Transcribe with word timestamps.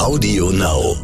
Audio 0.00 0.50
Now. 0.50 0.96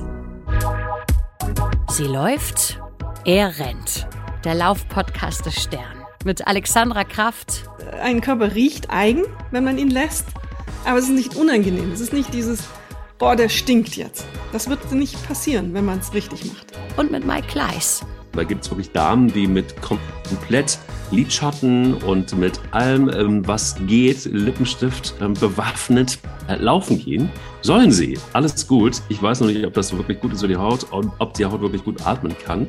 Sie 1.88 2.03
läuft, 2.03 2.80
er 3.25 3.57
rennt. 3.61 4.08
Der 4.45 4.57
Laufpodcast 4.57 5.46
des 5.46 5.62
Stern. 5.62 6.04
Mit 6.25 6.46
Alexandra 6.48 7.04
Kraft. 7.04 7.70
Ein 8.02 8.20
Körper 8.20 8.56
riecht 8.56 8.90
eigen, 8.90 9.22
wenn 9.52 9.62
man 9.62 9.79
ihn 9.79 9.90
lässt, 9.90 10.27
aber 10.84 10.98
es 10.98 11.04
ist 11.04 11.12
nicht 11.12 11.36
unangenehm. 11.36 11.93
Es 11.93 12.00
ist 12.00 12.12
nicht 12.12 12.34
dieses, 12.34 12.64
boah, 13.18 13.37
der 13.37 13.48
stinkt 13.48 13.95
jetzt. 13.95 14.27
Das 14.50 14.68
wird 14.68 14.91
nicht 14.91 15.25
passieren, 15.29 15.75
wenn 15.75 15.84
man 15.84 16.00
es 16.00 16.12
richtig 16.12 16.45
macht. 16.46 16.73
Und 16.96 17.12
mit 17.12 17.25
Mike 17.25 17.46
Kleiss. 17.46 18.05
Da 18.32 18.43
gibt 18.43 18.64
es 18.64 18.71
wirklich 18.73 18.91
Damen, 18.91 19.32
die 19.32 19.46
mit 19.46 19.80
komplett 19.80 20.77
Lidschatten 21.11 21.95
und 21.95 22.37
mit 22.39 22.61
allem, 22.70 23.09
ähm, 23.09 23.46
was 23.46 23.77
geht, 23.87 24.25
Lippenstift 24.25 25.14
ähm, 25.20 25.34
bewaffnet 25.34 26.19
äh, 26.48 26.57
laufen 26.57 26.98
gehen. 26.98 27.30
Sollen 27.62 27.93
sie. 27.93 28.19
Alles 28.32 28.66
gut. 28.66 29.00
Ich 29.09 29.23
weiß 29.23 29.41
noch 29.41 29.48
nicht, 29.48 29.65
ob 29.65 29.74
das 29.74 29.96
wirklich 29.96 30.20
gut 30.20 30.32
ist 30.32 30.41
für 30.41 30.48
die 30.48 30.56
Haut 30.56 30.93
und 30.93 31.12
ob 31.19 31.34
die 31.34 31.45
Haut 31.45 31.60
wirklich 31.60 31.84
gut 31.84 32.06
atmen 32.06 32.37
kann. 32.45 32.66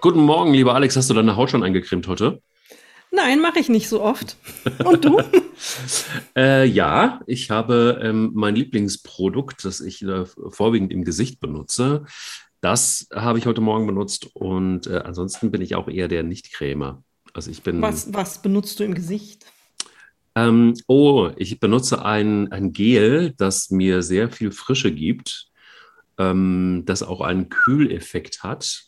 Guten 0.00 0.20
Morgen, 0.20 0.52
lieber 0.52 0.74
Alex. 0.74 0.96
Hast 0.96 1.10
du 1.10 1.14
deine 1.14 1.36
Haut 1.36 1.50
schon 1.50 1.62
eingecremt 1.62 2.06
heute? 2.08 2.40
Nein, 3.14 3.40
mache 3.40 3.58
ich 3.58 3.68
nicht 3.68 3.88
so 3.88 4.02
oft. 4.02 4.36
Und 4.84 5.04
du? 5.04 5.20
äh, 6.36 6.64
ja, 6.64 7.20
ich 7.26 7.50
habe 7.50 8.00
ähm, 8.02 8.30
mein 8.34 8.56
Lieblingsprodukt, 8.56 9.64
das 9.64 9.80
ich 9.80 10.02
äh, 10.02 10.24
vorwiegend 10.24 10.92
im 10.92 11.04
Gesicht 11.04 11.38
benutze, 11.38 12.06
das 12.62 13.08
habe 13.12 13.38
ich 13.38 13.46
heute 13.46 13.60
Morgen 13.60 13.86
benutzt 13.86 14.30
und 14.34 14.86
äh, 14.86 15.02
ansonsten 15.04 15.50
bin 15.50 15.60
ich 15.60 15.74
auch 15.74 15.88
eher 15.88 16.06
der 16.06 16.22
Nicht-Cremer. 16.22 17.02
Also 17.34 17.50
ich 17.50 17.62
bin. 17.62 17.82
Was, 17.82 18.14
was 18.14 18.40
benutzt 18.40 18.78
du 18.78 18.84
im 18.84 18.94
Gesicht? 18.94 19.46
Ähm, 20.36 20.74
oh, 20.86 21.30
ich 21.36 21.58
benutze 21.58 22.04
ein, 22.04 22.52
ein 22.52 22.72
Gel, 22.72 23.34
das 23.36 23.70
mir 23.70 24.02
sehr 24.02 24.30
viel 24.30 24.52
Frische 24.52 24.92
gibt, 24.92 25.48
ähm, 26.18 26.84
das 26.86 27.02
auch 27.02 27.20
einen 27.20 27.48
Kühleffekt 27.48 28.44
hat 28.44 28.84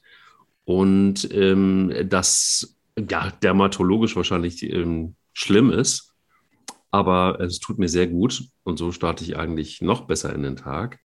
und 0.64 1.28
ähm, 1.32 1.92
das 2.08 2.76
ja 2.96 3.30
dermatologisch 3.42 4.14
wahrscheinlich 4.14 4.62
ähm, 4.62 5.16
schlimm 5.32 5.70
ist. 5.70 6.14
Aber 6.92 7.40
es 7.40 7.58
tut 7.58 7.80
mir 7.80 7.88
sehr 7.88 8.06
gut 8.06 8.44
und 8.62 8.78
so 8.78 8.92
starte 8.92 9.24
ich 9.24 9.36
eigentlich 9.36 9.82
noch 9.82 10.06
besser 10.06 10.32
in 10.32 10.44
den 10.44 10.54
Tag. 10.54 11.00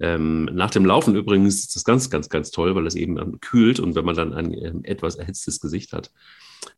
Ähm, 0.00 0.44
nach 0.46 0.70
dem 0.70 0.84
Laufen 0.84 1.16
übrigens 1.16 1.60
ist 1.60 1.76
das 1.76 1.84
ganz, 1.84 2.10
ganz, 2.10 2.28
ganz 2.28 2.50
toll, 2.50 2.74
weil 2.74 2.86
es 2.86 2.94
eben 2.94 3.18
ähm, 3.18 3.40
kühlt 3.40 3.80
und 3.80 3.94
wenn 3.94 4.04
man 4.04 4.14
dann 4.14 4.32
ein 4.32 4.52
ähm, 4.52 4.80
etwas 4.84 5.16
erhitztes 5.16 5.60
Gesicht 5.60 5.92
hat, 5.92 6.10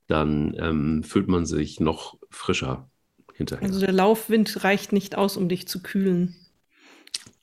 dann 0.07 0.55
ähm, 0.59 1.03
fühlt 1.03 1.29
man 1.29 1.47
sich 1.47 1.81
noch 1.81 2.19
frischer 2.31 2.89
hinterher. 3.35 3.67
Also 3.67 3.81
der 3.81 3.93
Laufwind 3.93 4.65
reicht 4.65 4.93
nicht 4.93 5.17
aus, 5.17 5.37
um 5.37 5.49
dich 5.49 5.67
zu 5.69 5.83
kühlen. 5.83 6.37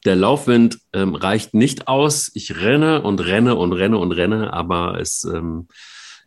Der 0.05 0.15
Laufwind 0.15 0.79
ähm, 0.93 1.15
reicht 1.15 1.53
nicht 1.53 1.87
aus. 1.87 2.31
Ich 2.35 2.61
renne 2.61 3.01
und 3.01 3.19
renne 3.21 3.55
und 3.55 3.73
renne 3.73 3.97
und 3.97 4.11
renne, 4.11 4.53
aber 4.53 4.99
es, 4.99 5.23
ähm, 5.23 5.67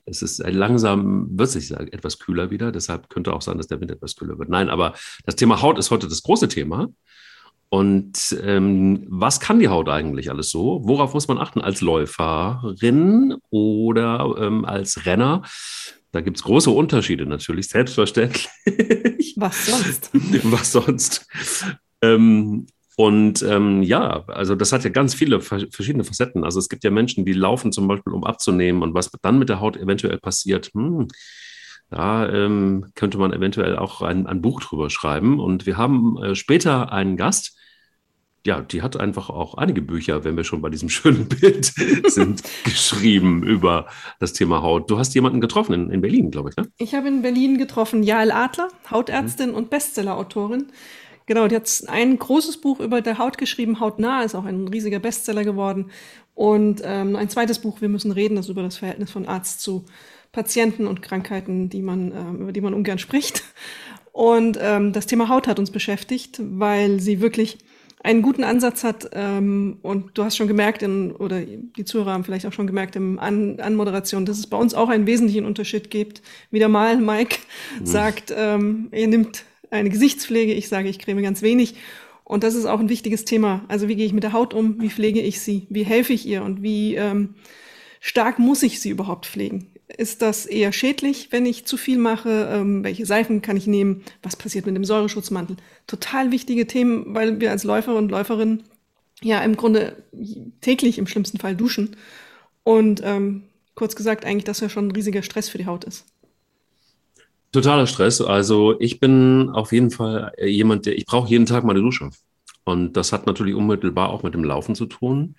es 0.05 0.20
ist 0.20 0.38
langsam, 0.38 1.38
wird 1.38 1.50
sich 1.50 1.70
etwas 1.70 2.18
kühler 2.18 2.50
wieder. 2.50 2.72
Deshalb 2.72 3.08
könnte 3.08 3.33
auch 3.33 3.42
sein, 3.42 3.56
dass 3.56 3.68
der 3.68 3.80
Wind 3.80 3.92
etwas 3.92 4.16
kühler 4.16 4.38
wird. 4.38 4.48
Nein, 4.48 4.68
aber 4.68 4.94
das 5.24 5.36
Thema 5.36 5.62
Haut 5.62 5.78
ist 5.78 5.92
heute 5.92 6.08
das 6.08 6.22
große 6.24 6.48
Thema. 6.48 6.88
Und 7.70 8.36
ähm, 8.42 9.05
was 9.08 9.41
kann 9.41 9.58
die 9.58 9.69
Haut 9.69 9.88
eigentlich 9.88 10.30
alles 10.30 10.50
so? 10.50 10.80
Worauf 10.84 11.12
muss 11.12 11.28
man 11.28 11.38
achten 11.38 11.61
als 11.61 11.80
Läuferin 11.80 13.36
oder 13.50 14.36
ähm, 14.41 14.64
als 14.64 15.05
Renner? 15.05 15.42
Da 16.12 16.22
gibt 16.22 16.39
es 16.39 16.44
große 16.44 16.70
Unterschiede 16.70 17.27
natürlich, 17.27 17.69
selbstverständlich. 17.69 18.48
Was 19.36 19.66
sonst? 19.66 20.11
Was 20.44 20.72
sonst? 20.72 21.27
Ähm, 22.00 22.66
und 22.96 23.42
ähm, 23.42 23.83
ja, 23.83 24.24
also 24.27 24.55
das 24.55 24.72
hat 24.72 24.84
ja 24.84 24.91
ganz 24.91 25.14
viele 25.14 25.41
verschiedene 25.41 26.05
Facetten. 26.05 26.44
Also 26.44 26.58
es 26.58 26.69
gibt 26.69 26.83
ja 26.83 26.91
Menschen, 26.91 27.24
die 27.24 27.34
laufen 27.34 27.70
zum 27.70 27.86
Beispiel, 27.86 28.12
um 28.12 28.24
abzunehmen 28.24 28.83
und 28.83 28.94
was 28.94 29.11
dann 29.22 29.39
mit 29.39 29.48
der 29.50 29.61
Haut 29.61 29.77
eventuell 29.77 30.18
passiert. 30.18 30.70
Hm, 30.74 31.06
da 31.90 32.28
ähm, 32.28 32.86
könnte 32.94 33.18
man 33.18 33.32
eventuell 33.32 33.76
auch 33.76 34.02
ein, 34.02 34.26
ein, 34.26 34.42
Buch 34.42 34.60
drüber 34.60 34.90
schreiben. 34.90 35.40
Und 35.40 35.66
wir 35.66 35.76
haben 35.76 36.22
äh, 36.22 36.34
später 36.34 36.92
einen 36.92 37.16
Gast, 37.16 37.56
ja, 38.46 38.60
die 38.60 38.82
hat 38.82 38.98
einfach 38.98 39.30
auch 39.30 39.54
einige 39.54 39.82
Bücher, 39.82 40.24
wenn 40.24 40.36
wir 40.36 40.44
schon 40.44 40.60
bei 40.60 40.68
diesem 40.68 40.88
schönen 40.90 41.28
Bild 41.28 41.64
sind, 42.06 42.42
geschrieben 42.64 43.42
über 43.42 43.86
das 44.20 44.34
Thema 44.34 44.62
Haut. 44.62 44.90
Du 44.90 44.98
hast 44.98 45.14
jemanden 45.14 45.40
getroffen 45.40 45.72
in, 45.72 45.90
in 45.90 46.00
Berlin, 46.00 46.30
glaube 46.30 46.50
ich, 46.50 46.56
ne? 46.56 46.68
Ich 46.78 46.94
habe 46.94 47.08
in 47.08 47.22
Berlin 47.22 47.56
getroffen 47.56 48.02
Jael 48.02 48.32
Adler, 48.32 48.68
Hautärztin 48.90 49.50
mhm. 49.50 49.56
und 49.56 49.70
Bestsellerautorin. 49.70 50.66
Genau, 51.24 51.46
die 51.46 51.56
hat 51.56 51.84
ein 51.88 52.18
großes 52.18 52.60
Buch 52.62 52.80
über 52.80 53.02
der 53.02 53.18
Haut 53.18 53.36
geschrieben, 53.36 53.80
Hautnah, 53.80 54.22
ist 54.22 54.34
auch 54.34 54.46
ein 54.46 54.68
riesiger 54.68 54.98
Bestseller 54.98 55.44
geworden. 55.44 55.90
Und 56.34 56.80
ähm, 56.84 57.16
ein 57.16 57.28
zweites 57.28 57.58
Buch, 57.58 57.80
Wir 57.80 57.88
müssen 57.88 58.12
reden, 58.12 58.36
das 58.36 58.48
über 58.48 58.62
das 58.62 58.78
Verhältnis 58.78 59.10
von 59.10 59.26
Arzt 59.26 59.60
zu 59.60 59.84
Patienten 60.38 60.86
und 60.86 61.02
Krankheiten, 61.02 61.68
die 61.68 61.82
man, 61.82 62.12
äh, 62.12 62.42
über 62.42 62.52
die 62.52 62.60
man 62.60 62.72
ungern 62.72 63.00
spricht. 63.00 63.42
Und 64.12 64.56
ähm, 64.62 64.92
das 64.92 65.06
Thema 65.06 65.28
Haut 65.28 65.48
hat 65.48 65.58
uns 65.58 65.72
beschäftigt, 65.72 66.40
weil 66.40 67.00
sie 67.00 67.20
wirklich 67.20 67.58
einen 68.04 68.22
guten 68.22 68.44
Ansatz 68.44 68.84
hat. 68.84 69.10
Ähm, 69.14 69.78
und 69.82 70.16
du 70.16 70.22
hast 70.22 70.36
schon 70.36 70.46
gemerkt, 70.46 70.84
in, 70.84 71.10
oder 71.10 71.40
die 71.40 71.84
Zuhörer 71.84 72.12
haben 72.12 72.22
vielleicht 72.22 72.46
auch 72.46 72.52
schon 72.52 72.68
gemerkt 72.68 72.94
im 72.94 73.18
An 73.18 73.58
Anmoderation, 73.58 74.26
dass 74.26 74.38
es 74.38 74.46
bei 74.46 74.56
uns 74.56 74.74
auch 74.74 74.90
einen 74.90 75.08
wesentlichen 75.08 75.44
Unterschied 75.44 75.90
gibt. 75.90 76.22
Wieder 76.52 76.68
mal, 76.68 76.98
Mike 76.98 77.38
mhm. 77.80 77.86
sagt, 77.86 78.32
ähm, 78.36 78.86
er 78.92 79.08
nimmt 79.08 79.42
eine 79.72 79.90
Gesichtspflege, 79.90 80.52
ich 80.52 80.68
sage, 80.68 80.88
ich 80.88 81.00
creme 81.00 81.20
ganz 81.20 81.42
wenig. 81.42 81.74
Und 82.22 82.44
das 82.44 82.55
ist 82.55 82.66
auch 82.66 82.78
ein 82.78 82.88
wichtiges 82.88 83.24
Thema. 83.24 83.64
Also 83.66 83.88
wie 83.88 83.96
gehe 83.96 84.06
ich 84.06 84.12
mit 84.12 84.22
der 84.22 84.34
Haut 84.34 84.55
um? 84.55 84.80
Wie 84.80 84.90
pflege 84.90 85.20
ich 85.20 85.40
sie? 85.40 85.66
Wie 85.68 85.82
helfe 85.82 86.12
ich 86.12 86.26
ihr? 86.28 86.44
Und 86.44 86.62
wie 86.62 86.94
ähm, 86.94 87.34
stark 87.98 88.38
muss 88.38 88.62
ich 88.62 88.80
sie 88.80 88.90
überhaupt 88.90 89.26
pflegen? 89.26 89.72
Ist 89.96 90.20
das 90.20 90.44
eher 90.44 90.72
schädlich, 90.72 91.28
wenn 91.30 91.46
ich 91.46 91.64
zu 91.64 91.78
viel 91.78 91.98
mache? 91.98 92.48
Ähm, 92.52 92.84
welche 92.84 93.06
Seifen 93.06 93.40
kann 93.40 93.56
ich 93.56 93.66
nehmen? 93.66 94.02
Was 94.22 94.36
passiert 94.36 94.66
mit 94.66 94.76
dem 94.76 94.84
Säureschutzmantel? 94.84 95.56
Total 95.86 96.30
wichtige 96.30 96.66
Themen, 96.66 97.14
weil 97.14 97.40
wir 97.40 97.50
als 97.50 97.64
Läufer 97.64 97.96
und 97.96 98.10
Läuferinnen 98.10 98.64
ja 99.22 99.40
im 99.40 99.56
Grunde 99.56 99.96
täglich 100.60 100.98
im 100.98 101.06
schlimmsten 101.06 101.38
Fall 101.38 101.56
duschen. 101.56 101.96
Und 102.64 103.00
ähm, 103.02 103.44
kurz 103.74 103.96
gesagt, 103.96 104.26
eigentlich, 104.26 104.44
dass 104.44 104.60
ja 104.60 104.68
schon 104.68 104.88
ein 104.88 104.92
riesiger 104.92 105.22
Stress 105.22 105.48
für 105.48 105.58
die 105.58 105.66
Haut 105.66 105.84
ist. 105.84 106.05
Totaler 107.52 107.86
Stress. 107.86 108.20
Also 108.20 108.78
ich 108.78 109.00
bin 109.00 109.48
auf 109.48 109.72
jeden 109.72 109.90
Fall 109.90 110.32
jemand, 110.38 110.84
der, 110.84 110.98
ich 110.98 111.06
brauche 111.06 111.30
jeden 111.30 111.46
Tag 111.46 111.64
meine 111.64 111.80
Dusche. 111.80 112.10
Und 112.64 112.92
das 112.92 113.12
hat 113.12 113.26
natürlich 113.26 113.55
unmittelbar 113.55 114.10
auch 114.10 114.22
mit 114.22 114.34
dem 114.34 114.44
Laufen 114.44 114.74
zu 114.74 114.84
tun. 114.84 115.36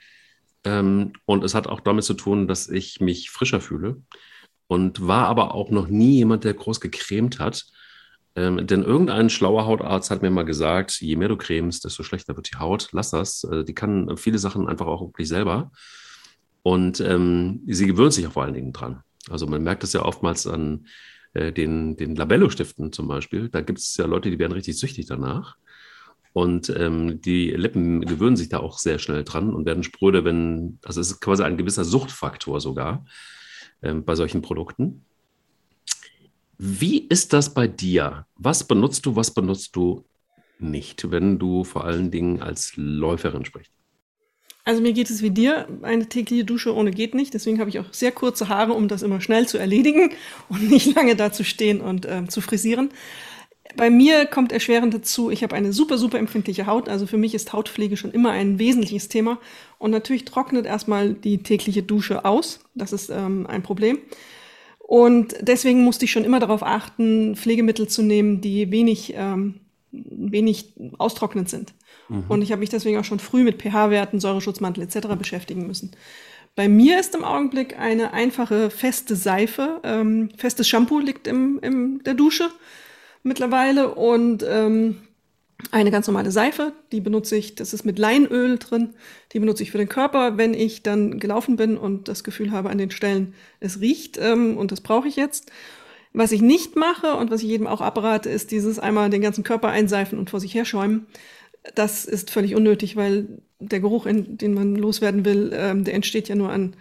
Ähm, 0.63 1.13
und 1.25 1.43
es 1.43 1.53
hat 1.53 1.67
auch 1.67 1.81
damit 1.81 2.03
zu 2.03 2.16
tun, 2.16 2.47
dass 2.47 2.67
ich 2.67 2.99
mich 2.99 3.29
frischer 3.29 3.61
fühle 3.61 4.01
und 4.69 5.07
war 5.07 5.25
aber 5.25 5.56
auch 5.56 5.72
noch 5.72 5.88
nie 5.88 6.18
jemand, 6.18 6.44
der 6.44 6.53
groß 6.53 6.80
gecremt 6.80 7.40
hat. 7.40 7.66
Ähm, 8.35 8.68
denn 8.68 8.84
irgendein 8.84 9.31
schlauer 9.31 9.66
Hautarzt 9.66 10.12
hat 10.12 10.22
mir 10.22 10.30
mal 10.30 10.46
gesagt, 10.46 11.02
je 11.02 11.16
mehr 11.16 11.28
du 11.28 11.38
cremst, 11.38 11.85
desto 11.85 12.03
schlechter 12.03 12.35
wird 12.35 12.52
die 12.53 12.59
Haut. 12.59 12.90
Lass 12.91 13.09
das. 13.09 13.44
Äh, 13.46 13.66
die 13.66 13.74
kann 13.74 14.16
viele 14.16 14.38
Sachen 14.38 14.68
einfach 14.68 14.85
auch 14.85 15.02
wirklich 15.02 15.28
selber. 15.28 15.72
Und 16.62 17.00
ähm, 17.02 17.62
sie 17.66 17.88
gewöhnt 17.88 18.13
sich 18.13 18.28
auch 18.28 18.34
vor 18.34 18.44
allen 18.44 18.53
Dingen 18.53 18.72
dran. 18.72 19.02
Also 19.28 19.47
man 19.47 19.63
merkt 19.63 19.81
das 19.81 19.94
ja 19.94 20.06
oftmals 20.06 20.46
an 20.46 20.85
äh, 21.34 21.52
den, 21.52 21.97
den 21.97 22.16
Labello-Stiften 22.16 22.91
zum 22.94 23.08
Beispiel. 23.08 23.50
Da 23.50 23.62
gibt 23.62 23.79
es 23.79 23.97
ja 23.97 24.06
Leute, 24.06 24.29
die 24.29 24.38
werden 24.38 24.53
richtig 24.53 24.78
süchtig 24.78 25.08
danach. 25.08 25.58
Und 26.31 26.69
ähm, 26.78 27.22
die 27.22 27.50
Lippen 27.50 28.02
gewöhnen 28.02 28.38
sich 28.38 28.50
da 28.50 28.59
auch 28.59 28.78
sehr 28.78 29.00
schnell 29.00 29.24
dran 29.24 29.52
und 29.52 29.66
werden 29.66 29.81
spröde, 29.81 30.25
wenn, 30.25 30.78
also 30.85 31.02
es 31.02 31.09
ist 31.09 31.22
quasi 31.22 31.41
ein 31.41 31.58
gewisser 31.58 31.84
Suchtfaktor 31.84 32.62
sogar 32.62 33.03
ähm, 33.81 34.03
bei 34.03 34.16
solchen 34.16 34.41
Produkten. 34.41 35.06
Wie 36.57 37.00
ist 37.07 37.34
das 37.34 37.53
bei 37.53 37.67
dir? 37.67 38.25
Was 38.35 38.66
benutzt 38.66 39.06
du, 39.06 39.16
was 39.16 39.31
benutzt 39.31 39.75
du 39.75 40.03
nicht, 40.59 41.09
wenn 41.09 41.40
du 41.40 41.63
vor 41.63 41.85
allen 41.85 42.12
Dingen 42.12 42.41
als 42.41 42.73
Läuferin 42.76 43.46
sprichst? 43.46 43.72
Also 44.66 44.81
mir 44.81 44.93
geht 44.93 45.09
es 45.09 45.23
wie 45.23 45.31
dir, 45.31 45.67
eine 45.81 46.08
tägliche 46.08 46.46
Dusche 46.46 46.76
ohne 46.76 46.91
geht 46.91 47.16
nicht. 47.16 47.34
Deswegen 47.34 47.59
habe 47.59 47.70
ich 47.70 47.79
auch 47.79 47.91
sehr 47.91 48.11
kurze 48.11 48.49
Haare, 48.49 48.73
um 48.73 48.87
das 48.87 49.02
immer 49.02 49.22
schnell 49.22 49.47
zu 49.47 49.58
erledigen 49.58 50.11
und 50.49 50.70
nicht 50.70 50.93
lange 50.96 51.16
da 51.16 51.31
zu 51.31 51.43
stehen 51.43 51.81
und 51.81 52.05
äh, 52.05 52.28
zu 52.28 52.41
frisieren. 52.41 52.90
Bei 53.75 53.89
mir 53.89 54.25
kommt 54.25 54.51
erschwerend 54.51 54.93
dazu, 54.93 55.29
ich 55.29 55.43
habe 55.43 55.55
eine 55.55 55.73
super, 55.73 55.97
super 55.97 56.17
empfindliche 56.17 56.66
Haut. 56.66 56.89
Also 56.89 57.05
für 57.05 57.17
mich 57.17 57.35
ist 57.35 57.53
Hautpflege 57.53 57.97
schon 57.97 58.11
immer 58.11 58.31
ein 58.31 58.57
wesentliches 58.57 59.09
Thema. 59.09 59.39
Und 59.77 59.91
natürlich 59.91 60.25
trocknet 60.25 60.66
erstmal 60.66 61.13
die 61.13 61.43
tägliche 61.43 61.83
Dusche 61.83 62.25
aus. 62.25 62.61
Das 62.73 62.93
ist 62.93 63.09
ähm, 63.09 63.45
ein 63.47 63.61
Problem. 63.61 63.99
Und 64.79 65.35
deswegen 65.41 65.83
musste 65.83 66.05
ich 66.05 66.11
schon 66.11 66.25
immer 66.25 66.39
darauf 66.39 66.63
achten, 66.63 67.35
Pflegemittel 67.35 67.87
zu 67.87 68.01
nehmen, 68.01 68.41
die 68.41 68.71
wenig, 68.71 69.13
ähm, 69.16 69.59
wenig 69.91 70.73
austrocknend 70.97 71.47
sind. 71.47 71.73
Mhm. 72.09 72.23
Und 72.27 72.41
ich 72.41 72.51
habe 72.51 72.61
mich 72.61 72.69
deswegen 72.69 72.97
auch 72.97 73.03
schon 73.03 73.19
früh 73.19 73.43
mit 73.43 73.61
pH-Werten, 73.61 74.19
Säureschutzmantel 74.19 74.83
etc. 74.83 75.09
beschäftigen 75.17 75.67
müssen. 75.67 75.91
Bei 76.55 76.67
mir 76.67 76.99
ist 76.99 77.13
im 77.13 77.23
Augenblick 77.23 77.77
eine 77.77 78.13
einfache 78.13 78.71
feste 78.71 79.16
Seife, 79.16 79.79
ähm, 79.83 80.29
festes 80.35 80.67
Shampoo 80.67 80.99
liegt 80.99 81.27
im, 81.27 81.59
in 81.61 81.99
der 82.03 82.16
Dusche 82.16 82.49
mittlerweile 83.23 83.93
und 83.93 84.43
ähm, 84.47 84.97
eine 85.71 85.91
ganz 85.91 86.07
normale 86.07 86.31
Seife, 86.31 86.73
die 86.91 87.01
benutze 87.01 87.35
ich, 87.35 87.55
das 87.55 87.73
ist 87.73 87.83
mit 87.83 87.99
Leinöl 87.99 88.57
drin, 88.57 88.93
die 89.33 89.39
benutze 89.39 89.63
ich 89.63 89.71
für 89.71 89.77
den 89.77 89.89
Körper, 89.89 90.37
wenn 90.37 90.53
ich 90.53 90.83
dann 90.83 91.19
gelaufen 91.19 91.57
bin 91.57 91.77
und 91.77 92.07
das 92.07 92.23
Gefühl 92.23 92.51
habe 92.51 92.69
an 92.69 92.77
den 92.77 92.91
Stellen, 92.91 93.33
es 93.59 93.81
riecht 93.81 94.17
ähm, 94.17 94.57
und 94.57 94.71
das 94.71 94.81
brauche 94.81 95.07
ich 95.07 95.16
jetzt. 95.16 95.51
Was 96.13 96.31
ich 96.31 96.41
nicht 96.41 96.75
mache 96.75 97.16
und 97.16 97.29
was 97.29 97.43
ich 97.43 97.49
jedem 97.49 97.67
auch 97.67 97.81
abrate, 97.81 98.29
ist 98.29 98.51
dieses 98.51 98.79
einmal 98.79 99.09
den 99.09 99.21
ganzen 99.21 99.43
Körper 99.43 99.67
einseifen 99.69 100.17
und 100.17 100.29
vor 100.29 100.39
sich 100.39 100.55
herschäumen. 100.55 101.05
Das 101.75 102.05
ist 102.05 102.31
völlig 102.31 102.55
unnötig, 102.55 102.95
weil 102.95 103.27
der 103.59 103.79
Geruch, 103.79 104.07
den 104.07 104.53
man 104.53 104.75
loswerden 104.75 105.25
will, 105.25 105.51
ähm, 105.53 105.83
der 105.83 105.93
entsteht 105.93 106.29
ja 106.29 106.35
nur 106.35 106.49
an 106.49 106.75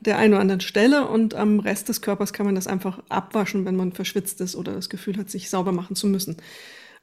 der 0.00 0.18
einen 0.18 0.34
oder 0.34 0.40
anderen 0.40 0.60
Stelle 0.60 1.06
und 1.08 1.34
am 1.34 1.60
Rest 1.60 1.88
des 1.88 2.00
Körpers 2.00 2.32
kann 2.32 2.46
man 2.46 2.54
das 2.54 2.66
einfach 2.66 3.00
abwaschen, 3.08 3.64
wenn 3.64 3.76
man 3.76 3.92
verschwitzt 3.92 4.40
ist 4.40 4.56
oder 4.56 4.72
das 4.72 4.88
Gefühl 4.88 5.16
hat, 5.16 5.30
sich 5.30 5.50
sauber 5.50 5.72
machen 5.72 5.96
zu 5.96 6.06
müssen. 6.06 6.36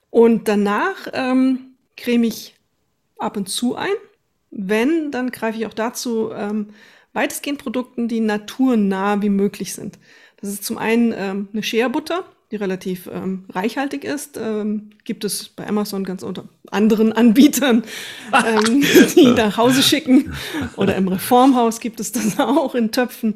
Und 0.09 0.47
danach 0.47 1.07
ähm, 1.13 1.75
creme 1.97 2.23
ich 2.25 2.55
ab 3.17 3.37
und 3.37 3.49
zu 3.49 3.75
ein. 3.75 3.89
Wenn, 4.51 5.11
dann 5.11 5.31
greife 5.31 5.57
ich 5.57 5.65
auch 5.65 5.73
dazu 5.73 6.31
ähm, 6.31 6.69
weitestgehend 7.13 7.59
Produkten, 7.61 8.07
die 8.07 8.21
naturnah 8.21 9.21
wie 9.21 9.29
möglich 9.29 9.73
sind. 9.73 9.99
Das 10.37 10.49
ist 10.49 10.63
zum 10.63 10.77
einen 10.77 11.13
ähm, 11.15 11.47
eine 11.51 11.63
Shea-Butter, 11.63 12.23
die 12.51 12.55
relativ 12.57 13.07
ähm, 13.11 13.45
reichhaltig 13.49 14.03
ist. 14.03 14.37
Ähm, 14.37 14.91
gibt 15.03 15.23
es 15.23 15.49
bei 15.49 15.67
Amazon 15.67 16.03
ganz 16.03 16.23
unter 16.23 16.45
anderen 16.69 17.11
Anbietern, 17.11 17.83
ähm, 18.33 18.83
die 19.15 19.27
nach 19.27 19.57
Hause 19.57 19.81
schicken. 19.81 20.33
Oder 20.77 20.95
im 20.95 21.07
Reformhaus 21.07 21.79
gibt 21.79 21.99
es 21.99 22.11
das 22.11 22.39
auch 22.39 22.75
in 22.75 22.91
Töpfen. 22.91 23.35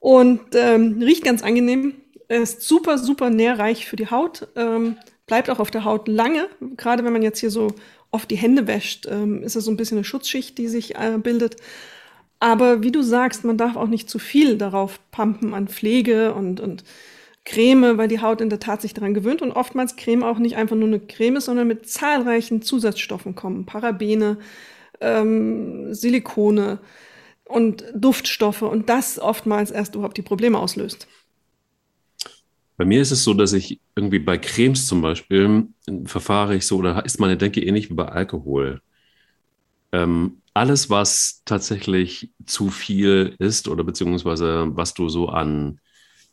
Und 0.00 0.40
ähm, 0.54 1.00
riecht 1.00 1.24
ganz 1.24 1.42
angenehm. 1.42 1.94
Ist 2.28 2.62
super, 2.62 2.98
super 2.98 3.30
nährreich 3.30 3.86
für 3.86 3.96
die 3.96 4.10
Haut. 4.10 4.48
Ähm, 4.56 4.96
bleibt 5.26 5.48
auch 5.48 5.58
auf 5.58 5.70
der 5.70 5.84
Haut 5.84 6.08
lange. 6.08 6.48
Gerade 6.76 7.04
wenn 7.04 7.12
man 7.12 7.22
jetzt 7.22 7.40
hier 7.40 7.50
so 7.50 7.68
oft 8.10 8.30
die 8.30 8.36
Hände 8.36 8.66
wäscht, 8.66 9.06
ähm, 9.10 9.42
ist 9.42 9.56
es 9.56 9.64
so 9.64 9.70
ein 9.70 9.76
bisschen 9.76 9.98
eine 9.98 10.04
Schutzschicht, 10.04 10.58
die 10.58 10.68
sich 10.68 10.96
äh, 10.96 11.18
bildet. 11.18 11.56
Aber 12.40 12.82
wie 12.82 12.92
du 12.92 13.02
sagst, 13.02 13.44
man 13.44 13.56
darf 13.56 13.76
auch 13.76 13.88
nicht 13.88 14.10
zu 14.10 14.18
viel 14.18 14.58
darauf 14.58 15.00
pumpen 15.10 15.54
an 15.54 15.68
Pflege 15.68 16.34
und, 16.34 16.60
und 16.60 16.84
Creme, 17.44 17.98
weil 17.98 18.08
die 18.08 18.20
Haut 18.20 18.40
in 18.40 18.48
der 18.48 18.58
Tat 18.58 18.80
sich 18.80 18.94
daran 18.94 19.14
gewöhnt 19.14 19.42
und 19.42 19.52
oftmals 19.52 19.96
Creme 19.96 20.22
auch 20.22 20.38
nicht 20.38 20.56
einfach 20.56 20.76
nur 20.76 20.88
eine 20.88 21.00
Creme 21.00 21.36
ist, 21.36 21.44
sondern 21.44 21.68
mit 21.68 21.88
zahlreichen 21.88 22.62
Zusatzstoffen 22.62 23.34
kommen. 23.34 23.66
Parabene, 23.66 24.38
ähm, 25.00 25.92
Silikone 25.92 26.78
und 27.44 27.84
Duftstoffe 27.94 28.62
und 28.62 28.88
das 28.88 29.18
oftmals 29.18 29.70
erst 29.70 29.94
überhaupt 29.94 30.16
die 30.16 30.22
Probleme 30.22 30.58
auslöst. 30.58 31.06
Bei 32.76 32.84
mir 32.84 33.00
ist 33.02 33.12
es 33.12 33.22
so, 33.22 33.34
dass 33.34 33.52
ich 33.52 33.78
irgendwie 33.94 34.18
bei 34.18 34.38
Cremes 34.38 34.86
zum 34.86 35.00
Beispiel 35.00 35.68
verfahre 36.06 36.56
ich 36.56 36.66
so, 36.66 36.78
oder 36.78 37.04
ist 37.04 37.20
meine 37.20 37.36
Denke 37.36 37.62
ähnlich 37.62 37.90
wie 37.90 37.94
bei 37.94 38.06
Alkohol. 38.06 38.80
Ähm, 39.92 40.38
alles, 40.54 40.90
was 40.90 41.42
tatsächlich 41.44 42.30
zu 42.46 42.70
viel 42.70 43.36
ist 43.38 43.68
oder 43.68 43.84
beziehungsweise 43.84 44.68
was 44.74 44.94
du 44.94 45.08
so 45.08 45.28
an 45.28 45.78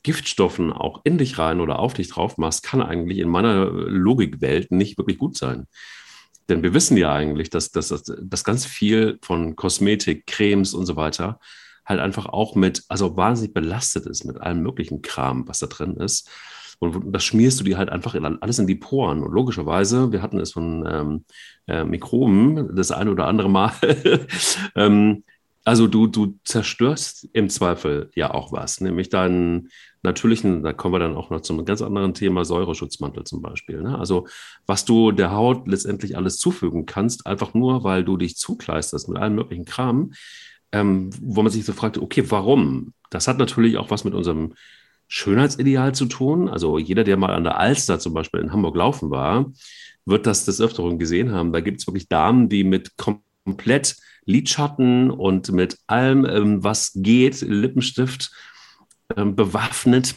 Giftstoffen 0.04 0.74
auch 0.74 1.02
in 1.04 1.18
dich 1.18 1.38
rein 1.38 1.60
oder 1.60 1.80
auf 1.80 1.94
dich 1.94 2.10
drauf 2.10 2.38
machst, 2.38 2.64
kann 2.64 2.82
eigentlich 2.82 3.20
in 3.20 3.30
meiner 3.30 3.66
Logikwelt 3.66 4.72
nicht 4.72 4.98
wirklich 4.98 5.18
gut 5.18 5.38
sein. 5.38 5.68
Denn 6.50 6.64
wir 6.64 6.74
wissen 6.74 6.98
ja 6.98 7.14
eigentlich, 7.14 7.50
dass, 7.50 7.72
dass, 7.72 7.90
dass 7.90 8.44
ganz 8.44 8.66
viel 8.66 9.20
von 9.22 9.56
Kosmetik, 9.56 10.26
Cremes 10.28 10.74
und 10.74 10.86
so 10.86 10.96
weiter 10.96 11.40
halt 11.86 12.00
einfach 12.00 12.26
auch 12.28 12.56
mit, 12.56 12.84
also 12.90 13.16
wahnsinnig 13.18 13.54
belastet 13.54 14.06
ist 14.06 14.24
mit 14.26 14.40
allem 14.40 14.62
möglichen 14.62 15.02
Kram, 15.02 15.48
was 15.48 15.60
da 15.60 15.68
drin 15.68 15.96
ist. 15.98 16.30
Und 16.80 17.14
das 17.14 17.24
schmierst 17.24 17.60
du 17.60 17.64
dir 17.64 17.78
halt 17.78 17.90
einfach 17.90 18.16
in, 18.16 18.26
alles 18.26 18.58
in 18.58 18.66
die 18.66 18.76
Poren. 18.76 19.24
Und 19.24 19.32
logischerweise, 19.32 20.12
wir 20.12 20.22
hatten 20.22 20.40
es 20.40 20.52
von 20.52 20.86
ähm, 20.88 21.26
äh, 21.68 21.84
Mikroben 21.84 22.76
das 22.76 22.92
eine 22.92 23.12
oder 23.12 23.28
andere 23.28 23.50
Mal. 23.50 23.74
ähm, 24.76 25.24
also 25.64 25.88
du, 25.88 26.08
du 26.08 26.40
zerstörst 26.44 27.30
im 27.34 27.50
Zweifel 27.50 28.10
ja 28.16 28.34
auch 28.34 28.52
was, 28.52 28.82
nämlich 28.82 29.10
deinen 29.10 29.70
natürlichen, 30.04 30.64
da 30.64 30.74
kommen 30.74 30.96
wir 30.96 31.00
dann 31.00 31.16
auch 31.16 31.30
noch 31.30 31.42
zum 31.42 31.64
ganz 31.66 31.82
anderen 31.82 32.14
Thema, 32.14 32.44
Säureschutzmantel 32.44 33.24
zum 33.24 33.42
Beispiel. 33.42 33.82
Ne? 33.82 33.98
Also 33.98 34.28
was 34.66 34.86
du 34.86 35.12
der 35.12 35.32
Haut 35.32 35.68
letztendlich 35.68 36.18
alles 36.18 36.38
zufügen 36.38 36.86
kannst, 36.86 37.28
einfach 37.28 37.54
nur, 37.54 37.84
weil 37.84 38.04
du 38.04 38.18
dich 38.18 38.38
zukleisterst 38.38 39.10
mit 39.10 39.18
allem 39.18 39.36
möglichen 39.36 39.66
Kram, 39.66 40.14
ähm, 40.72 41.12
wo 41.22 41.44
man 41.44 41.52
sich 41.52 41.66
so 41.66 41.74
fragt, 41.74 41.98
okay, 41.98 42.24
warum? 42.30 42.94
Das 43.10 43.28
hat 43.28 43.38
natürlich 43.38 43.78
auch 43.78 43.92
was 43.92 44.04
mit 44.04 44.14
unserem 44.14 44.54
Schönheitsideal 45.08 45.94
zu 45.94 46.06
tun. 46.06 46.48
Also 46.48 46.80
jeder, 46.80 47.04
der 47.04 47.18
mal 47.18 47.34
an 47.34 47.44
der 47.44 47.60
Alster 47.60 48.00
zum 48.00 48.14
Beispiel 48.14 48.40
in 48.40 48.54
Hamburg 48.54 48.76
laufen 48.78 49.12
war, 49.12 49.52
wird 50.06 50.26
das 50.26 50.46
des 50.46 50.62
Öfteren 50.62 50.98
gesehen 50.98 51.32
haben. 51.32 51.52
Da 51.52 51.60
gibt 51.60 51.80
es 51.80 51.88
wirklich 51.88 52.08
Damen, 52.08 52.50
die 52.50 52.64
mit 52.64 52.92
komplett 52.98 53.98
Lidschatten 54.26 55.12
und 55.12 55.52
mit 55.52 55.78
allem, 55.88 56.26
ähm, 56.26 56.64
was 56.64 56.94
geht, 56.96 57.42
Lippenstift 57.42 58.32
bewaffnet 59.14 60.16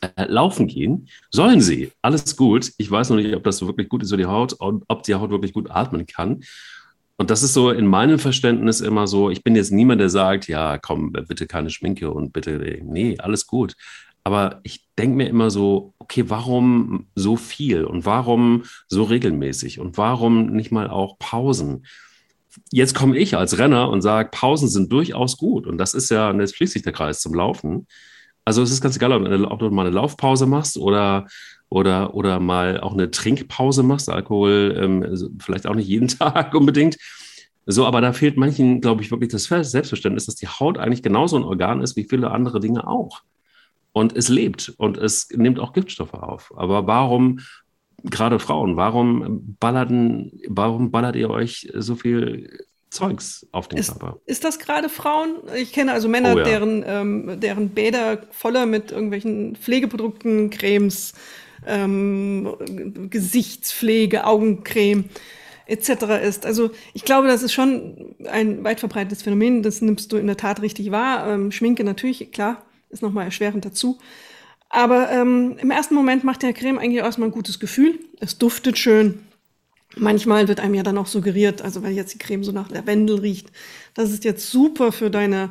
äh, 0.00 0.24
laufen 0.26 0.66
gehen. 0.66 1.08
Sollen 1.30 1.60
sie. 1.60 1.92
Alles 2.02 2.36
gut. 2.36 2.72
Ich 2.78 2.90
weiß 2.90 3.10
noch 3.10 3.16
nicht, 3.16 3.34
ob 3.34 3.44
das 3.44 3.60
wirklich 3.60 3.88
gut 3.88 4.02
ist 4.02 4.10
für 4.10 4.16
die 4.16 4.26
Haut 4.26 4.52
und 4.54 4.84
ob 4.88 5.02
die 5.02 5.14
Haut 5.14 5.30
wirklich 5.30 5.52
gut 5.52 5.70
atmen 5.70 6.06
kann. 6.06 6.42
Und 7.18 7.28
das 7.28 7.42
ist 7.42 7.52
so 7.52 7.70
in 7.70 7.86
meinem 7.86 8.18
Verständnis 8.18 8.80
immer 8.80 9.06
so, 9.06 9.28
ich 9.28 9.44
bin 9.44 9.54
jetzt 9.54 9.72
niemand, 9.72 10.00
der 10.00 10.08
sagt, 10.08 10.48
ja, 10.48 10.78
komm, 10.78 11.12
bitte 11.12 11.46
keine 11.46 11.68
Schminke 11.68 12.10
und 12.10 12.32
bitte, 12.32 12.80
nee, 12.82 13.18
alles 13.18 13.46
gut. 13.46 13.74
Aber 14.24 14.60
ich 14.62 14.86
denke 14.98 15.16
mir 15.16 15.28
immer 15.28 15.50
so, 15.50 15.92
okay, 15.98 16.24
warum 16.28 17.08
so 17.14 17.36
viel 17.36 17.84
und 17.84 18.06
warum 18.06 18.64
so 18.88 19.02
regelmäßig 19.02 19.80
und 19.80 19.98
warum 19.98 20.46
nicht 20.46 20.72
mal 20.72 20.88
auch 20.88 21.18
Pausen? 21.18 21.84
Jetzt 22.70 22.94
komme 22.94 23.16
ich 23.16 23.36
als 23.36 23.58
Renner 23.58 23.88
und 23.90 24.02
sage, 24.02 24.30
Pausen 24.32 24.68
sind 24.68 24.92
durchaus 24.92 25.36
gut. 25.36 25.66
Und 25.66 25.78
das 25.78 25.94
ist 25.94 26.10
ja, 26.10 26.32
jetzt 26.32 26.56
schließt 26.56 26.72
sich 26.72 26.82
der 26.82 26.92
Kreis 26.92 27.20
zum 27.20 27.34
Laufen. 27.34 27.86
Also 28.44 28.62
es 28.62 28.70
ist 28.70 28.80
ganz 28.80 28.96
egal, 28.96 29.12
ob 29.44 29.58
du 29.58 29.70
mal 29.70 29.86
eine 29.86 29.94
Laufpause 29.94 30.46
machst 30.46 30.76
oder 30.76 31.26
oder, 31.70 32.14
oder 32.14 32.40
mal 32.40 32.80
auch 32.80 32.92
eine 32.92 33.10
Trinkpause 33.10 33.82
machst, 33.82 34.10
Alkohol 34.10 34.76
ähm, 34.76 35.36
vielleicht 35.40 35.66
auch 35.66 35.74
nicht 35.74 35.88
jeden 35.88 36.08
Tag 36.18 36.52
unbedingt. 36.54 36.96
So, 37.64 37.86
aber 37.86 38.00
da 38.00 38.12
fehlt 38.12 38.36
manchen, 38.36 38.80
glaube 38.80 39.02
ich, 39.02 39.10
wirklich 39.10 39.30
das 39.30 39.44
Selbstverständnis, 39.44 40.26
dass 40.26 40.34
die 40.34 40.48
Haut 40.48 40.78
eigentlich 40.78 41.02
genauso 41.02 41.36
ein 41.36 41.44
Organ 41.44 41.80
ist 41.80 41.96
wie 41.96 42.04
viele 42.08 42.32
andere 42.32 42.58
Dinge 42.58 42.86
auch. 42.88 43.22
Und 43.92 44.16
es 44.16 44.28
lebt 44.28 44.72
und 44.76 44.98
es 44.98 45.28
nimmt 45.30 45.60
auch 45.60 45.72
Giftstoffe 45.72 46.14
auf. 46.14 46.52
Aber 46.56 46.86
warum, 46.86 47.40
gerade 48.04 48.38
Frauen, 48.38 48.76
warum 48.76 49.56
ballerten, 49.58 50.40
warum 50.48 50.90
ballert 50.90 51.16
ihr 51.16 51.30
euch 51.30 51.70
so 51.74 51.94
viel 51.94 52.66
Zeugs 52.90 53.46
auf 53.52 53.68
den 53.68 53.78
ist, 53.78 53.88
Körper. 53.88 54.18
Ist 54.26 54.44
das 54.44 54.58
gerade 54.58 54.88
Frauen? 54.88 55.36
Ich 55.56 55.72
kenne 55.72 55.92
also 55.92 56.08
Männer, 56.08 56.34
oh 56.34 56.38
ja. 56.38 56.44
deren, 56.44 56.84
ähm, 56.86 57.40
deren 57.40 57.68
Bäder 57.70 58.18
voller 58.32 58.66
mit 58.66 58.90
irgendwelchen 58.90 59.54
Pflegeprodukten, 59.54 60.50
Cremes, 60.50 61.14
ähm, 61.66 62.56
Gesichtspflege, 63.08 64.26
Augencreme 64.26 65.04
etc. 65.66 65.88
ist. 66.24 66.46
Also 66.46 66.70
ich 66.92 67.04
glaube, 67.04 67.28
das 67.28 67.44
ist 67.44 67.52
schon 67.52 68.16
ein 68.28 68.64
weit 68.64 68.80
verbreitetes 68.80 69.22
Phänomen. 69.22 69.62
Das 69.62 69.80
nimmst 69.80 70.10
du 70.10 70.16
in 70.16 70.26
der 70.26 70.36
Tat 70.36 70.60
richtig 70.60 70.90
wahr. 70.90 71.32
Ähm, 71.32 71.52
Schminke 71.52 71.84
natürlich, 71.84 72.32
klar, 72.32 72.64
ist 72.88 73.02
nochmal 73.02 73.26
erschwerend 73.26 73.64
dazu. 73.64 73.98
Aber 74.70 75.10
ähm, 75.10 75.56
im 75.58 75.70
ersten 75.70 75.94
Moment 75.94 76.24
macht 76.24 76.42
der 76.42 76.52
Creme 76.52 76.78
eigentlich 76.78 77.02
erstmal 77.02 77.28
ein 77.28 77.32
gutes 77.32 77.58
Gefühl. 77.58 77.98
Es 78.20 78.38
duftet 78.38 78.78
schön. 78.78 79.26
Manchmal 79.96 80.46
wird 80.46 80.60
einem 80.60 80.74
ja 80.74 80.84
dann 80.84 80.98
auch 80.98 81.08
suggeriert, 81.08 81.62
also 81.62 81.82
weil 81.82 81.92
jetzt 81.92 82.14
die 82.14 82.18
Creme 82.18 82.44
so 82.44 82.52
nach 82.52 82.70
Lavendel 82.70 83.18
riecht, 83.18 83.50
das 83.94 84.12
ist 84.12 84.22
jetzt 84.22 84.48
super 84.48 84.92
für 84.92 85.10
deine 85.10 85.50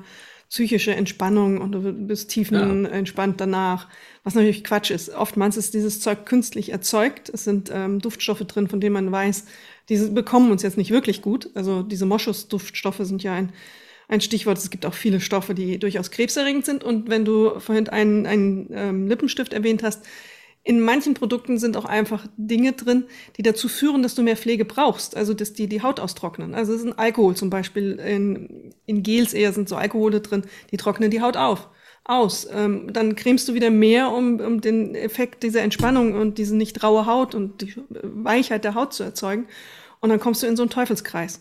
psychische 0.50 0.96
Entspannung 0.96 1.60
und 1.60 1.74
du 1.74 1.94
bist 1.94 2.32
tiefenentspannt 2.32 3.40
ja. 3.40 3.46
danach. 3.46 3.88
Was 4.24 4.34
natürlich 4.34 4.64
Quatsch 4.64 4.90
ist. 4.90 5.10
Oftmals 5.10 5.58
ist 5.58 5.74
dieses 5.74 6.00
Zeug 6.02 6.26
künstlich 6.26 6.72
erzeugt. 6.72 7.30
Es 7.30 7.44
sind 7.44 7.70
ähm, 7.72 8.00
Duftstoffe 8.00 8.40
drin, 8.40 8.68
von 8.68 8.82
denen 8.82 8.94
man 8.94 9.12
weiß, 9.12 9.46
diese 9.90 10.12
bekommen 10.12 10.52
uns 10.52 10.64
jetzt 10.64 10.78
nicht 10.78 10.92
wirklich 10.92 11.22
gut. 11.22 11.50
Also 11.54 11.84
diese 11.84 12.06
Moschus-Duftstoffe 12.06 13.02
sind 13.02 13.22
ja 13.22 13.34
ein, 13.34 13.52
ein 14.10 14.20
Stichwort. 14.20 14.58
Es 14.58 14.70
gibt 14.70 14.86
auch 14.86 14.94
viele 14.94 15.22
Stoffe, 15.22 15.54
die 15.54 15.80
durchaus 15.80 16.12
krebserregend 16.12 16.66
sind. 16.66 16.84
Und 16.84 17.10
wenn 17.10 17.24
du 17.24 17.60
vorhin 17.60 17.88
einen, 17.88 18.26
einen 18.26 18.70
ähm, 18.74 19.08
Lippenstift 19.08 19.54
erwähnt 19.54 19.84
hast, 19.84 20.06
in 20.64 20.82
manchen 20.82 21.14
Produkten 21.14 21.58
sind 21.58 21.78
auch 21.78 21.86
einfach 21.86 22.28
Dinge 22.36 22.74
drin, 22.74 23.06
die 23.38 23.44
dazu 23.44 23.70
führen, 23.70 24.04
dass 24.04 24.16
du 24.16 24.24
mehr 24.24 24.36
Pflege 24.36 24.66
brauchst, 24.66 25.16
also 25.16 25.34
dass 25.34 25.54
die 25.54 25.68
die 25.68 25.82
Haut 25.82 26.00
austrocknen. 26.00 26.54
Also 26.54 26.74
es 26.74 26.82
ist 26.82 26.88
ein 26.88 26.98
Alkohol 26.98 27.36
zum 27.36 27.50
Beispiel, 27.50 27.94
in, 27.94 28.74
in 28.86 29.02
Gels 29.02 29.34
eher 29.34 29.54
sind 29.54 29.70
so 29.70 29.78
Alkohole 29.78 30.20
drin, 30.20 30.44
die 30.72 30.78
trocknen 30.78 31.12
die 31.12 31.22
Haut 31.22 31.38
auf, 31.38 31.70
aus. 32.04 32.48
Ähm, 32.52 32.92
dann 32.92 33.16
cremst 33.16 33.48
du 33.48 33.54
wieder 33.54 33.70
mehr, 33.70 34.12
um, 34.12 34.40
um 34.42 34.60
den 34.60 34.96
Effekt 34.96 35.44
dieser 35.44 35.62
Entspannung 35.62 36.14
und 36.14 36.38
diese 36.38 36.58
nicht 36.58 36.84
raue 36.84 37.06
Haut 37.06 37.36
und 37.36 37.62
die 37.62 37.74
Weichheit 37.90 38.64
der 38.66 38.76
Haut 38.76 38.94
zu 38.94 39.04
erzeugen. 39.04 39.48
Und 40.02 40.10
dann 40.10 40.20
kommst 40.20 40.44
du 40.44 40.48
in 40.48 40.58
so 40.58 40.64
einen 40.64 40.70
Teufelskreis. 40.70 41.40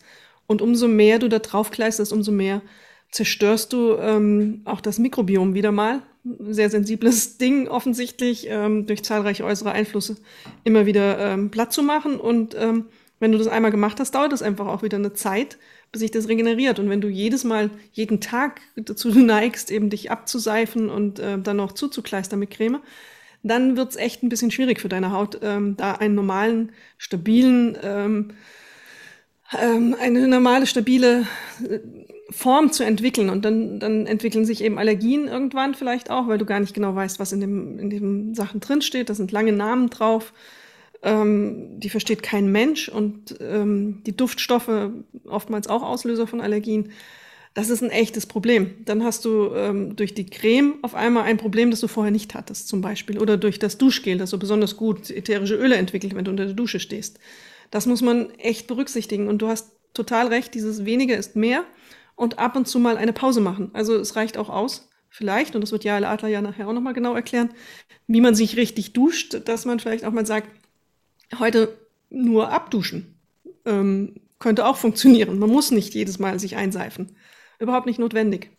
Und 0.48 0.62
umso 0.62 0.88
mehr 0.88 1.20
du 1.20 1.28
da 1.28 1.38
drauf 1.38 1.70
kleisterst, 1.70 2.12
umso 2.12 2.32
mehr 2.32 2.62
zerstörst 3.10 3.72
du 3.72 3.96
ähm, 3.96 4.62
auch 4.64 4.80
das 4.80 4.98
Mikrobiom 4.98 5.54
wieder 5.54 5.72
mal, 5.72 6.02
sehr 6.40 6.70
sensibles 6.70 7.36
Ding 7.38 7.68
offensichtlich, 7.68 8.46
ähm, 8.48 8.86
durch 8.86 9.04
zahlreiche 9.04 9.44
äußere 9.44 9.72
Einflüsse 9.72 10.16
immer 10.64 10.86
wieder 10.86 11.18
ähm, 11.18 11.50
platt 11.50 11.72
zu 11.72 11.82
machen. 11.82 12.18
Und 12.18 12.56
ähm, 12.58 12.86
wenn 13.20 13.30
du 13.30 13.38
das 13.38 13.46
einmal 13.46 13.70
gemacht 13.70 14.00
hast, 14.00 14.14
dauert 14.14 14.32
das 14.32 14.42
einfach 14.42 14.66
auch 14.66 14.82
wieder 14.82 14.96
eine 14.96 15.12
Zeit, 15.12 15.58
bis 15.92 16.00
sich 16.00 16.10
das 16.10 16.28
regeneriert. 16.28 16.78
Und 16.78 16.88
wenn 16.88 17.00
du 17.00 17.08
jedes 17.08 17.44
Mal, 17.44 17.70
jeden 17.92 18.20
Tag 18.20 18.60
dazu 18.76 19.08
neigst, 19.14 19.70
eben 19.70 19.90
dich 19.90 20.10
abzuseifen 20.10 20.88
und 20.88 21.18
äh, 21.18 21.38
dann 21.38 21.58
noch 21.58 21.72
zuzukleistern 21.72 22.38
mit 22.38 22.50
Creme, 22.50 22.80
dann 23.42 23.76
wird's 23.76 23.96
echt 23.96 24.22
ein 24.22 24.28
bisschen 24.28 24.50
schwierig 24.50 24.80
für 24.80 24.88
deine 24.88 25.12
Haut, 25.12 25.40
ähm, 25.42 25.76
da 25.76 25.92
einen 25.92 26.14
normalen, 26.14 26.72
stabilen, 26.96 27.78
ähm, 27.82 28.32
ähm, 29.56 29.96
eine 29.98 30.26
normale, 30.28 30.66
stabile 30.66 31.26
äh, 31.68 31.78
Form 32.30 32.72
zu 32.72 32.84
entwickeln. 32.84 33.30
Und 33.30 33.44
dann, 33.44 33.80
dann 33.80 34.06
entwickeln 34.06 34.44
sich 34.44 34.62
eben 34.62 34.78
Allergien 34.78 35.28
irgendwann 35.28 35.74
vielleicht 35.74 36.10
auch, 36.10 36.28
weil 36.28 36.38
du 36.38 36.44
gar 36.44 36.60
nicht 36.60 36.74
genau 36.74 36.94
weißt, 36.94 37.18
was 37.18 37.32
in 37.32 37.40
dem, 37.40 37.78
in 37.78 37.90
den 37.90 38.34
Sachen 38.34 38.60
drinsteht. 38.60 39.08
Da 39.08 39.14
sind 39.14 39.32
lange 39.32 39.52
Namen 39.52 39.88
drauf. 39.90 40.32
Ähm, 41.02 41.80
die 41.80 41.90
versteht 41.90 42.22
kein 42.22 42.50
Mensch 42.50 42.88
und 42.88 43.36
ähm, 43.40 44.02
die 44.04 44.16
Duftstoffe 44.16 44.90
oftmals 45.26 45.68
auch 45.68 45.82
Auslöser 45.82 46.26
von 46.26 46.40
Allergien. 46.40 46.90
Das 47.54 47.70
ist 47.70 47.82
ein 47.82 47.90
echtes 47.90 48.26
Problem. 48.26 48.74
Dann 48.84 49.04
hast 49.04 49.24
du 49.24 49.52
ähm, 49.54 49.96
durch 49.96 50.14
die 50.14 50.26
Creme 50.26 50.74
auf 50.82 50.94
einmal 50.94 51.24
ein 51.24 51.38
Problem, 51.38 51.70
das 51.70 51.80
du 51.80 51.88
vorher 51.88 52.10
nicht 52.10 52.34
hattest, 52.34 52.68
zum 52.68 52.82
Beispiel. 52.82 53.18
Oder 53.18 53.36
durch 53.36 53.58
das 53.58 53.78
Duschgel, 53.78 54.18
das 54.18 54.30
so 54.30 54.38
besonders 54.38 54.76
gut 54.76 55.10
ätherische 55.10 55.54
Öle 55.54 55.76
entwickelt, 55.76 56.14
wenn 56.14 56.24
du 56.24 56.30
unter 56.30 56.44
der 56.44 56.54
Dusche 56.54 56.78
stehst. 56.78 57.18
Das 57.70 57.86
muss 57.86 58.02
man 58.02 58.30
echt 58.30 58.66
berücksichtigen. 58.66 59.28
Und 59.28 59.42
du 59.42 59.48
hast 59.48 59.72
total 59.94 60.28
recht, 60.28 60.54
dieses 60.54 60.84
weniger 60.84 61.16
ist 61.16 61.36
mehr 61.36 61.64
und 62.14 62.38
ab 62.38 62.56
und 62.56 62.66
zu 62.66 62.78
mal 62.78 62.96
eine 62.96 63.12
Pause 63.12 63.40
machen. 63.40 63.70
Also 63.72 63.96
es 63.96 64.16
reicht 64.16 64.38
auch 64.38 64.48
aus, 64.48 64.88
vielleicht, 65.08 65.54
und 65.54 65.60
das 65.60 65.72
wird 65.72 65.84
Jael 65.84 66.04
Adler 66.04 66.28
ja 66.28 66.42
nachher 66.42 66.68
auch 66.68 66.72
nochmal 66.72 66.94
genau 66.94 67.14
erklären, 67.14 67.50
wie 68.06 68.20
man 68.20 68.34
sich 68.34 68.56
richtig 68.56 68.92
duscht, 68.92 69.40
dass 69.46 69.64
man 69.64 69.80
vielleicht 69.80 70.04
auch 70.04 70.12
mal 70.12 70.26
sagt, 70.26 70.48
heute 71.38 71.76
nur 72.10 72.50
abduschen. 72.50 73.14
Ähm, 73.64 74.14
könnte 74.38 74.66
auch 74.66 74.76
funktionieren. 74.76 75.38
Man 75.38 75.50
muss 75.50 75.70
nicht 75.70 75.94
jedes 75.94 76.18
Mal 76.18 76.38
sich 76.38 76.56
einseifen. 76.56 77.16
Überhaupt 77.58 77.86
nicht 77.86 77.98
notwendig. 77.98 78.50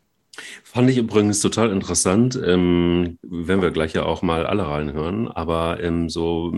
Fand 0.64 0.90
ich 0.90 0.98
übrigens 0.98 1.40
total 1.40 1.72
interessant, 1.72 2.40
ähm, 2.46 3.18
wenn 3.22 3.62
wir 3.62 3.72
gleich 3.72 3.94
ja 3.94 4.04
auch 4.04 4.22
mal 4.22 4.46
alle 4.46 4.68
reinhören, 4.68 5.28
aber 5.28 5.82
ähm, 5.82 6.10
so 6.10 6.54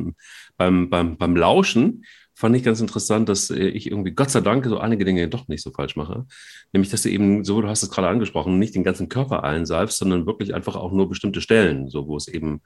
beim, 0.58 0.90
beim, 0.90 1.18
beim 1.18 1.36
Lauschen 1.36 2.06
fand 2.42 2.56
ich 2.56 2.64
ganz 2.64 2.82
interessant, 2.82 3.30
dass 3.30 3.52
äh, 3.52 3.68
ich 3.68 3.92
irgendwie, 3.92 4.12
Gott 4.12 4.32
sei 4.32 4.42
Dank, 4.42 4.66
so 4.66 4.80
einige 4.80 5.06
Dinge 5.06 5.30
doch 5.30 5.48
nicht 5.48 5.62
so 5.62 5.70
falsch 5.70 5.96
mache. 5.96 6.26
Nämlich, 6.74 6.90
dass 6.90 7.04
du 7.04 7.10
eben, 7.10 7.44
so 7.44 7.62
du 7.62 7.68
hast 7.68 7.84
es 7.84 7.92
gerade 7.92 8.08
angesprochen, 8.08 8.58
nicht 8.58 8.74
den 8.74 8.84
ganzen 8.84 9.10
Körper 9.10 9.44
einsalbst, 9.44 10.00
sondern 10.00 10.26
wirklich 10.26 10.56
einfach 10.56 10.76
auch 10.76 10.92
nur 10.92 11.08
bestimmte 11.08 11.40
Stellen, 11.40 11.88
so 11.88 12.08
wo 12.08 12.18
es 12.18 12.28
eben 12.28 12.62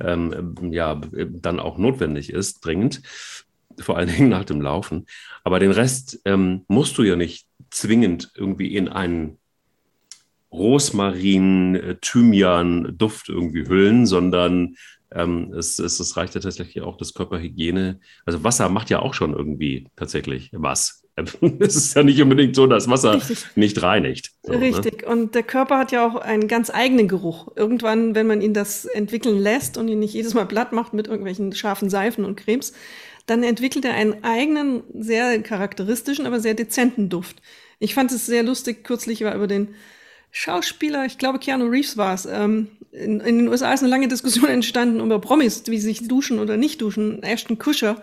ähm, 0.00 0.56
ja 0.70 1.00
dann 1.30 1.58
auch 1.58 1.78
notwendig 1.78 2.30
ist, 2.32 2.64
dringend, 2.64 3.02
vor 3.80 3.96
allen 3.96 4.08
Dingen 4.08 4.28
nach 4.28 4.44
dem 4.44 4.60
Laufen. 4.60 5.06
Aber 5.42 5.58
den 5.58 5.72
Rest 5.72 6.20
ähm, 6.24 6.64
musst 6.68 6.96
du 6.96 7.02
ja 7.02 7.16
nicht 7.16 7.48
zwingend 7.70 8.30
irgendwie 8.36 8.76
in 8.76 8.88
einen 8.88 9.38
Rosmarin, 10.52 11.74
äh, 11.74 11.96
Thymian, 12.00 12.94
Duft 12.96 13.28
irgendwie 13.30 13.66
hüllen, 13.66 14.06
sondern 14.06 14.76
ähm, 15.12 15.52
es, 15.54 15.78
es, 15.78 16.00
es 16.00 16.16
reicht 16.16 16.34
ja 16.34 16.40
tatsächlich 16.40 16.82
auch 16.82 16.96
das 16.96 17.14
Körperhygiene. 17.14 18.00
Also 18.26 18.44
Wasser 18.44 18.68
macht 18.68 18.90
ja 18.90 19.00
auch 19.00 19.14
schon 19.14 19.32
irgendwie 19.32 19.88
tatsächlich 19.96 20.50
was. 20.52 21.04
Es 21.58 21.74
ist 21.74 21.96
ja 21.96 22.04
nicht 22.04 22.22
unbedingt 22.22 22.54
so, 22.54 22.68
dass 22.68 22.88
Wasser 22.88 23.14
Richtig. 23.14 23.44
nicht 23.56 23.82
reinigt. 23.82 24.30
So, 24.42 24.52
ne? 24.52 24.60
Richtig. 24.60 25.02
Ne? 25.02 25.08
Und 25.08 25.34
der 25.34 25.42
Körper 25.42 25.78
hat 25.78 25.90
ja 25.90 26.06
auch 26.06 26.14
einen 26.14 26.46
ganz 26.46 26.70
eigenen 26.70 27.08
Geruch. 27.08 27.48
Irgendwann, 27.56 28.14
wenn 28.14 28.28
man 28.28 28.40
ihn 28.40 28.54
das 28.54 28.84
entwickeln 28.84 29.38
lässt 29.38 29.76
und 29.76 29.88
ihn 29.88 29.98
nicht 29.98 30.14
jedes 30.14 30.34
Mal 30.34 30.46
platt 30.46 30.72
macht 30.72 30.94
mit 30.94 31.08
irgendwelchen 31.08 31.52
scharfen 31.52 31.90
Seifen 31.90 32.24
und 32.24 32.36
Cremes, 32.36 32.72
dann 33.26 33.42
entwickelt 33.42 33.84
er 33.84 33.94
einen 33.94 34.22
eigenen, 34.22 34.82
sehr 34.94 35.42
charakteristischen, 35.42 36.26
aber 36.26 36.40
sehr 36.40 36.54
dezenten 36.54 37.08
Duft. 37.08 37.42
Ich 37.78 37.94
fand 37.94 38.10
es 38.12 38.26
sehr 38.26 38.42
lustig, 38.42 38.84
kürzlich 38.84 39.22
war 39.22 39.34
über 39.34 39.46
den 39.46 39.74
Schauspieler, 40.30 41.06
ich 41.06 41.18
glaube 41.18 41.38
Keanu 41.38 41.66
Reeves 41.66 41.96
war 41.96 42.14
es. 42.14 42.26
Ähm, 42.26 42.68
in, 42.92 43.20
in, 43.20 43.38
den 43.38 43.48
USA 43.48 43.72
ist 43.72 43.80
eine 43.80 43.90
lange 43.90 44.08
Diskussion 44.08 44.48
entstanden 44.48 45.00
über 45.00 45.20
Promis, 45.20 45.62
wie 45.66 45.78
sie 45.78 45.88
sich 45.88 46.08
duschen 46.08 46.38
oder 46.38 46.56
nicht 46.56 46.80
duschen. 46.80 47.22
Ashton 47.22 47.58
Kutcher 47.58 48.02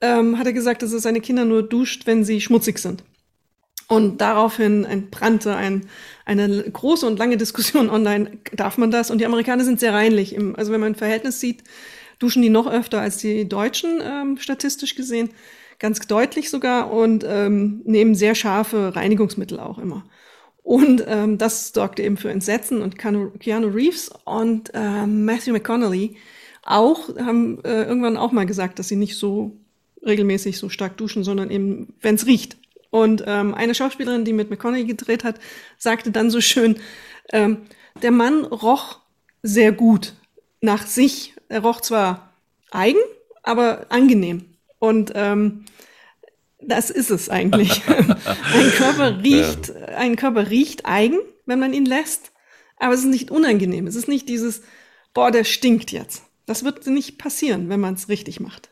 ähm, 0.00 0.38
hat 0.38 0.46
er 0.46 0.52
gesagt, 0.52 0.82
dass 0.82 0.92
er 0.92 1.00
seine 1.00 1.20
Kinder 1.20 1.44
nur 1.44 1.62
duscht, 1.62 2.06
wenn 2.06 2.24
sie 2.24 2.40
schmutzig 2.40 2.78
sind. 2.78 3.02
Und 3.88 4.20
daraufhin 4.20 4.84
entbrannte 4.84 5.54
ein, 5.54 5.86
eine 6.24 6.64
große 6.64 7.06
und 7.06 7.18
lange 7.18 7.36
Diskussion 7.36 7.88
online, 7.90 8.38
darf 8.52 8.78
man 8.78 8.90
das? 8.90 9.10
Und 9.10 9.20
die 9.20 9.26
Amerikaner 9.26 9.64
sind 9.64 9.80
sehr 9.80 9.94
reinlich. 9.94 10.34
Im, 10.34 10.56
also 10.56 10.72
wenn 10.72 10.80
man 10.80 10.92
ein 10.92 10.96
Verhältnis 10.96 11.40
sieht, 11.40 11.62
duschen 12.18 12.42
die 12.42 12.48
noch 12.48 12.66
öfter 12.66 13.00
als 13.00 13.18
die 13.18 13.48
Deutschen, 13.48 14.00
ähm, 14.02 14.38
statistisch 14.38 14.94
gesehen, 14.94 15.30
ganz 15.78 16.00
deutlich 16.00 16.50
sogar, 16.50 16.90
und 16.90 17.24
ähm, 17.28 17.82
nehmen 17.84 18.14
sehr 18.14 18.34
scharfe 18.34 18.96
Reinigungsmittel 18.96 19.60
auch 19.60 19.78
immer. 19.78 20.04
Und 20.66 21.04
ähm, 21.06 21.38
das 21.38 21.68
sorgte 21.72 22.02
eben 22.02 22.16
für 22.16 22.28
Entsetzen 22.28 22.82
und 22.82 22.98
Keanu 22.98 23.68
Reeves 23.68 24.10
und 24.24 24.72
ähm, 24.74 25.24
Matthew 25.24 25.52
McConaughey 25.52 26.16
auch 26.64 27.08
haben 27.20 27.64
äh, 27.64 27.84
irgendwann 27.84 28.16
auch 28.16 28.32
mal 28.32 28.46
gesagt, 28.46 28.80
dass 28.80 28.88
sie 28.88 28.96
nicht 28.96 29.14
so 29.14 29.52
regelmäßig 30.04 30.58
so 30.58 30.68
stark 30.68 30.96
duschen, 30.96 31.22
sondern 31.22 31.52
eben, 31.52 31.94
wenn 32.00 32.16
es 32.16 32.26
riecht. 32.26 32.56
Und 32.90 33.22
ähm, 33.28 33.54
eine 33.54 33.76
Schauspielerin, 33.76 34.24
die 34.24 34.32
mit 34.32 34.50
McConaughey 34.50 34.86
gedreht 34.86 35.22
hat, 35.22 35.38
sagte 35.78 36.10
dann 36.10 36.32
so 36.32 36.40
schön, 36.40 36.80
ähm, 37.32 37.58
der 38.02 38.10
Mann 38.10 38.44
roch 38.44 38.98
sehr 39.44 39.70
gut 39.70 40.14
nach 40.60 40.84
sich. 40.84 41.34
Er 41.48 41.60
roch 41.60 41.80
zwar 41.80 42.32
eigen, 42.72 42.98
aber 43.44 43.86
angenehm. 43.90 44.46
Und 44.80 45.12
ähm, 45.14 45.64
das 46.60 46.90
ist 46.90 47.10
es 47.10 47.28
eigentlich. 47.28 47.82
ein 47.88 48.70
Körper 48.76 49.22
riecht, 49.22 49.68
ja. 49.68 49.86
ein 49.96 50.16
Körper 50.16 50.50
riecht 50.50 50.86
eigen, 50.86 51.18
wenn 51.44 51.58
man 51.58 51.72
ihn 51.72 51.86
lässt, 51.86 52.32
aber 52.78 52.94
es 52.94 53.00
ist 53.00 53.06
nicht 53.06 53.30
unangenehm. 53.30 53.86
Es 53.86 53.94
ist 53.94 54.08
nicht 54.08 54.28
dieses, 54.28 54.62
boah, 55.14 55.30
der 55.30 55.44
stinkt 55.44 55.92
jetzt. 55.92 56.24
Das 56.46 56.64
wird 56.64 56.86
nicht 56.86 57.18
passieren, 57.18 57.68
wenn 57.68 57.80
man 57.80 57.94
es 57.94 58.08
richtig 58.08 58.40
macht. 58.40 58.70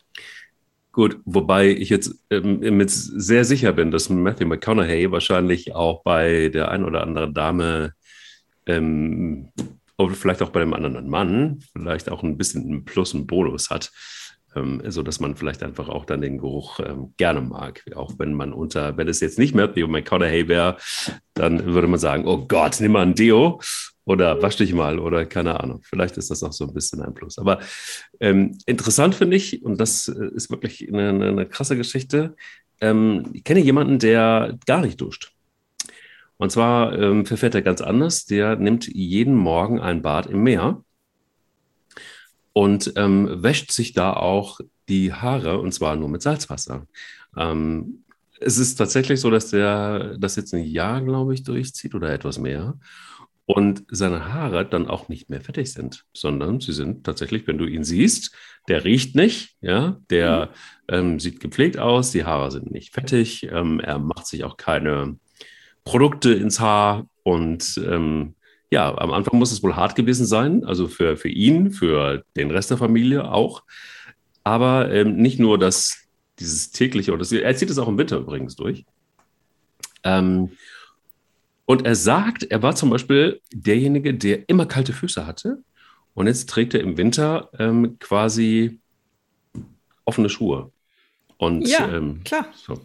Gut, 0.93 1.19
wobei 1.25 1.71
ich 1.71 1.89
jetzt 1.89 2.15
ähm, 2.31 2.61
mit 2.61 2.89
sehr 2.89 3.45
sicher 3.45 3.73
bin, 3.73 3.91
dass 3.91 4.11
Matthew 4.11 4.47
McConaughey 4.47 5.11
wahrscheinlich 5.11 5.75
auch 5.75 6.05
bei 6.05 6.51
der 6.51 6.71
ein 6.71 6.85
oder 6.85 7.03
anderen 7.03 7.35
Dame 7.35 7.95
ähm, 8.67 9.51
oder 9.99 10.15
vielleicht 10.15 10.41
auch 10.43 10.51
bei 10.51 10.61
dem 10.61 10.73
anderen 10.73 11.09
Mann 11.09 11.61
vielleicht 11.73 12.09
auch 12.09 12.23
ein 12.23 12.37
bisschen 12.37 12.65
einen 12.65 12.85
Plus 12.85 13.13
und 13.13 13.27
Bonus 13.27 13.71
hat 13.71 13.91
ähm, 14.55 14.83
so 14.87 15.03
dass 15.03 15.21
man 15.21 15.37
vielleicht 15.37 15.63
einfach 15.63 15.89
auch 15.89 16.05
dann 16.05 16.21
den 16.21 16.39
Geruch 16.39 16.81
ähm, 16.81 17.15
gerne 17.17 17.41
mag. 17.41 17.85
Auch 17.95 18.15
wenn 18.19 18.35
man 18.35 18.53
unter, 18.53 18.97
wenn 18.97 19.09
es 19.09 19.21
jetzt 19.21 19.39
nicht 19.39 19.55
Matthew 19.55 19.89
McConaughey 19.89 20.49
wäre, 20.49 20.77
dann 21.35 21.65
würde 21.67 21.89
man 21.89 21.99
sagen, 21.99 22.27
oh 22.27 22.47
Gott, 22.47 22.81
nimm 22.81 22.93
mal 22.93 23.03
ein 23.03 23.15
Deo 23.15 23.61
oder 24.05 24.43
wasch 24.43 24.57
dich 24.57 24.73
mal 24.73 24.99
oder 24.99 25.27
keine 25.27 25.61
Ahnung. 25.61 25.81
Vielleicht 25.83 26.17
ist 26.17 26.31
das 26.31 26.43
auch 26.43 26.53
so 26.53 26.67
ein 26.67 26.75
bisschen 26.75 27.03
ein 27.03 27.15
Plus. 27.15 27.39
Aber 27.39 27.61
ähm, 28.21 28.57
interessant 28.67 29.15
finde 29.15 29.37
ich, 29.37 29.65
und 29.65 29.81
das 29.81 30.09
äh, 30.09 30.29
ist 30.35 30.51
wirklich 30.51 30.89
eine, 30.89 31.09
eine 31.09 31.47
krasse 31.47 31.77
Geschichte, 31.77 32.37
ähm, 32.81 33.31
ich 33.33 33.45
kenne 33.45 33.61
jemanden, 33.61 33.99
der 33.99 34.59
gar 34.67 34.81
nicht 34.81 35.01
duscht. 35.01 35.33
Und 36.37 36.51
zwar 36.51 36.99
ähm, 36.99 37.27
verfährt 37.27 37.55
er 37.55 37.63
ganz 37.63 37.81
anders. 37.81 38.27
Der 38.27 38.57
nimmt 38.57 38.89
jeden 38.89 39.35
Morgen 39.35 39.81
ein 39.81 40.03
Bad 40.03 40.27
im 40.27 40.43
Meer 40.43 40.83
und 42.55 42.95
ähm, 42.97 43.43
wäscht 43.43 43.73
sich 43.73 43.93
da 43.93 44.15
auch 44.15 44.61
die 44.89 45.13
Haare 45.13 45.59
und 45.61 45.73
zwar 45.73 45.97
nur 45.97 46.09
mit 46.09 46.23
Salzwasser. 46.23 46.87
Ähm, 47.37 48.05
es 48.41 48.59
ist 48.59 48.77
tatsächlich 48.77 49.21
so, 49.21 49.31
dass 49.31 49.51
der 49.51 50.17
das 50.19 50.37
jetzt 50.37 50.55
ein 50.55 50.65
Jahr, 50.65 51.03
glaube 51.03 51.35
ich, 51.35 51.43
durchzieht 51.43 51.95
oder 51.95 52.11
etwas 52.11 52.39
mehr 52.39 52.79
und 53.47 53.85
seine 53.89 54.33
Haare 54.33 54.67
dann 54.67 54.89
auch 54.89 55.09
nicht 55.09 55.29
mehr 55.29 55.41
fettig 55.41 55.73
sind, 55.73 56.05
sondern 56.15 56.61
sie 56.61 56.73
sind 56.73 57.05
tatsächlich, 57.05 57.47
wenn 57.47 57.59
du 57.59 57.67
ihn 57.67 57.85
siehst, 57.85 58.35
der 58.69 58.85
riecht 58.85 59.15
nicht, 59.15 59.57
ja, 59.61 60.01
der 60.09 60.51
mhm. 60.89 60.95
ähm, 60.95 61.21
sieht 61.21 61.41
gepflegt 61.41 61.79
aus, 61.79 62.11
die 62.13 62.25
Haare 62.25 62.51
sind 62.51 62.71
nicht 62.71 62.95
fettig, 62.95 63.45
ähm, 63.51 63.81
er 63.81 63.99
macht 63.99 64.27
sich 64.27 64.45
auch 64.45 64.57
keine 64.57 65.19
Produkte 65.85 66.33
ins 66.33 66.61
Haar 66.61 67.07
und 67.23 67.79
ähm, 67.85 68.35
ja, 68.75 68.93
am 68.99 69.13
Anfang 69.13 69.39
muss 69.39 69.53
es 69.53 69.63
wohl 69.63 69.77
hart 69.77 69.95
gewesen 69.95 70.27
sein, 70.27 70.65
also 70.65 70.89
für, 70.89 71.17
für 71.17 71.29
ihn, 71.29 71.71
für 71.71 72.25
den 72.37 72.51
Rest 72.51 72.71
der 72.71 72.77
Familie 72.77 73.31
auch. 73.31 73.63
Aber 74.43 74.91
ähm, 74.93 75.15
nicht 75.17 75.39
nur 75.39 75.59
das, 75.59 76.09
dieses 76.41 76.73
tägliche, 76.73 77.13
und 77.13 77.21
das, 77.21 77.31
er 77.31 77.55
zieht 77.55 77.71
es 77.71 77.79
auch 77.79 77.87
im 77.87 77.99
Winter 77.99 78.19
übrigens 78.19 78.57
durch. 78.57 78.85
Ähm, 80.03 80.51
und 81.67 81.87
er 81.87 81.95
sagt, 81.95 82.43
er 82.43 82.63
war 82.63 82.75
zum 82.75 82.91
Beispiel 82.91 83.41
derjenige, 83.55 84.13
der 84.13 84.49
immer 84.49 84.67
kalte 84.67 84.93
Füße 84.93 85.25
hatte. 85.25 85.63
Und 86.15 86.27
jetzt 86.27 86.51
trägt 86.51 86.75
er 86.75 86.81
im 86.81 86.97
Winter 86.97 87.51
ähm, 87.61 87.97
quasi 88.01 88.81
offene 90.05 90.29
Schuhe. 90.29 90.73
Und, 91.39 91.69
ja, 91.69 91.89
ähm, 91.89 92.23
klar. 92.25 92.47
So. 92.55 92.81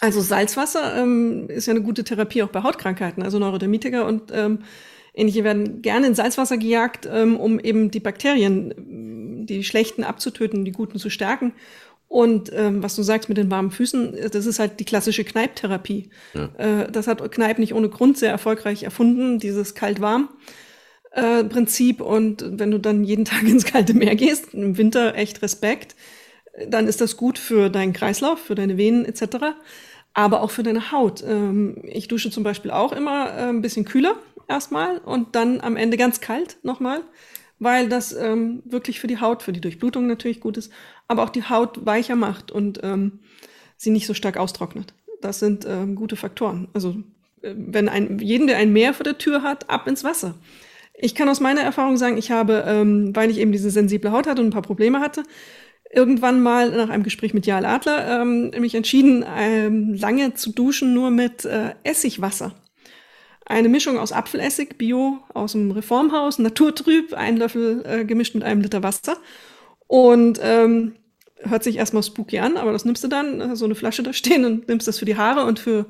Also 0.00 0.20
Salzwasser 0.20 1.00
ähm, 1.00 1.48
ist 1.48 1.66
ja 1.66 1.74
eine 1.74 1.82
gute 1.82 2.02
Therapie 2.02 2.42
auch 2.42 2.48
bei 2.48 2.64
Hautkrankheiten, 2.64 3.22
also 3.22 3.38
Neurodermitiker 3.38 4.04
und 4.04 4.32
ähm, 4.34 4.64
Ähnliche 5.14 5.44
werden 5.44 5.82
gerne 5.82 6.06
in 6.06 6.14
Salzwasser 6.14 6.56
gejagt, 6.56 7.08
ähm, 7.10 7.38
um 7.38 7.60
eben 7.60 7.90
die 7.90 8.00
Bakterien, 8.00 9.44
die 9.46 9.64
schlechten 9.64 10.04
abzutöten, 10.04 10.64
die 10.64 10.72
guten 10.72 10.98
zu 10.98 11.10
stärken. 11.10 11.52
Und 12.08 12.52
ähm, 12.54 12.82
was 12.82 12.94
du 12.94 13.02
sagst 13.02 13.30
mit 13.30 13.38
den 13.38 13.50
warmen 13.50 13.70
Füßen, 13.70 14.16
das 14.30 14.44
ist 14.44 14.58
halt 14.58 14.80
die 14.80 14.84
klassische 14.84 15.24
Kneiptherapie. 15.24 16.10
Ja. 16.34 16.82
Äh, 16.82 16.92
das 16.92 17.06
hat 17.06 17.32
Kneip 17.32 17.58
nicht 17.58 17.74
ohne 17.74 17.88
Grund 17.88 18.18
sehr 18.18 18.30
erfolgreich 18.30 18.82
erfunden, 18.82 19.38
dieses 19.38 19.74
kalt-warm. 19.74 20.28
Äh, 21.12 21.44
Prinzip 21.44 22.00
und 22.00 22.44
wenn 22.46 22.70
du 22.70 22.78
dann 22.78 23.04
jeden 23.04 23.24
Tag 23.26 23.42
ins 23.44 23.64
kalte 23.64 23.94
Meer 23.94 24.14
gehst, 24.14 24.52
im 24.54 24.76
Winter 24.76 25.14
echt 25.14 25.40
Respekt, 25.42 25.96
dann 26.68 26.86
ist 26.86 27.00
das 27.00 27.16
gut 27.16 27.38
für 27.38 27.70
deinen 27.70 27.92
Kreislauf, 27.94 28.38
für 28.38 28.54
deine 28.54 28.76
Venen 28.76 29.04
etc., 29.04 29.54
aber 30.14 30.42
auch 30.42 30.50
für 30.50 30.62
deine 30.62 30.92
Haut. 30.92 31.24
Ähm, 31.26 31.78
ich 31.84 32.08
dusche 32.08 32.30
zum 32.30 32.42
Beispiel 32.44 32.70
auch 32.70 32.92
immer 32.92 33.30
äh, 33.30 33.48
ein 33.48 33.62
bisschen 33.62 33.86
kühler 33.86 34.16
erstmal 34.52 34.98
und 34.98 35.34
dann 35.34 35.60
am 35.60 35.76
Ende 35.76 35.96
ganz 35.96 36.20
kalt 36.20 36.58
nochmal, 36.62 37.00
weil 37.58 37.88
das 37.88 38.12
ähm, 38.12 38.62
wirklich 38.64 39.00
für 39.00 39.06
die 39.06 39.20
Haut, 39.20 39.42
für 39.42 39.52
die 39.52 39.60
Durchblutung 39.60 40.06
natürlich 40.06 40.40
gut 40.40 40.56
ist, 40.56 40.72
aber 41.08 41.22
auch 41.22 41.30
die 41.30 41.44
Haut 41.44 41.84
weicher 41.84 42.16
macht 42.16 42.50
und 42.50 42.80
ähm, 42.82 43.20
sie 43.76 43.90
nicht 43.90 44.06
so 44.06 44.14
stark 44.14 44.36
austrocknet. 44.36 44.94
Das 45.20 45.38
sind 45.38 45.64
ähm, 45.66 45.94
gute 45.94 46.16
Faktoren. 46.16 46.68
Also 46.72 46.96
äh, 47.42 47.54
wenn 47.56 47.88
ein, 47.88 48.18
jeden, 48.18 48.46
der 48.46 48.58
ein 48.58 48.72
Meer 48.72 48.94
vor 48.94 49.04
der 49.04 49.18
Tür 49.18 49.42
hat, 49.42 49.70
ab 49.70 49.86
ins 49.86 50.04
Wasser. 50.04 50.34
Ich 50.94 51.14
kann 51.14 51.28
aus 51.28 51.40
meiner 51.40 51.62
Erfahrung 51.62 51.96
sagen, 51.96 52.18
ich 52.18 52.30
habe, 52.30 52.64
ähm, 52.66 53.14
weil 53.14 53.30
ich 53.30 53.38
eben 53.38 53.52
diese 53.52 53.70
sensible 53.70 54.12
Haut 54.12 54.26
hatte 54.26 54.40
und 54.40 54.48
ein 54.48 54.52
paar 54.52 54.62
Probleme 54.62 55.00
hatte, 55.00 55.22
irgendwann 55.92 56.42
mal 56.42 56.70
nach 56.70 56.88
einem 56.88 57.02
Gespräch 57.02 57.34
mit 57.34 57.46
Jael 57.46 57.66
Adler 57.66 58.22
ähm, 58.22 58.50
mich 58.58 58.74
entschieden, 58.74 59.24
ähm, 59.36 59.94
lange 59.94 60.34
zu 60.34 60.52
duschen 60.52 60.94
nur 60.94 61.10
mit 61.10 61.44
äh, 61.44 61.74
Essigwasser. 61.84 62.54
Eine 63.52 63.68
Mischung 63.68 63.98
aus 63.98 64.12
Apfelessig, 64.12 64.78
Bio 64.78 65.18
aus 65.34 65.52
dem 65.52 65.72
Reformhaus, 65.72 66.38
naturtrüb, 66.38 67.12
ein 67.12 67.36
Löffel 67.36 67.84
äh, 67.84 68.04
gemischt 68.06 68.34
mit 68.34 68.44
einem 68.44 68.62
Liter 68.62 68.82
Wasser. 68.82 69.18
Und 69.86 70.40
ähm, 70.42 70.94
hört 71.36 71.62
sich 71.62 71.76
erstmal 71.76 72.02
spooky 72.02 72.38
an, 72.38 72.56
aber 72.56 72.72
das 72.72 72.86
nimmst 72.86 73.04
du 73.04 73.08
dann, 73.08 73.42
äh, 73.42 73.54
so 73.54 73.66
eine 73.66 73.74
Flasche 73.74 74.02
da 74.02 74.14
stehen 74.14 74.46
und 74.46 74.68
nimmst 74.68 74.88
das 74.88 74.98
für 74.98 75.04
die 75.04 75.18
Haare 75.18 75.44
und 75.44 75.58
für 75.58 75.84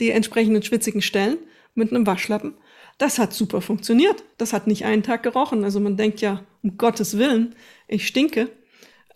die 0.00 0.10
entsprechenden 0.10 0.64
schwitzigen 0.64 1.00
Stellen 1.00 1.38
mit 1.76 1.92
einem 1.92 2.04
Waschlappen. 2.04 2.54
Das 2.98 3.20
hat 3.20 3.32
super 3.32 3.60
funktioniert. 3.60 4.24
Das 4.36 4.52
hat 4.52 4.66
nicht 4.66 4.84
einen 4.84 5.04
Tag 5.04 5.22
gerochen. 5.22 5.62
Also 5.62 5.78
man 5.78 5.96
denkt 5.96 6.20
ja, 6.20 6.42
um 6.64 6.78
Gottes 6.78 7.16
Willen, 7.16 7.54
ich 7.86 8.08
stinke. 8.08 8.50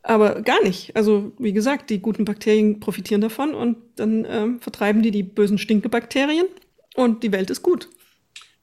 Aber 0.04 0.42
gar 0.42 0.62
nicht. 0.62 0.94
Also 0.94 1.32
wie 1.36 1.52
gesagt, 1.52 1.90
die 1.90 1.98
guten 1.98 2.24
Bakterien 2.24 2.78
profitieren 2.78 3.22
davon 3.22 3.56
und 3.56 3.76
dann 3.96 4.24
ähm, 4.30 4.60
vertreiben 4.60 5.02
die 5.02 5.10
die 5.10 5.24
bösen 5.24 5.58
Stinkebakterien 5.58 6.46
und 6.94 7.22
die 7.22 7.32
Welt 7.32 7.50
ist 7.50 7.62
gut. 7.62 7.88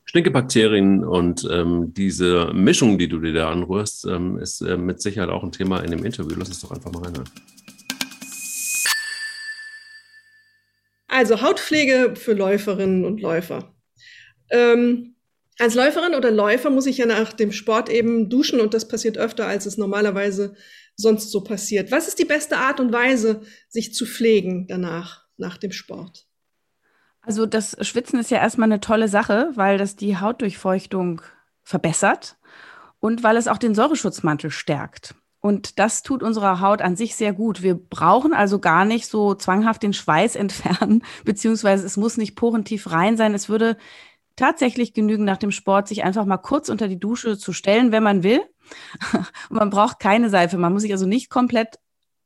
Stinkebakterien 0.05 1.03
und 1.03 1.47
ähm, 1.51 1.93
diese 1.93 2.51
Mischung, 2.53 2.97
die 2.97 3.07
du 3.07 3.19
dir 3.19 3.33
da 3.33 3.51
anrührst, 3.51 4.05
ähm, 4.05 4.39
ist 4.39 4.61
äh, 4.61 4.75
mit 4.75 5.01
Sicherheit 5.01 5.29
auch 5.29 5.43
ein 5.43 5.51
Thema 5.51 5.81
in 5.81 5.91
dem 5.91 6.03
Interview. 6.03 6.35
Lass 6.35 6.49
es 6.49 6.61
doch 6.61 6.71
einfach 6.71 6.91
mal 6.91 7.03
reinhören. 7.03 7.29
Also 11.07 11.41
Hautpflege 11.41 12.13
für 12.15 12.33
Läuferinnen 12.33 13.05
und 13.05 13.21
Läufer. 13.21 13.75
Ähm, 14.49 15.15
als 15.59 15.75
Läuferin 15.75 16.15
oder 16.15 16.31
Läufer 16.31 16.69
muss 16.69 16.85
ich 16.85 16.97
ja 16.97 17.05
nach 17.05 17.33
dem 17.33 17.51
Sport 17.51 17.89
eben 17.89 18.29
duschen 18.29 18.61
und 18.61 18.73
das 18.73 18.87
passiert 18.87 19.17
öfter, 19.17 19.45
als 19.45 19.65
es 19.65 19.77
normalerweise 19.77 20.55
sonst 20.95 21.31
so 21.31 21.43
passiert. 21.43 21.91
Was 21.91 22.07
ist 22.07 22.17
die 22.17 22.25
beste 22.25 22.57
Art 22.57 22.79
und 22.79 22.93
Weise, 22.93 23.41
sich 23.67 23.93
zu 23.93 24.05
pflegen 24.05 24.67
danach, 24.67 25.25
nach 25.37 25.57
dem 25.57 25.71
Sport? 25.71 26.28
Also 27.21 27.45
das 27.45 27.75
Schwitzen 27.81 28.19
ist 28.19 28.31
ja 28.31 28.37
erstmal 28.37 28.69
eine 28.69 28.79
tolle 28.79 29.07
Sache, 29.07 29.51
weil 29.55 29.77
das 29.77 29.95
die 29.95 30.17
Hautdurchfeuchtung 30.17 31.21
verbessert 31.63 32.37
und 32.99 33.23
weil 33.23 33.37
es 33.37 33.47
auch 33.47 33.57
den 33.57 33.75
Säureschutzmantel 33.75 34.51
stärkt. 34.51 35.15
Und 35.41 35.79
das 35.79 36.03
tut 36.03 36.21
unserer 36.21 36.59
Haut 36.59 36.81
an 36.81 36.97
sich 36.97 37.15
sehr 37.15 37.31
gut. 37.31 37.61
Wir 37.61 37.75
brauchen 37.75 38.33
also 38.33 38.59
gar 38.59 38.83
nicht 38.83 39.07
so 39.07 39.35
zwanghaft 39.35 39.83
den 39.83 39.93
Schweiß 39.93 40.35
entfernen, 40.35 41.03
beziehungsweise 41.23 41.85
es 41.85 41.97
muss 41.97 42.17
nicht 42.17 42.35
porentief 42.35 42.91
rein 42.91 43.17
sein. 43.17 43.33
Es 43.33 43.49
würde 43.49 43.77
tatsächlich 44.35 44.93
genügen, 44.93 45.25
nach 45.25 45.37
dem 45.37 45.51
Sport 45.51 45.87
sich 45.87 46.03
einfach 46.03 46.25
mal 46.25 46.37
kurz 46.37 46.69
unter 46.69 46.87
die 46.87 46.99
Dusche 46.99 47.37
zu 47.37 47.53
stellen, 47.53 47.91
wenn 47.91 48.03
man 48.03 48.23
will. 48.23 48.41
Und 49.13 49.25
man 49.57 49.69
braucht 49.69 49.99
keine 49.99 50.29
Seife. 50.29 50.57
Man 50.57 50.73
muss 50.73 50.81
sich 50.81 50.91
also 50.91 51.05
nicht 51.05 51.29
komplett 51.29 51.79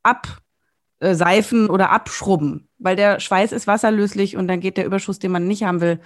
abseifen 0.03 1.69
oder 1.69 1.91
abschrubben, 1.91 2.69
weil 2.83 2.95
der 2.95 3.19
Schweiß 3.19 3.51
ist 3.51 3.65
wasserlöslich 3.65 4.37
und 4.37 4.47
dann 4.47 4.59
geht 4.59 4.77
der 4.77 4.85
Überschuss, 4.85 5.17
den 5.17 5.31
man 5.31 5.47
nicht 5.47 5.63
haben 5.63 5.81
will, 5.81 5.99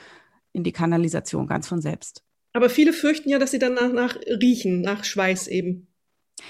in 0.53 0.63
die 0.63 0.71
Kanalisation 0.71 1.47
ganz 1.47 1.67
von 1.67 1.81
selbst. 1.81 2.23
Aber 2.53 2.69
viele 2.69 2.93
fürchten 2.93 3.29
ja, 3.29 3.39
dass 3.39 3.51
sie 3.51 3.59
dann 3.59 3.73
nach, 3.73 3.91
nach 3.91 4.15
riechen, 4.41 4.81
nach 4.81 5.03
Schweiß 5.03 5.47
eben. 5.47 5.87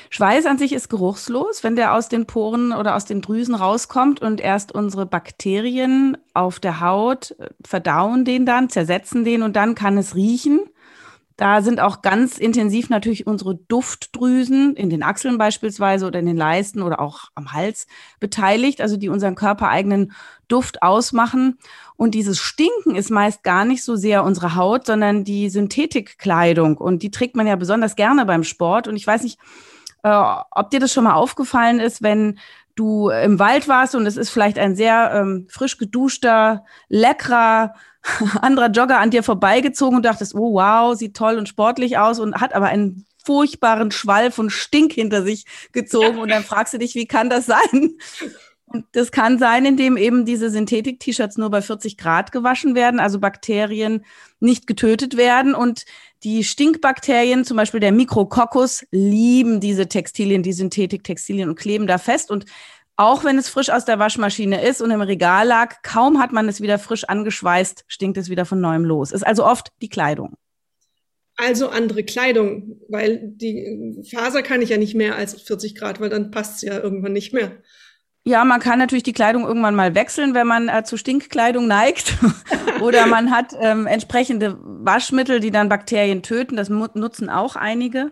Schweiß 0.09 0.45
an 0.45 0.57
sich 0.57 0.73
ist 0.73 0.89
geruchslos, 0.89 1.63
wenn 1.63 1.75
der 1.75 1.93
aus 1.93 2.09
den 2.09 2.25
Poren 2.25 2.73
oder 2.73 2.95
aus 2.95 3.05
den 3.05 3.21
Drüsen 3.21 3.55
rauskommt 3.55 4.21
und 4.21 4.41
erst 4.41 4.73
unsere 4.73 5.05
Bakterien 5.05 6.17
auf 6.33 6.59
der 6.59 6.81
Haut 6.81 7.35
verdauen 7.65 8.25
den 8.25 8.45
dann, 8.45 8.69
zersetzen 8.69 9.23
den 9.23 9.43
und 9.43 9.55
dann 9.55 9.75
kann 9.75 9.97
es 9.97 10.15
riechen. 10.15 10.59
Da 11.37 11.61
sind 11.61 11.79
auch 11.79 12.01
ganz 12.01 12.39
intensiv 12.39 12.89
natürlich 12.89 13.27
unsere 13.27 13.55
Duftdrüsen 13.55 14.75
in 14.75 14.89
den 14.89 15.03
Achseln 15.03 15.37
beispielsweise 15.37 16.07
oder 16.07 16.19
in 16.19 16.25
den 16.25 16.35
Leisten 16.35 16.81
oder 16.81 16.99
auch 16.99 17.25
am 17.35 17.53
Hals 17.53 17.85
beteiligt, 18.19 18.81
also 18.81 18.97
die 18.97 19.07
unseren 19.07 19.35
körpereigenen 19.35 20.13
Duft 20.47 20.81
ausmachen. 20.81 21.59
Und 21.95 22.15
dieses 22.15 22.39
Stinken 22.39 22.95
ist 22.95 23.11
meist 23.11 23.43
gar 23.43 23.65
nicht 23.65 23.83
so 23.83 23.95
sehr 23.95 24.23
unsere 24.23 24.55
Haut, 24.55 24.87
sondern 24.87 25.23
die 25.23 25.51
Synthetikkleidung. 25.51 26.77
Und 26.77 27.03
die 27.03 27.11
trägt 27.11 27.35
man 27.35 27.45
ja 27.45 27.55
besonders 27.55 27.95
gerne 27.95 28.25
beim 28.25 28.43
Sport. 28.43 28.87
Und 28.87 28.95
ich 28.95 29.05
weiß 29.05 29.21
nicht, 29.21 29.37
äh, 30.01 30.09
ob 30.49 30.71
dir 30.71 30.79
das 30.79 30.91
schon 30.91 31.03
mal 31.03 31.13
aufgefallen 31.13 31.79
ist, 31.79 32.01
wenn 32.01 32.39
du 32.77 33.09
im 33.09 33.39
Wald 33.39 33.67
warst 33.67 33.95
und 33.95 34.05
es 34.05 34.17
ist 34.17 34.29
vielleicht 34.29 34.57
ein 34.57 34.75
sehr 34.75 35.11
ähm, 35.13 35.47
frisch 35.49 35.77
geduschter, 35.77 36.65
leckerer, 36.87 37.73
anderer 38.41 38.69
Jogger 38.69 38.99
an 38.99 39.11
dir 39.11 39.23
vorbeigezogen 39.23 39.97
und 39.97 40.05
dachtest, 40.05 40.35
oh 40.35 40.53
wow, 40.53 40.95
sieht 40.95 41.15
toll 41.15 41.37
und 41.37 41.49
sportlich 41.49 41.97
aus 41.97 42.19
und 42.19 42.39
hat 42.39 42.53
aber 42.53 42.67
einen 42.67 43.05
furchtbaren 43.25 43.91
Schwall 43.91 44.31
von 44.31 44.49
Stink 44.49 44.93
hinter 44.93 45.21
sich 45.21 45.45
gezogen. 45.73 46.19
Und 46.19 46.29
dann 46.29 46.43
fragst 46.43 46.73
du 46.73 46.77
dich, 46.77 46.95
wie 46.95 47.07
kann 47.07 47.29
das 47.29 47.45
sein? 47.45 47.97
Und 48.69 48.85
das 48.91 49.11
kann 49.13 49.39
sein, 49.39 49.65
indem 49.65 49.95
eben 49.95 50.25
diese 50.25 50.49
Synthetik-T-Shirts 50.49 51.37
nur 51.37 51.49
bei 51.49 51.61
40 51.61 51.97
Grad 51.97 52.33
gewaschen 52.33 52.75
werden, 52.75 52.99
also 52.99 53.17
Bakterien 53.19 54.03
nicht 54.41 54.67
getötet 54.67 55.15
werden. 55.15 55.55
Und 55.55 55.85
die 56.23 56.43
Stinkbakterien, 56.43 57.45
zum 57.45 57.55
Beispiel 57.55 57.79
der 57.79 57.93
Mikrococcus, 57.93 58.85
lieben 58.91 59.61
diese 59.61 59.87
Textilien, 59.87 60.43
die 60.43 60.51
Synthetik-Textilien 60.51 61.47
und 61.47 61.57
kleben 61.57 61.87
da 61.87 61.97
fest. 61.97 62.29
Und 62.29 62.45
auch 62.97 63.23
wenn 63.23 63.37
es 63.37 63.47
frisch 63.47 63.69
aus 63.69 63.85
der 63.85 63.99
Waschmaschine 63.99 64.61
ist 64.61 64.81
und 64.81 64.91
im 64.91 65.01
Regal 65.01 65.47
lag, 65.47 65.81
kaum 65.81 66.19
hat 66.19 66.33
man 66.33 66.49
es 66.49 66.59
wieder 66.59 66.77
frisch 66.77 67.05
angeschweißt, 67.05 67.85
stinkt 67.87 68.17
es 68.17 68.29
wieder 68.29 68.43
von 68.43 68.59
neuem 68.59 68.83
los. 68.83 69.13
Ist 69.13 69.25
also 69.25 69.45
oft 69.45 69.69
die 69.81 69.89
Kleidung. 69.89 70.35
Also 71.37 71.69
andere 71.69 72.03
Kleidung, 72.03 72.81
weil 72.89 73.21
die 73.23 74.03
Faser 74.09 74.41
kann 74.41 74.61
ich 74.61 74.69
ja 74.69 74.77
nicht 74.77 74.95
mehr 74.95 75.15
als 75.15 75.39
40 75.39 75.75
Grad, 75.75 76.01
weil 76.01 76.09
dann 76.09 76.31
passt 76.31 76.55
es 76.55 76.61
ja 76.63 76.79
irgendwann 76.79 77.13
nicht 77.13 77.31
mehr. 77.31 77.51
Ja, 78.27 78.43
man 78.43 78.59
kann 78.59 78.77
natürlich 78.77 79.03
die 79.03 79.13
Kleidung 79.13 79.45
irgendwann 79.45 79.73
mal 79.73 79.95
wechseln, 79.95 80.33
wenn 80.33 80.47
man 80.47 80.67
äh, 80.67 80.83
zu 80.83 80.97
Stinkkleidung 80.97 81.65
neigt. 81.65 82.17
Oder 82.81 83.07
man 83.07 83.31
hat 83.31 83.55
ähm, 83.57 83.87
entsprechende 83.87 84.57
Waschmittel, 84.61 85.39
die 85.39 85.49
dann 85.49 85.69
Bakterien 85.69 86.23
töten. 86.23 86.57
Das 86.57 86.67
nutzen 86.67 87.29
auch 87.29 87.55
einige. 87.55 88.11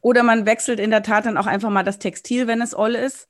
Oder 0.00 0.24
man 0.24 0.44
wechselt 0.44 0.80
in 0.80 0.90
der 0.90 1.04
Tat 1.04 1.26
dann 1.26 1.36
auch 1.36 1.46
einfach 1.46 1.70
mal 1.70 1.84
das 1.84 2.00
Textil, 2.00 2.48
wenn 2.48 2.60
es 2.60 2.76
oll 2.76 2.96
ist. 2.96 3.28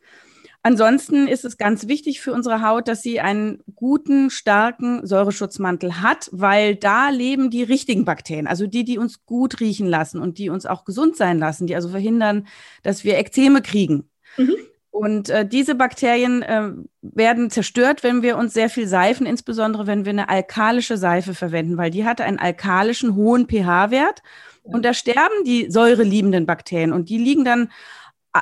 Ansonsten 0.62 1.28
ist 1.28 1.44
es 1.44 1.58
ganz 1.58 1.88
wichtig 1.88 2.22
für 2.22 2.32
unsere 2.32 2.62
Haut, 2.62 2.88
dass 2.88 3.02
sie 3.02 3.20
einen 3.20 3.62
guten, 3.74 4.30
starken 4.30 5.06
Säureschutzmantel 5.06 6.00
hat, 6.00 6.30
weil 6.32 6.74
da 6.74 7.10
leben 7.10 7.50
die 7.50 7.64
richtigen 7.64 8.06
Bakterien, 8.06 8.46
also 8.46 8.66
die, 8.66 8.84
die 8.84 8.96
uns 8.96 9.26
gut 9.26 9.60
riechen 9.60 9.88
lassen 9.88 10.22
und 10.22 10.38
die 10.38 10.48
uns 10.48 10.64
auch 10.64 10.87
gesund 10.87 11.18
sein 11.18 11.38
lassen, 11.38 11.66
die 11.66 11.74
also 11.74 11.90
verhindern, 11.90 12.46
dass 12.82 13.04
wir 13.04 13.18
Ekzeme 13.18 13.60
kriegen. 13.60 14.08
Mhm. 14.38 14.56
Und 14.94 15.28
äh, 15.28 15.44
diese 15.44 15.74
Bakterien 15.74 16.42
äh, 16.42 16.70
werden 17.02 17.50
zerstört, 17.50 18.04
wenn 18.04 18.22
wir 18.22 18.38
uns 18.38 18.54
sehr 18.54 18.70
viel 18.70 18.87
seifen, 18.87 19.26
insbesondere 19.26 19.88
wenn 19.88 20.04
wir 20.04 20.11
eine 20.11 20.28
alkalische 20.28 20.96
Seife 20.96 21.35
verwenden, 21.35 21.76
weil 21.76 21.90
die 21.90 22.04
hat 22.04 22.20
einen 22.20 22.38
alkalischen 22.38 23.16
hohen 23.16 23.48
pH-Wert 23.48 24.22
und 24.62 24.85
da 24.85 24.94
sterben 24.94 25.42
die 25.44 25.68
säureliebenden 25.68 26.46
Bakterien 26.46 26.92
und 26.92 27.09
die 27.09 27.18
liegen 27.18 27.44
dann 27.44 27.72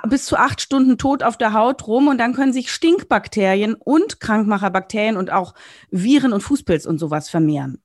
bis 0.06 0.26
zu 0.26 0.36
acht 0.36 0.60
Stunden 0.60 0.98
tot 0.98 1.22
auf 1.22 1.38
der 1.38 1.54
Haut 1.54 1.86
rum 1.86 2.08
und 2.08 2.18
dann 2.18 2.34
können 2.34 2.52
sich 2.52 2.70
Stinkbakterien 2.70 3.72
und 3.72 4.20
Krankmacherbakterien 4.20 5.16
und 5.16 5.32
auch 5.32 5.54
Viren 5.90 6.34
und 6.34 6.42
Fußpilz 6.42 6.84
und 6.84 6.98
sowas 6.98 7.30
vermehren. 7.30 7.80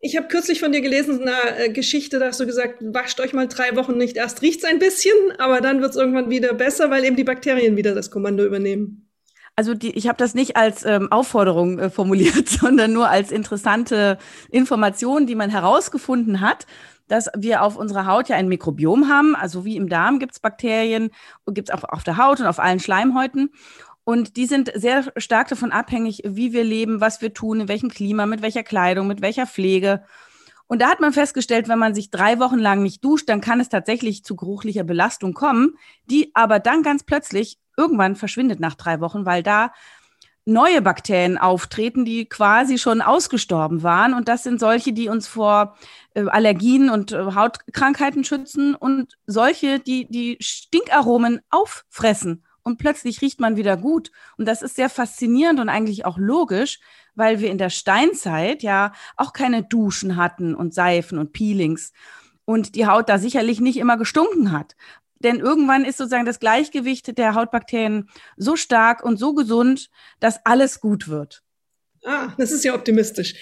Ich 0.00 0.16
habe 0.16 0.28
kürzlich 0.28 0.60
von 0.60 0.72
dir 0.72 0.82
gelesen, 0.82 1.22
in 1.22 1.28
einer 1.28 1.58
äh, 1.58 1.68
Geschichte, 1.70 2.18
da 2.18 2.26
hast 2.26 2.40
du 2.40 2.46
gesagt, 2.46 2.76
wascht 2.80 3.18
euch 3.20 3.32
mal 3.32 3.48
drei 3.48 3.74
Wochen 3.76 3.96
nicht. 3.96 4.16
Erst 4.16 4.42
riecht 4.42 4.62
es 4.62 4.68
ein 4.68 4.78
bisschen, 4.78 5.14
aber 5.38 5.60
dann 5.60 5.80
wird 5.80 5.90
es 5.90 5.96
irgendwann 5.96 6.30
wieder 6.30 6.52
besser, 6.54 6.90
weil 6.90 7.04
eben 7.04 7.16
die 7.16 7.24
Bakterien 7.24 7.76
wieder 7.76 7.94
das 7.94 8.10
Kommando 8.10 8.44
übernehmen. 8.44 9.06
Also 9.58 9.72
die, 9.72 9.96
ich 9.96 10.06
habe 10.06 10.18
das 10.18 10.34
nicht 10.34 10.56
als 10.56 10.84
ähm, 10.84 11.10
Aufforderung 11.10 11.78
äh, 11.78 11.90
formuliert, 11.90 12.48
sondern 12.60 12.92
nur 12.92 13.08
als 13.08 13.32
interessante 13.32 14.18
Information, 14.50 15.26
die 15.26 15.34
man 15.34 15.48
herausgefunden 15.48 16.42
hat, 16.42 16.66
dass 17.08 17.30
wir 17.36 17.62
auf 17.62 17.76
unserer 17.76 18.06
Haut 18.06 18.28
ja 18.28 18.36
ein 18.36 18.48
Mikrobiom 18.48 19.08
haben. 19.08 19.34
Also 19.34 19.64
wie 19.64 19.76
im 19.76 19.88
Darm 19.88 20.18
gibt 20.18 20.32
es 20.32 20.40
Bakterien, 20.40 21.10
gibt 21.46 21.70
es 21.70 21.74
auch 21.74 21.84
auf 21.84 22.04
der 22.04 22.18
Haut 22.18 22.40
und 22.40 22.46
auf 22.46 22.58
allen 22.58 22.80
Schleimhäuten. 22.80 23.50
Und 24.08 24.36
die 24.36 24.46
sind 24.46 24.70
sehr 24.72 25.12
stark 25.16 25.48
davon 25.48 25.72
abhängig, 25.72 26.22
wie 26.24 26.52
wir 26.52 26.62
leben, 26.62 27.00
was 27.00 27.20
wir 27.20 27.34
tun, 27.34 27.62
in 27.62 27.68
welchem 27.68 27.88
Klima, 27.88 28.24
mit 28.24 28.40
welcher 28.40 28.62
Kleidung, 28.62 29.08
mit 29.08 29.20
welcher 29.20 29.48
Pflege. 29.48 30.04
Und 30.68 30.80
da 30.80 30.90
hat 30.90 31.00
man 31.00 31.12
festgestellt, 31.12 31.66
wenn 31.68 31.80
man 31.80 31.92
sich 31.92 32.12
drei 32.12 32.38
Wochen 32.38 32.60
lang 32.60 32.84
nicht 32.84 33.04
duscht, 33.04 33.28
dann 33.28 33.40
kann 33.40 33.58
es 33.58 33.68
tatsächlich 33.68 34.22
zu 34.22 34.36
geruchlicher 34.36 34.84
Belastung 34.84 35.34
kommen, 35.34 35.74
die 36.04 36.30
aber 36.34 36.60
dann 36.60 36.84
ganz 36.84 37.02
plötzlich 37.02 37.58
irgendwann 37.76 38.14
verschwindet 38.14 38.60
nach 38.60 38.76
drei 38.76 39.00
Wochen, 39.00 39.26
weil 39.26 39.42
da 39.42 39.72
neue 40.44 40.82
Bakterien 40.82 41.36
auftreten, 41.36 42.04
die 42.04 42.28
quasi 42.28 42.78
schon 42.78 43.02
ausgestorben 43.02 43.82
waren. 43.82 44.14
Und 44.14 44.28
das 44.28 44.44
sind 44.44 44.60
solche, 44.60 44.92
die 44.92 45.08
uns 45.08 45.26
vor 45.26 45.76
äh, 46.14 46.28
Allergien 46.28 46.90
und 46.90 47.10
äh, 47.10 47.34
Hautkrankheiten 47.34 48.22
schützen 48.22 48.76
und 48.76 49.18
solche, 49.26 49.80
die 49.80 50.06
die 50.08 50.36
Stinkaromen 50.40 51.40
auffressen. 51.50 52.45
Und 52.66 52.78
plötzlich 52.78 53.22
riecht 53.22 53.38
man 53.38 53.54
wieder 53.54 53.76
gut. 53.76 54.10
Und 54.36 54.48
das 54.48 54.60
ist 54.60 54.74
sehr 54.74 54.90
faszinierend 54.90 55.60
und 55.60 55.68
eigentlich 55.68 56.04
auch 56.04 56.18
logisch, 56.18 56.80
weil 57.14 57.38
wir 57.38 57.48
in 57.48 57.58
der 57.58 57.70
Steinzeit 57.70 58.64
ja 58.64 58.92
auch 59.16 59.32
keine 59.32 59.62
Duschen 59.62 60.16
hatten 60.16 60.52
und 60.52 60.74
Seifen 60.74 61.18
und 61.18 61.32
Peelings 61.32 61.92
und 62.44 62.74
die 62.74 62.88
Haut 62.88 63.08
da 63.08 63.18
sicherlich 63.18 63.60
nicht 63.60 63.76
immer 63.76 63.96
gestunken 63.96 64.50
hat. 64.50 64.74
Denn 65.20 65.38
irgendwann 65.38 65.84
ist 65.84 65.96
sozusagen 65.96 66.26
das 66.26 66.40
Gleichgewicht 66.40 67.16
der 67.16 67.36
Hautbakterien 67.36 68.08
so 68.36 68.56
stark 68.56 69.04
und 69.04 69.16
so 69.16 69.32
gesund, 69.32 69.88
dass 70.18 70.44
alles 70.44 70.80
gut 70.80 71.06
wird. 71.06 71.44
Ah, 72.08 72.32
das 72.38 72.52
ist 72.52 72.64
ja 72.64 72.72
optimistisch. 72.72 73.34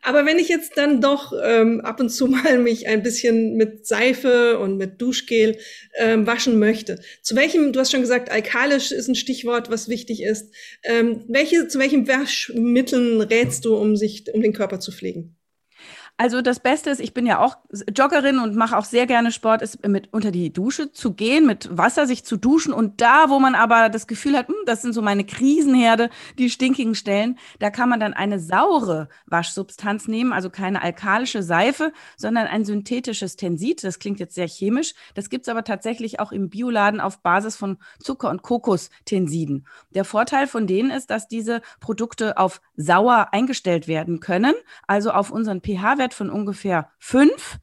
Aber 0.00 0.24
wenn 0.24 0.38
ich 0.38 0.48
jetzt 0.48 0.76
dann 0.76 1.00
doch 1.00 1.32
ähm, 1.42 1.80
ab 1.80 1.98
und 1.98 2.10
zu 2.10 2.26
mal 2.28 2.58
mich 2.58 2.86
ein 2.86 3.02
bisschen 3.02 3.56
mit 3.56 3.88
Seife 3.88 4.60
und 4.60 4.76
mit 4.76 5.02
Duschgel 5.02 5.58
ähm, 5.96 6.24
waschen 6.24 6.60
möchte, 6.60 7.00
zu 7.22 7.34
welchem, 7.34 7.72
du 7.72 7.80
hast 7.80 7.90
schon 7.90 8.02
gesagt, 8.02 8.30
alkalisch 8.30 8.92
ist 8.92 9.08
ein 9.08 9.16
Stichwort, 9.16 9.68
was 9.68 9.88
wichtig 9.88 10.22
ist. 10.22 10.54
Ähm, 10.84 11.24
welche, 11.26 11.66
zu 11.66 11.80
welchen 11.80 12.06
Waschmitteln 12.06 13.20
rätst 13.20 13.64
du, 13.64 13.76
um 13.76 13.96
sich, 13.96 14.32
um 14.32 14.40
den 14.42 14.52
Körper 14.52 14.78
zu 14.78 14.92
pflegen? 14.92 15.34
Also 16.24 16.40
das 16.40 16.58
Beste 16.58 16.88
ist, 16.88 17.00
ich 17.00 17.12
bin 17.12 17.26
ja 17.26 17.38
auch 17.38 17.58
Joggerin 17.94 18.38
und 18.38 18.56
mache 18.56 18.78
auch 18.78 18.86
sehr 18.86 19.06
gerne 19.06 19.30
Sport, 19.30 19.60
ist 19.60 19.86
mit 19.86 20.10
unter 20.10 20.30
die 20.30 20.50
Dusche 20.50 20.90
zu 20.90 21.12
gehen, 21.12 21.44
mit 21.44 21.68
Wasser 21.76 22.06
sich 22.06 22.24
zu 22.24 22.38
duschen 22.38 22.72
und 22.72 23.02
da, 23.02 23.28
wo 23.28 23.38
man 23.40 23.54
aber 23.54 23.90
das 23.90 24.06
Gefühl 24.06 24.34
hat, 24.38 24.48
hm, 24.48 24.54
das 24.64 24.80
sind 24.80 24.94
so 24.94 25.02
meine 25.02 25.26
Krisenherde, 25.26 26.08
die 26.38 26.48
stinkigen 26.48 26.94
Stellen, 26.94 27.38
da 27.58 27.68
kann 27.68 27.90
man 27.90 28.00
dann 28.00 28.14
eine 28.14 28.40
saure 28.40 29.10
Waschsubstanz 29.26 30.08
nehmen, 30.08 30.32
also 30.32 30.48
keine 30.48 30.80
alkalische 30.80 31.42
Seife, 31.42 31.92
sondern 32.16 32.46
ein 32.46 32.64
synthetisches 32.64 33.36
Tensid. 33.36 33.84
Das 33.84 33.98
klingt 33.98 34.18
jetzt 34.18 34.34
sehr 34.34 34.48
chemisch. 34.48 34.94
Das 35.12 35.28
gibt's 35.28 35.50
aber 35.50 35.62
tatsächlich 35.62 36.20
auch 36.20 36.32
im 36.32 36.48
Bioladen 36.48 37.02
auf 37.02 37.20
Basis 37.20 37.54
von 37.54 37.76
Zucker- 38.00 38.30
und 38.30 38.40
Kokostensiden. 38.40 39.66
Der 39.94 40.06
Vorteil 40.06 40.46
von 40.46 40.66
denen 40.66 40.90
ist, 40.90 41.10
dass 41.10 41.28
diese 41.28 41.60
Produkte 41.80 42.38
auf 42.38 42.62
sauer 42.76 43.28
eingestellt 43.32 43.88
werden 43.88 44.20
können, 44.20 44.54
also 44.86 45.10
auf 45.10 45.30
unseren 45.30 45.60
pH-Wert 45.60 46.13
von 46.14 46.30
ungefähr 46.30 46.90
5 46.98 47.58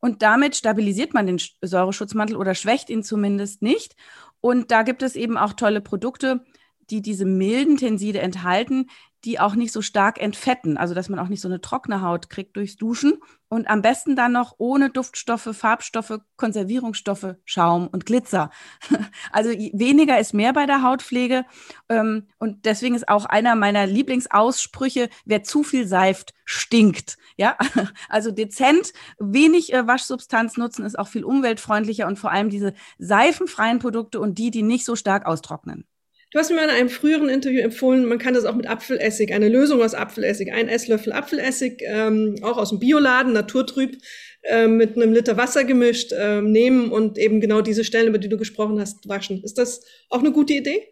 und 0.00 0.22
damit 0.22 0.56
stabilisiert 0.56 1.14
man 1.14 1.26
den 1.26 1.40
Säureschutzmantel 1.62 2.36
oder 2.36 2.54
schwächt 2.54 2.90
ihn 2.90 3.02
zumindest 3.02 3.62
nicht. 3.62 3.96
Und 4.40 4.70
da 4.70 4.82
gibt 4.82 5.02
es 5.02 5.16
eben 5.16 5.36
auch 5.36 5.52
tolle 5.52 5.80
Produkte, 5.80 6.44
die 6.90 7.02
diese 7.02 7.24
milden 7.24 7.76
Tenside 7.76 8.20
enthalten, 8.20 8.88
die 9.26 9.40
auch 9.40 9.56
nicht 9.56 9.72
so 9.72 9.82
stark 9.82 10.20
entfetten, 10.20 10.78
also 10.78 10.94
dass 10.94 11.08
man 11.08 11.18
auch 11.18 11.28
nicht 11.28 11.40
so 11.40 11.48
eine 11.48 11.60
trockene 11.60 12.00
Haut 12.00 12.30
kriegt 12.30 12.56
durchs 12.56 12.76
Duschen 12.76 13.14
und 13.48 13.68
am 13.68 13.82
besten 13.82 14.14
dann 14.14 14.32
noch 14.32 14.54
ohne 14.58 14.88
Duftstoffe, 14.88 15.48
Farbstoffe, 15.52 16.20
Konservierungsstoffe, 16.36 17.34
Schaum 17.44 17.88
und 17.88 18.06
Glitzer. 18.06 18.50
Also 19.32 19.50
weniger 19.50 20.18
ist 20.18 20.32
mehr 20.32 20.52
bei 20.52 20.66
der 20.66 20.82
Hautpflege 20.82 21.44
ähm, 21.88 22.28
und 22.38 22.64
deswegen 22.64 22.94
ist 22.94 23.08
auch 23.08 23.24
einer 23.24 23.54
meiner 23.56 23.86
Lieblingsaussprüche, 23.86 25.10
wer 25.24 25.42
zu 25.42 25.62
viel 25.62 25.86
seift, 25.86 26.32
stinkt. 26.44 27.18
Ja, 27.36 27.58
also 28.08 28.30
dezent, 28.30 28.92
wenig 29.18 29.72
äh, 29.72 29.86
Waschsubstanz 29.86 30.56
nutzen 30.56 30.86
ist 30.86 30.98
auch 30.98 31.08
viel 31.08 31.24
umweltfreundlicher 31.24 32.06
und 32.06 32.18
vor 32.18 32.30
allem 32.30 32.48
diese 32.48 32.72
seifenfreien 32.98 33.80
Produkte 33.80 34.20
und 34.20 34.38
die, 34.38 34.50
die 34.50 34.62
nicht 34.62 34.84
so 34.84 34.96
stark 34.96 35.26
austrocknen. 35.26 35.86
Du 36.32 36.38
hast 36.40 36.50
mir 36.50 36.62
in 36.62 36.70
einem 36.70 36.88
früheren 36.88 37.28
Interview 37.28 37.60
empfohlen, 37.60 38.04
man 38.04 38.18
kann 38.18 38.34
das 38.34 38.44
auch 38.44 38.54
mit 38.54 38.68
Apfelessig, 38.68 39.32
eine 39.32 39.48
Lösung 39.48 39.80
aus 39.80 39.94
Apfelessig, 39.94 40.52
ein 40.52 40.68
Esslöffel 40.68 41.12
Apfelessig, 41.12 41.82
ähm, 41.86 42.36
auch 42.42 42.58
aus 42.58 42.70
dem 42.70 42.80
Bioladen, 42.80 43.32
naturtrüb, 43.32 43.96
äh, 44.42 44.66
mit 44.66 44.96
einem 44.96 45.12
Liter 45.12 45.36
Wasser 45.36 45.64
gemischt, 45.64 46.12
äh, 46.12 46.42
nehmen 46.42 46.90
und 46.90 47.16
eben 47.16 47.40
genau 47.40 47.60
diese 47.60 47.84
Stellen, 47.84 48.08
über 48.08 48.18
die 48.18 48.28
du 48.28 48.36
gesprochen 48.38 48.80
hast, 48.80 49.08
waschen. 49.08 49.42
Ist 49.44 49.56
das 49.56 49.84
auch 50.10 50.18
eine 50.18 50.32
gute 50.32 50.54
Idee? 50.54 50.88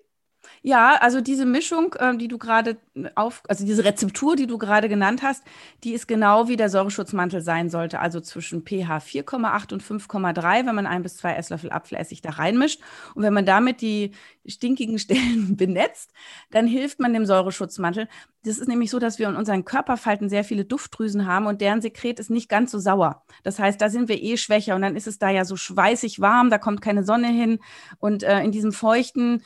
Ja, 0.67 0.97
also 1.03 1.21
diese 1.21 1.45
Mischung, 1.45 1.95
äh, 1.99 2.17
die 2.17 2.27
du 2.27 2.39
gerade 2.39 2.79
auf, 3.17 3.43
also 3.49 3.67
diese 3.67 3.85
Rezeptur, 3.85 4.35
die 4.35 4.47
du 4.47 4.57
gerade 4.57 4.89
genannt 4.89 5.23
hast, 5.23 5.45
die 5.85 5.93
ist 5.93 6.09
genau 6.09 6.49
wie 6.49 6.57
der 6.57 6.71
Säureschutzmantel 6.71 7.43
sein 7.43 7.69
sollte, 7.69 8.01
also 8.01 8.19
zwischen 8.19 8.63
pH 8.63 8.97
4,8 9.01 9.75
und 9.75 9.83
5,3, 9.83 10.67
wenn 10.67 10.75
man 10.75 10.87
ein 10.87 11.03
bis 11.03 11.19
zwei 11.19 11.35
Esslöffel 11.35 11.71
Apfelessig 11.71 12.23
da 12.23 12.31
reinmischt. 12.31 12.81
Und 13.15 13.23
wenn 13.23 13.35
man 13.35 13.45
damit 13.45 13.83
die 13.83 14.13
stinkigen 14.47 14.99
Stellen 14.99 15.55
benetzt, 15.59 16.13
dann 16.51 16.67
hilft 16.67 16.99
man 16.99 17.13
dem 17.13 17.27
Säureschutzmantel. 17.27 18.09
Das 18.45 18.59
ist 18.59 18.69
nämlich 18.69 18.91
so, 18.91 18.99
dass 18.99 19.19
wir 19.19 19.29
in 19.29 19.37
unseren 19.37 19.65
Körperfalten 19.65 20.29
sehr 20.29 20.45
viele 20.45 20.65
Duftdrüsen 20.65 21.27
haben 21.27 21.47
und 21.47 21.61
deren 21.61 21.81
Sekret 21.81 22.21
ist 22.21 22.31
nicht 22.31 22.49
ganz 22.49 22.71
so 22.71 22.79
sauer. 22.79 23.23
Das 23.43 23.59
heißt, 23.59 23.81
da 23.81 23.89
sind 23.89 24.09
wir 24.09 24.23
eh 24.23 24.37
schwächer 24.37 24.75
und 24.75 24.83
dann 24.83 24.97
ist 24.97 25.07
es 25.07 25.19
da 25.19 25.31
ja 25.31 25.45
so 25.45 25.57
schweißig 25.57 26.21
warm, 26.21 26.51
da 26.51 26.59
kommt 26.59 26.83
keine 26.83 27.05
Sonne 27.05 27.29
hin 27.29 27.59
und 27.99 28.23
äh, 28.23 28.41
in 28.43 28.53
diesem 28.53 28.73
feuchten 28.73 29.43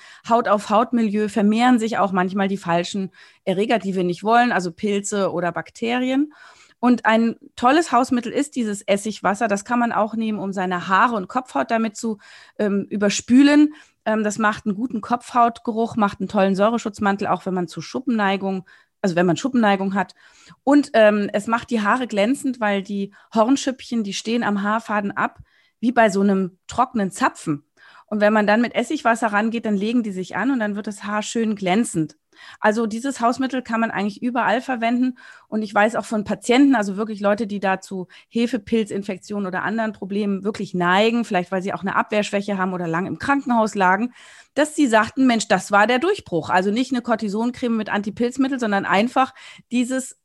Haut-auf-Haut-Milieu 1.09 1.29
vermehren 1.29 1.79
sich 1.79 1.99
auch 1.99 2.13
manchmal 2.13 2.49
die 2.49 2.57
falschen 2.57 3.11
Erreger, 3.45 3.79
die 3.79 3.95
wir 3.95 4.05
nicht 4.05 4.23
wollen, 4.23 4.53
also 4.53 4.73
Pilze 4.73 5.33
oder 5.33 5.53
Bakterien. 5.53 6.33
Und 6.81 7.07
ein 7.07 7.37
tolles 7.57 7.91
Hausmittel 7.91 8.33
ist 8.33 8.55
dieses 8.55 8.83
Essigwasser. 8.83 9.49
Das 9.49 9.65
kann 9.65 9.81
man 9.81 9.93
auch 9.93 10.15
nehmen, 10.15 10.39
um 10.39 10.53
seine 10.53 10.87
Haare 10.87 11.17
und 11.17 11.29
Kopfhaut 11.29 11.71
damit 11.71 11.97
zu 11.97 12.19
ähm, 12.59 12.87
überspülen. 12.89 13.75
Ähm, 14.05 14.23
das 14.23 14.39
macht 14.39 14.65
einen 14.65 14.77
guten 14.77 15.01
Kopfhautgeruch, 15.01 15.97
macht 15.97 16.21
einen 16.21 16.29
tollen 16.29 16.55
Säureschutzmantel, 16.55 17.27
auch 17.27 17.47
wenn 17.47 17.55
man 17.55 17.69
zu 17.69 17.81
Schuppenneigung 17.81 18.65
also 19.01 19.15
wenn 19.15 19.27
man 19.27 19.37
Schuppenneigung 19.37 19.95
hat. 19.95 20.17
Und 20.65 20.91
ähm, 20.93 21.31
es 21.33 21.47
macht 21.47 21.71
die 21.71 21.83
Haare 21.83 22.09
glänzend, 22.09 22.59
weil 22.59 22.83
die 22.83 23.15
Hornschüppchen, 23.33 24.03
die 24.03 24.13
stehen 24.13 24.43
am 24.43 24.65
Haarfaden 24.65 25.13
ab, 25.13 25.39
wie 25.79 25.93
bei 25.93 26.11
so 26.11 26.21
einem 26.21 26.59
trockenen 26.67 27.13
Zapfen. 27.13 27.65
Und 28.09 28.21
wenn 28.21 28.33
man 28.33 28.47
dann 28.47 28.61
mit 28.61 28.75
Essigwasser 28.75 29.29
rangeht, 29.29 29.67
dann 29.67 29.77
legen 29.77 30.03
die 30.03 30.13
sich 30.13 30.37
an 30.37 30.51
und 30.51 30.61
dann 30.61 30.77
wird 30.77 30.87
das 30.87 31.05
Haar 31.05 31.23
schön 31.23 31.55
glänzend. 31.55 32.17
Also 32.61 32.87
dieses 32.87 33.21
Hausmittel 33.21 33.63
kann 33.63 33.81
man 33.81 33.91
eigentlich 33.91 34.23
überall 34.23 34.61
verwenden. 34.61 35.19
Und 35.49 35.63
ich 35.63 35.75
weiß 35.75 35.97
auch 35.97 36.05
von 36.05 36.25
Patienten, 36.25 36.75
also 36.75 36.97
wirklich 36.97 37.21
Leute, 37.21 37.47
die 37.47 37.61
dazu 37.61 38.09
Hefepilzinfektionen 38.29 39.47
oder 39.47 39.63
anderen 39.63 39.93
Problemen 39.93 40.45
wirklich 40.45 40.75
neigen, 40.75 41.25
vielleicht 41.25 41.53
weil 41.53 41.63
sie 41.63 41.73
auch 41.73 41.83
eine 41.83 41.97
Abwehrschwäche 41.97 42.59
haben 42.59 42.73
oder 42.73 42.87
lang 42.87 43.07
im 43.07 43.19
Krankenhaus 43.19 43.75
lagen, 43.75 44.13
dass 44.55 44.75
sie 44.75 44.87
sagten, 44.87 45.27
Mensch, 45.27 45.49
das 45.49 45.71
war 45.73 45.87
der 45.87 45.99
Durchbruch. 45.99 46.51
Also 46.51 46.71
nicht 46.71 46.93
eine 46.93 47.03
Cortisoncreme 47.03 47.77
mit 47.77 47.91
Antipilzmittel, 47.91 48.59
sondern 48.59 48.87
einfach 48.87 49.35
dieses 49.71 50.17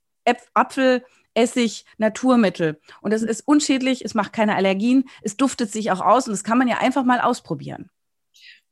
Apfelessig 1.36 1.86
Naturmittel. 1.98 2.80
Und 3.02 3.13
es 3.13 3.22
ist 3.22 3.48
unschädlich, 3.48 4.04
es 4.06 4.13
macht 4.13 4.34
keine 4.34 4.56
Allergien, 4.56 5.06
es 5.22 5.38
duftet 5.38 5.72
sich 5.72 5.91
auch 5.91 6.02
aus 6.02 6.28
und 6.28 6.34
das 6.34 6.43
kann 6.43 6.58
man 6.58 6.67
ja 6.67 6.78
einfach 6.80 7.04
mal 7.04 7.19
ausprobieren. 7.19 7.89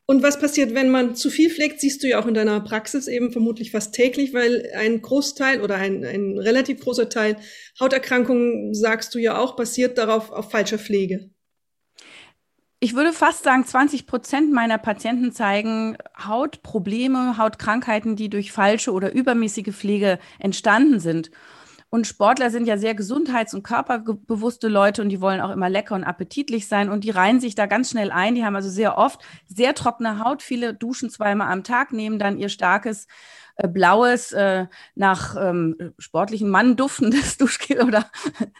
Und 0.08 0.24
was 0.24 0.39
passiert, 0.39 0.74
wenn 0.74 0.89
man 0.89 1.15
zu 1.15 1.30
viel 1.30 1.50
pflegt, 1.50 1.80
siehst 1.80 2.04
du 2.04 2.08
ja 2.08 2.19
auch 2.19 2.26
in 2.26 2.34
deiner 2.34 2.60
Praxis 2.60 3.08
eben 3.08 3.32
vermutlich 3.32 3.71
fast 3.71 3.93
täglich, 3.93 4.34
weil 4.34 4.69
ein 4.76 5.02
Großteil 5.02 5.62
oder 5.62 5.76
ein, 5.76 6.04
ein 6.04 6.38
relativ 6.38 6.82
großer 6.82 7.08
Teil 7.08 7.38
Hauterkrankungen, 7.80 8.74
sagst 8.74 9.15
du 9.15 9.19
ja 9.19 9.38
auch, 9.38 9.56
basiert 9.56 9.97
darauf 9.97 10.32
auf 10.32 10.52
falscher 10.52 10.80
Pflege. 10.80 11.30
Ich 12.82 12.95
würde 12.95 13.13
fast 13.13 13.43
sagen, 13.43 13.63
20 13.63 14.08
Prozent 14.08 14.52
meiner 14.52 14.80
Patienten 14.80 15.32
zeigen 15.32 15.97
Hautprobleme, 16.17 17.38
Hautkrankheiten, 17.38 18.15
die 18.15 18.28
durch 18.28 18.52
falsche 18.52 18.91
oder 18.91 19.13
übermäßige 19.13 19.74
Pflege 19.74 20.17
entstanden 20.39 21.00
sind. 21.00 21.30
Und 21.93 22.08
Sportler 22.08 22.49
sind 22.51 22.67
ja 22.67 22.77
sehr 22.77 22.95
gesundheits- 22.95 23.54
und 23.54 23.63
körperbewusste 23.63 24.69
Leute 24.69 25.01
und 25.01 25.10
die 25.10 25.19
wollen 25.19 25.41
auch 25.41 25.49
immer 25.49 25.69
lecker 25.69 25.93
und 25.93 26.06
appetitlich 26.06 26.69
sein 26.69 26.89
und 26.89 27.04
die 27.04 27.10
reihen 27.10 27.41
sich 27.41 27.54
da 27.54 27.65
ganz 27.65 27.91
schnell 27.91 28.12
ein. 28.12 28.34
Die 28.34 28.45
haben 28.45 28.56
also 28.56 28.69
sehr 28.69 28.97
oft 28.97 29.19
sehr 29.45 29.75
trockene 29.75 30.23
Haut. 30.23 30.41
Viele 30.41 30.73
duschen 30.73 31.10
zweimal 31.10 31.51
am 31.51 31.65
Tag, 31.65 31.91
nehmen 31.91 32.17
dann 32.17 32.38
ihr 32.38 32.47
starkes 32.47 33.08
äh, 33.55 33.67
blaues, 33.67 34.31
äh, 34.31 34.67
nach 34.95 35.35
ähm, 35.39 35.93
sportlichen 35.97 36.49
Mann 36.49 36.75
duftendes 36.75 37.37
Duschgel 37.39 37.81
oder 37.81 38.05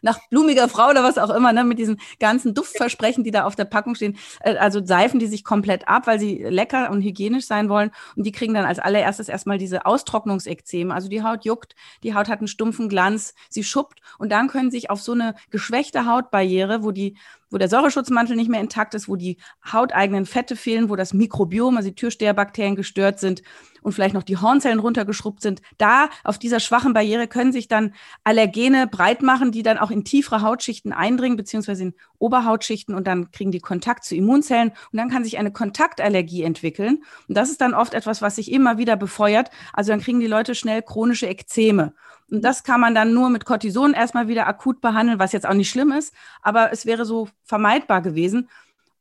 nach 0.02 0.20
blumiger 0.30 0.70
Frau 0.70 0.90
oder 0.90 1.04
was 1.04 1.18
auch 1.18 1.30
immer, 1.30 1.54
ne, 1.54 1.64
mit 1.64 1.80
diesen 1.80 2.00
ganzen 2.20 2.54
Duftversprechen, 2.54 3.24
die 3.24 3.32
da 3.32 3.46
auf 3.46 3.56
der 3.56 3.66
Packung 3.66 3.96
stehen. 3.96 4.18
Äh, 4.42 4.58
also 4.58 4.86
seifen 4.86 5.20
die 5.20 5.28
sich 5.28 5.44
komplett 5.44 5.88
ab, 5.88 6.08
weil 6.08 6.20
sie 6.20 6.44
lecker 6.44 6.92
und 6.92 7.02
hygienisch 7.02 7.46
sein 7.46 7.70
wollen. 7.70 7.92
Und 8.16 8.26
die 8.26 8.32
kriegen 8.32 8.54
dann 8.54 8.66
als 8.66 8.80
allererstes 8.80 9.30
erstmal 9.30 9.58
diese 9.58 9.86
Austrocknungsekzeme. 9.86 10.94
Also 10.94 11.10
die 11.10 11.24
Haut 11.24 11.46
juckt, 11.46 11.76
die 12.04 12.16
Haut 12.16 12.30
hat 12.30 12.40
einen 12.40 12.48
stumpfen 12.48 12.90
Glanz, 12.90 13.34
sie 13.50 13.64
schuppt 13.64 14.02
und 14.18 14.32
dann 14.32 14.48
können 14.48 14.72
sich 14.72 14.90
auf 14.90 15.02
so 15.02 15.14
eine 15.14 15.36
geschwächte 15.50 16.06
Hautbarriere, 16.06 16.84
wo 16.84 16.92
die 16.92 17.18
wo 17.52 17.58
der 17.58 17.70
Säureschutzmantel 17.70 18.36
nicht 18.36 18.50
mehr 18.50 18.62
intakt 18.62 18.96
ist, 18.96 19.08
wo 19.08 19.16
die 19.16 19.38
hauteigenen 19.72 20.26
Fette 20.26 20.56
fehlen, 20.56 20.90
wo 20.90 20.96
das 20.96 21.14
Mikrobiom, 21.14 21.78
also 21.78 21.90
die 21.90 21.96
Türsteherbakterien 21.96 22.76
gestört 22.76 23.20
sind 23.20 23.44
und 23.82 23.94
vielleicht 23.94 24.14
noch 24.14 24.24
die 24.24 24.38
Hornzellen 24.38 24.80
runtergeschrubbt 24.80 25.42
sind. 25.42 25.62
Da 25.78 26.10
auf 26.24 26.40
dieser 26.40 26.60
schwachen 26.60 26.94
Barriere 26.94 27.28
können 27.28 27.52
sich 27.52 27.68
dann 27.68 27.94
Allergene 28.24 28.88
breit 28.88 29.22
machen, 29.22 29.52
die 29.52 29.64
dann 29.64 29.78
auch 29.78 29.92
in 29.92 30.04
tiefere 30.04 30.42
Hautschichten 30.42 30.94
eindringen, 30.94 31.38
beziehungsweise 31.38 31.84
in 31.84 31.94
Oberhautschichten 32.20 32.96
und 32.96 33.08
dann 33.08 33.32
kriegen 33.32 33.52
die 33.52 33.60
Kontakt 33.60 34.06
zu 34.06 34.16
Immunzellen 34.16 34.70
und 34.92 34.98
dann 34.98 35.10
kann 35.10 35.24
sich 35.24 35.38
eine 35.38 35.52
Kontaktallergie 35.52 36.44
entwickeln. 36.44 37.04
Und 37.28 37.36
das 37.36 37.50
ist 37.50 37.62
dann 37.62 37.74
oft 37.74 37.94
etwas, 37.94 38.22
was 38.22 38.36
sich 38.36 38.52
immer 38.52 38.78
wieder 38.78 38.96
befeuert. 38.96 39.50
Also 39.74 39.92
dann 39.92 40.02
kriegen 40.02 40.20
die 40.20 40.28
Leute 40.28 40.56
schnell 40.56 40.82
chronische 40.82 41.28
Ekzeme. 41.28 41.94
Und 42.32 42.44
das 42.44 42.64
kann 42.64 42.80
man 42.80 42.96
dann 42.96 43.14
nur 43.14 43.30
mit 43.30 43.46
Cortison 43.46 43.94
erstmal 43.94 44.30
wieder 44.30 44.48
akut 44.48 44.80
behandeln, 44.80 45.20
was 45.20 45.34
jetzt 45.34 45.46
auch 45.46 45.54
nicht 45.54 45.70
schlimm 45.70 45.92
ist, 45.92 46.14
aber 46.42 46.72
es 46.72 46.86
wäre 46.86 47.06
so 47.06 47.28
vermeidbar 47.44 48.02
gewesen. 48.02 48.50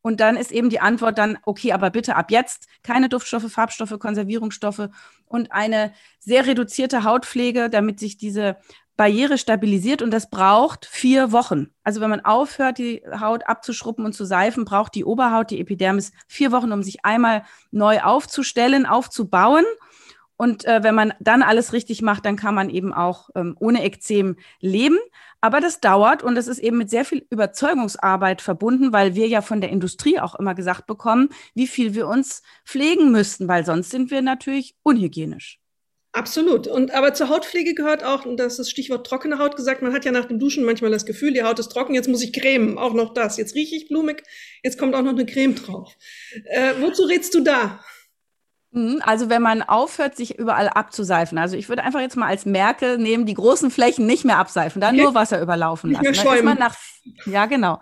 Und 0.03 0.21
dann 0.21 0.37
ist 0.37 0.51
eben 0.51 0.71
die 0.71 0.81
Antwort 0.81 1.19
dann, 1.19 1.38
okay, 1.45 1.73
aber 1.73 1.90
bitte 1.90 2.16
ab 2.16 2.31
jetzt 2.31 2.66
keine 2.83 3.09
Duftstoffe, 3.09 3.53
Farbstoffe, 3.53 3.99
Konservierungsstoffe 3.99 4.88
und 5.27 5.53
eine 5.53 5.93
sehr 6.19 6.47
reduzierte 6.47 7.05
Hautpflege, 7.05 7.71
damit 7.71 8.01
sich 8.01 8.16
diese 8.16 8.57
Barriere 8.97 9.38
stabilisiert 9.38 10.03
und 10.03 10.11
das 10.11 10.29
braucht 10.29 10.85
vier 10.85 11.33
Wochen. 11.33 11.69
Also 11.85 12.01
wenn 12.01 12.11
man 12.11 12.25
aufhört, 12.25 12.79
die 12.79 13.03
Haut 13.19 13.47
abzuschruppen 13.47 14.05
und 14.05 14.12
zu 14.12 14.25
seifen, 14.25 14.64
braucht 14.64 14.95
die 14.95 15.05
Oberhaut, 15.05 15.51
die 15.51 15.61
Epidermis 15.61 16.12
vier 16.27 16.51
Wochen, 16.53 16.73
um 16.73 16.83
sich 16.83 17.05
einmal 17.05 17.45
neu 17.71 18.01
aufzustellen, 18.01 18.87
aufzubauen 18.87 19.64
und 20.40 20.64
äh, 20.64 20.83
wenn 20.83 20.94
man 20.94 21.12
dann 21.20 21.42
alles 21.42 21.74
richtig 21.74 22.00
macht, 22.00 22.24
dann 22.24 22.37
kann 22.37 22.55
man 22.55 22.70
eben 22.70 22.94
auch 22.94 23.29
ähm, 23.35 23.59
ohne 23.61 23.85
Ekzem 23.85 24.37
leben. 24.61 24.96
Aber 25.42 25.61
das 25.61 25.81
dauert 25.81 26.22
und 26.22 26.38
es 26.38 26.48
ist 26.48 26.61
eben 26.61 26.79
mit 26.79 26.88
sehr 26.88 27.05
viel 27.05 27.26
Überzeugungsarbeit 27.29 28.40
verbunden, 28.40 28.90
weil 28.90 29.14
wir 29.14 29.29
ja 29.29 29.42
von 29.42 29.61
der 29.61 29.68
Industrie 29.68 30.18
auch 30.18 30.35
immer 30.35 30.55
gesagt 30.55 30.87
bekommen, 30.87 31.29
wie 31.55 31.66
viel 31.66 31.92
wir 31.92 32.09
uns 32.09 32.42
pflegen 32.64 33.12
müssten, 33.12 33.48
weil 33.48 33.66
sonst 33.66 33.90
sind 33.90 34.11
wir 34.11 34.22
natürlich 34.22 34.76
unhygienisch. 34.83 35.61
Absolut. 36.12 36.66
Und 36.66 36.94
aber 36.94 37.12
zur 37.12 37.29
Hautpflege 37.29 37.74
gehört 37.74 38.03
auch, 38.03 38.24
und 38.24 38.38
das 38.38 38.55
ist 38.55 38.61
das 38.61 38.70
Stichwort 38.70 39.07
trockene 39.07 39.38
Haut 39.38 39.57
gesagt, 39.57 39.83
man 39.83 39.92
hat 39.92 40.07
ja 40.07 40.11
nach 40.11 40.24
dem 40.24 40.38
Duschen 40.38 40.64
manchmal 40.64 40.90
das 40.90 41.05
Gefühl, 41.05 41.35
die 41.35 41.42
Haut 41.42 41.59
ist 41.59 41.68
trocken, 41.68 41.94
jetzt 41.94 42.09
muss 42.09 42.24
ich 42.24 42.33
cremen, 42.33 42.79
auch 42.79 42.94
noch 42.94 43.12
das. 43.12 43.37
Jetzt 43.37 43.55
rieche 43.55 43.76
ich 43.76 43.88
blumig, 43.88 44.22
jetzt 44.62 44.79
kommt 44.79 44.94
auch 44.94 45.03
noch 45.03 45.12
eine 45.12 45.26
Creme 45.26 45.55
drauf. 45.55 45.94
Äh, 46.46 46.72
wozu 46.81 47.03
rätst 47.03 47.35
du 47.35 47.40
da? 47.40 47.81
Mhm, 48.72 49.02
also 49.04 49.28
wenn 49.28 49.42
man 49.42 49.62
aufhört, 49.62 50.16
sich 50.16 50.38
überall 50.38 50.68
abzuseifen. 50.68 51.38
Also 51.38 51.56
ich 51.56 51.68
würde 51.68 51.83
einfach 51.83 52.00
jetzt 52.00 52.16
mal 52.16 52.28
als 52.28 52.46
Merke 52.46 52.98
nehmen, 52.98 53.26
die 53.26 53.35
großen 53.35 53.70
Flächen 53.70 54.06
nicht 54.06 54.24
mehr 54.24 54.38
abseifen, 54.38 54.80
dann 54.80 54.94
okay. 54.94 55.04
nur 55.04 55.14
Wasser 55.14 55.40
überlaufen 55.42 55.90
lassen. 55.90 56.04
Dann 56.04 56.14
ist 56.14 56.44
man 56.44 56.59
nach, 56.59 56.76
ja, 57.26 57.46
genau. 57.46 57.80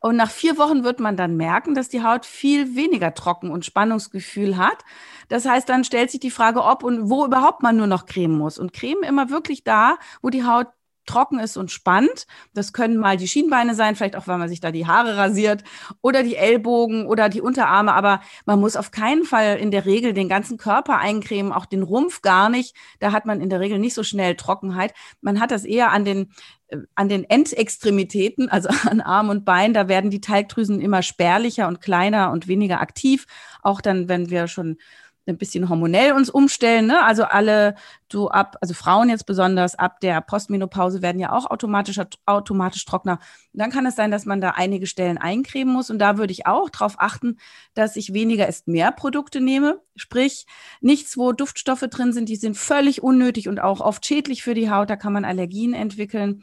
Und 0.00 0.14
nach 0.14 0.30
vier 0.30 0.56
Wochen 0.58 0.84
wird 0.84 1.00
man 1.00 1.16
dann 1.16 1.36
merken, 1.36 1.74
dass 1.74 1.88
die 1.88 2.04
Haut 2.04 2.24
viel 2.24 2.76
weniger 2.76 3.14
Trocken- 3.14 3.50
und 3.50 3.64
Spannungsgefühl 3.64 4.56
hat. 4.56 4.84
Das 5.28 5.44
heißt, 5.44 5.68
dann 5.68 5.82
stellt 5.82 6.12
sich 6.12 6.20
die 6.20 6.30
Frage, 6.30 6.62
ob 6.62 6.84
und 6.84 7.10
wo 7.10 7.24
überhaupt 7.24 7.62
man 7.64 7.76
nur 7.76 7.88
noch 7.88 8.06
cremen 8.06 8.38
muss. 8.38 8.58
Und 8.58 8.72
cremen 8.72 9.02
immer 9.02 9.30
wirklich 9.30 9.64
da, 9.64 9.98
wo 10.22 10.30
die 10.30 10.44
Haut 10.44 10.68
trocken 11.08 11.40
ist 11.40 11.56
und 11.56 11.70
spannt. 11.70 12.26
Das 12.54 12.72
können 12.72 12.96
mal 12.96 13.16
die 13.16 13.28
Schienbeine 13.28 13.74
sein, 13.74 13.96
vielleicht 13.96 14.16
auch, 14.16 14.26
weil 14.26 14.38
man 14.38 14.48
sich 14.48 14.60
da 14.60 14.70
die 14.70 14.86
Haare 14.86 15.16
rasiert 15.16 15.64
oder 16.02 16.22
die 16.22 16.36
Ellbogen 16.36 17.06
oder 17.06 17.28
die 17.28 17.40
Unterarme. 17.40 17.94
Aber 17.94 18.20
man 18.46 18.60
muss 18.60 18.76
auf 18.76 18.90
keinen 18.90 19.24
Fall 19.24 19.56
in 19.56 19.70
der 19.70 19.86
Regel 19.86 20.12
den 20.12 20.28
ganzen 20.28 20.58
Körper 20.58 20.98
eincremen, 20.98 21.52
auch 21.52 21.66
den 21.66 21.82
Rumpf 21.82 22.22
gar 22.22 22.48
nicht. 22.48 22.76
Da 23.00 23.12
hat 23.12 23.26
man 23.26 23.40
in 23.40 23.50
der 23.50 23.60
Regel 23.60 23.78
nicht 23.78 23.94
so 23.94 24.02
schnell 24.02 24.36
Trockenheit. 24.36 24.94
Man 25.20 25.40
hat 25.40 25.50
das 25.50 25.64
eher 25.64 25.90
an 25.90 26.04
den 26.04 26.32
äh, 26.68 26.78
an 26.94 27.08
den 27.08 27.24
Endextremitäten, 27.24 28.48
also 28.48 28.68
an 28.88 29.00
Arm 29.00 29.30
und 29.30 29.44
Bein, 29.44 29.74
da 29.74 29.88
werden 29.88 30.10
die 30.10 30.20
Talgdrüsen 30.20 30.80
immer 30.80 31.02
spärlicher 31.02 31.68
und 31.68 31.80
kleiner 31.80 32.30
und 32.30 32.48
weniger 32.48 32.80
aktiv. 32.80 33.26
Auch 33.62 33.80
dann, 33.80 34.08
wenn 34.08 34.30
wir 34.30 34.46
schon 34.46 34.76
ein 35.28 35.38
bisschen 35.38 35.68
hormonell 35.68 36.12
uns 36.12 36.30
umstellen. 36.30 36.86
Ne? 36.86 37.02
Also 37.04 37.24
alle 37.24 37.74
so 38.10 38.30
ab, 38.30 38.56
also 38.60 38.74
Frauen 38.74 39.08
jetzt 39.08 39.26
besonders 39.26 39.74
ab 39.74 40.00
der 40.00 40.20
Postmenopause 40.20 41.02
werden 41.02 41.20
ja 41.20 41.32
auch 41.32 41.50
automatisch, 41.50 42.00
automatisch 42.26 42.84
trockener. 42.84 43.18
Und 43.52 43.60
dann 43.60 43.70
kann 43.70 43.86
es 43.86 43.96
sein, 43.96 44.10
dass 44.10 44.24
man 44.24 44.40
da 44.40 44.50
einige 44.50 44.86
Stellen 44.86 45.18
eincremen 45.18 45.72
muss. 45.72 45.90
Und 45.90 45.98
da 45.98 46.16
würde 46.16 46.32
ich 46.32 46.46
auch 46.46 46.70
darauf 46.70 46.94
achten, 46.98 47.36
dass 47.74 47.96
ich 47.96 48.14
weniger 48.14 48.48
ist 48.48 48.68
mehr 48.68 48.92
Produkte 48.92 49.40
nehme. 49.40 49.80
Sprich, 49.96 50.46
nichts, 50.80 51.16
wo 51.16 51.32
Duftstoffe 51.32 51.86
drin 51.90 52.12
sind, 52.12 52.28
die 52.28 52.36
sind 52.36 52.56
völlig 52.56 53.02
unnötig 53.02 53.48
und 53.48 53.60
auch 53.60 53.80
oft 53.80 54.06
schädlich 54.06 54.42
für 54.42 54.54
die 54.54 54.70
Haut. 54.70 54.90
Da 54.90 54.96
kann 54.96 55.12
man 55.12 55.24
Allergien 55.24 55.74
entwickeln. 55.74 56.42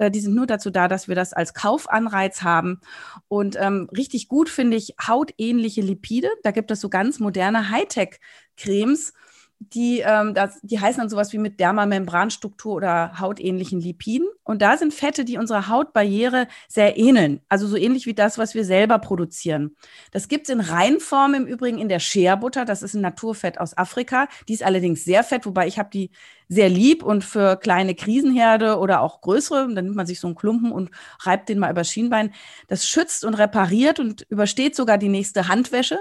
Äh, 0.00 0.10
die 0.10 0.20
sind 0.20 0.34
nur 0.34 0.46
dazu 0.46 0.70
da, 0.70 0.88
dass 0.88 1.06
wir 1.06 1.14
das 1.14 1.32
als 1.32 1.54
Kaufanreiz 1.54 2.42
haben. 2.42 2.80
Und 3.28 3.56
ähm, 3.60 3.88
richtig 3.96 4.28
gut 4.28 4.48
finde 4.48 4.76
ich 4.76 4.94
hautähnliche 5.06 5.82
Lipide. 5.82 6.28
Da 6.42 6.50
gibt 6.50 6.70
es 6.70 6.80
so 6.80 6.88
ganz 6.88 7.20
moderne 7.20 7.70
Hightech-Cremes 7.70 9.12
die, 9.60 10.00
ähm, 10.00 10.32
das, 10.32 10.58
die 10.62 10.80
heißen 10.80 11.00
dann 11.00 11.10
sowas 11.10 11.34
wie 11.34 11.38
mit 11.38 11.60
Dermamembranstruktur 11.60 12.74
oder 12.74 13.20
hautähnlichen 13.20 13.80
Lipiden. 13.80 14.26
Und 14.42 14.62
da 14.62 14.78
sind 14.78 14.94
Fette, 14.94 15.26
die 15.26 15.36
unserer 15.36 15.68
Hautbarriere 15.68 16.48
sehr 16.66 16.96
ähneln. 16.96 17.42
Also 17.50 17.66
so 17.66 17.76
ähnlich 17.76 18.06
wie 18.06 18.14
das, 18.14 18.38
was 18.38 18.54
wir 18.54 18.64
selber 18.64 18.98
produzieren. 18.98 19.76
Das 20.12 20.28
gibt 20.28 20.48
es 20.48 20.54
in 20.54 20.60
Reinform 20.60 21.34
im 21.34 21.46
Übrigen 21.46 21.78
in 21.78 21.90
der 21.90 21.98
Shea-Butter. 21.98 22.64
Das 22.64 22.82
ist 22.82 22.94
ein 22.94 23.02
Naturfett 23.02 23.60
aus 23.60 23.76
Afrika. 23.76 24.28
Die 24.48 24.54
ist 24.54 24.64
allerdings 24.64 25.04
sehr 25.04 25.22
fett, 25.24 25.44
wobei 25.44 25.66
ich 25.66 25.78
habe 25.78 25.90
die 25.92 26.10
sehr 26.50 26.68
lieb 26.68 27.02
und 27.02 27.24
für 27.24 27.56
kleine 27.56 27.94
Krisenherde 27.94 28.78
oder 28.78 29.00
auch 29.00 29.20
größere, 29.20 29.72
dann 29.72 29.84
nimmt 29.84 29.96
man 29.96 30.06
sich 30.06 30.20
so 30.20 30.26
einen 30.26 30.34
Klumpen 30.34 30.72
und 30.72 30.90
reibt 31.20 31.48
den 31.48 31.60
mal 31.60 31.70
über 31.70 31.84
Schienbein. 31.84 32.34
Das 32.66 32.86
schützt 32.86 33.24
und 33.24 33.34
repariert 33.34 34.00
und 34.00 34.26
übersteht 34.28 34.74
sogar 34.74 34.98
die 34.98 35.08
nächste 35.08 35.46
Handwäsche. 35.48 35.98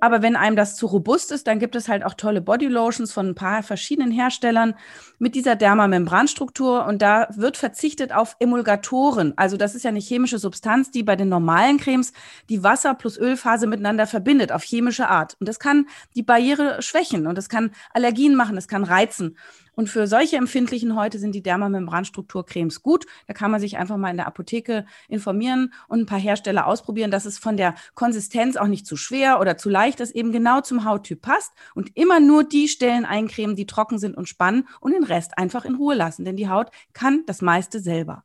Aber 0.00 0.22
wenn 0.22 0.36
einem 0.36 0.56
das 0.56 0.74
zu 0.74 0.86
robust 0.86 1.30
ist, 1.30 1.46
dann 1.46 1.58
gibt 1.58 1.76
es 1.76 1.88
halt 1.88 2.04
auch 2.04 2.14
tolle 2.14 2.40
Bodylotions 2.40 3.12
von 3.12 3.28
ein 3.28 3.34
paar 3.34 3.62
verschiedenen 3.62 4.10
Herstellern 4.10 4.74
mit 5.18 5.34
dieser 5.34 5.54
Dermamembranstruktur. 5.54 6.84
Und 6.86 7.00
da 7.00 7.28
wird 7.36 7.56
verzichtet 7.56 8.12
auf 8.12 8.36
Emulgatoren. 8.40 9.34
Also 9.36 9.56
das 9.56 9.74
ist 9.74 9.84
ja 9.84 9.90
eine 9.90 10.00
chemische 10.00 10.38
Substanz, 10.38 10.90
die 10.90 11.02
bei 11.02 11.14
den 11.14 11.28
normalen 11.28 11.78
Cremes 11.78 12.12
die 12.48 12.62
Wasser 12.62 12.94
plus 12.94 13.18
Ölphase 13.18 13.66
miteinander 13.66 14.06
verbindet 14.06 14.50
auf 14.50 14.64
chemische 14.64 15.08
Art. 15.08 15.36
Und 15.38 15.48
das 15.48 15.60
kann 15.60 15.86
die 16.16 16.22
Barriere 16.22 16.82
schwächen 16.82 17.26
und 17.26 17.38
das 17.38 17.48
kann 17.48 17.70
Allergien 17.92 18.34
machen, 18.34 18.56
das 18.56 18.66
kann 18.66 18.82
reizen. 18.82 19.36
Und 19.74 19.88
für 19.88 20.06
solche 20.06 20.36
empfindlichen 20.36 20.96
Häute 20.96 21.18
sind 21.18 21.34
die 21.34 21.42
Dermamembranstrukturcremes 21.42 22.82
gut. 22.82 23.06
Da 23.26 23.34
kann 23.34 23.50
man 23.50 23.60
sich 23.60 23.76
einfach 23.76 23.96
mal 23.96 24.10
in 24.10 24.16
der 24.16 24.26
Apotheke 24.26 24.86
informieren 25.08 25.72
und 25.88 26.00
ein 26.00 26.06
paar 26.06 26.18
Hersteller 26.18 26.66
ausprobieren, 26.66 27.10
dass 27.10 27.24
es 27.24 27.38
von 27.38 27.56
der 27.56 27.74
Konsistenz 27.94 28.56
auch 28.56 28.66
nicht 28.66 28.86
zu 28.86 28.96
schwer 28.96 29.40
oder 29.40 29.56
zu 29.56 29.68
leicht 29.68 30.00
ist, 30.00 30.14
eben 30.14 30.32
genau 30.32 30.60
zum 30.60 30.84
Hauttyp 30.84 31.22
passt 31.22 31.52
und 31.74 31.96
immer 31.96 32.20
nur 32.20 32.44
die 32.44 32.68
Stellen 32.68 33.04
eincremen, 33.04 33.56
die 33.56 33.66
trocken 33.66 33.98
sind 33.98 34.16
und 34.16 34.28
spannen 34.28 34.68
und 34.80 34.92
den 34.92 35.04
Rest 35.04 35.38
einfach 35.38 35.64
in 35.64 35.74
Ruhe 35.74 35.94
lassen, 35.94 36.24
denn 36.24 36.36
die 36.36 36.48
Haut 36.48 36.70
kann 36.92 37.22
das 37.26 37.42
meiste 37.42 37.80
selber. 37.80 38.24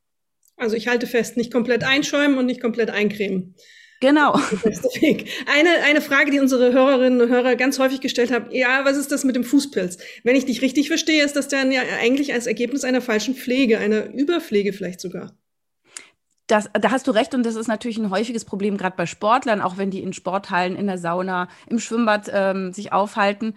Also 0.58 0.76
ich 0.76 0.88
halte 0.88 1.08
fest, 1.08 1.38
nicht 1.38 1.54
komplett 1.54 1.84
einschäumen 1.84 2.38
und 2.38 2.46
nicht 2.46 2.62
komplett 2.62 2.90
eincremen. 2.90 3.56
Genau. 4.00 4.34
Eine, 5.46 5.84
eine 5.86 6.00
Frage, 6.00 6.32
die 6.32 6.40
unsere 6.40 6.72
Hörerinnen 6.72 7.20
und 7.20 7.30
Hörer 7.30 7.56
ganz 7.58 7.80
häufig 7.80 8.00
gestellt 8.00 8.32
haben, 8.32 8.50
ja, 8.52 8.86
was 8.86 8.96
ist 8.96 9.12
das 9.12 9.26
mit 9.26 9.36
dem 9.36 9.44
Fußpilz? 9.44 9.98
Wenn 10.24 10.38
ich 10.38 10.46
dich 10.46 10.62
richtig 10.62 10.88
verstehe, 10.88 11.24
ist 11.24 11.36
das 11.36 11.50
dann 11.50 11.72
ja 11.72 11.82
eigentlich 12.02 12.34
als 12.34 12.48
Ergebnis 12.48 12.86
einer 12.86 13.02
falschen 13.02 13.36
Pflege, 13.36 13.78
einer 13.78 14.06
Überpflege 14.14 14.72
vielleicht 14.72 15.02
sogar. 15.02 15.34
Das, 16.48 16.70
da 16.74 16.92
hast 16.92 17.08
du 17.08 17.12
recht 17.12 17.36
und 17.36 17.46
das 17.46 17.56
ist 17.56 17.68
natürlich 17.68 17.98
ein 17.98 18.10
häufiges 18.10 18.46
Problem, 18.46 18.78
gerade 18.78 18.96
bei 18.96 19.06
Sportlern, 19.06 19.62
auch 19.62 19.78
wenn 19.78 19.92
die 19.92 20.02
in 20.02 20.14
Sporthallen, 20.14 20.76
in 20.76 20.88
der 20.88 20.98
Sauna, 20.98 21.50
im 21.70 21.80
Schwimmbad 21.80 22.32
ähm, 22.34 22.72
sich 22.74 22.94
aufhalten 22.94 23.56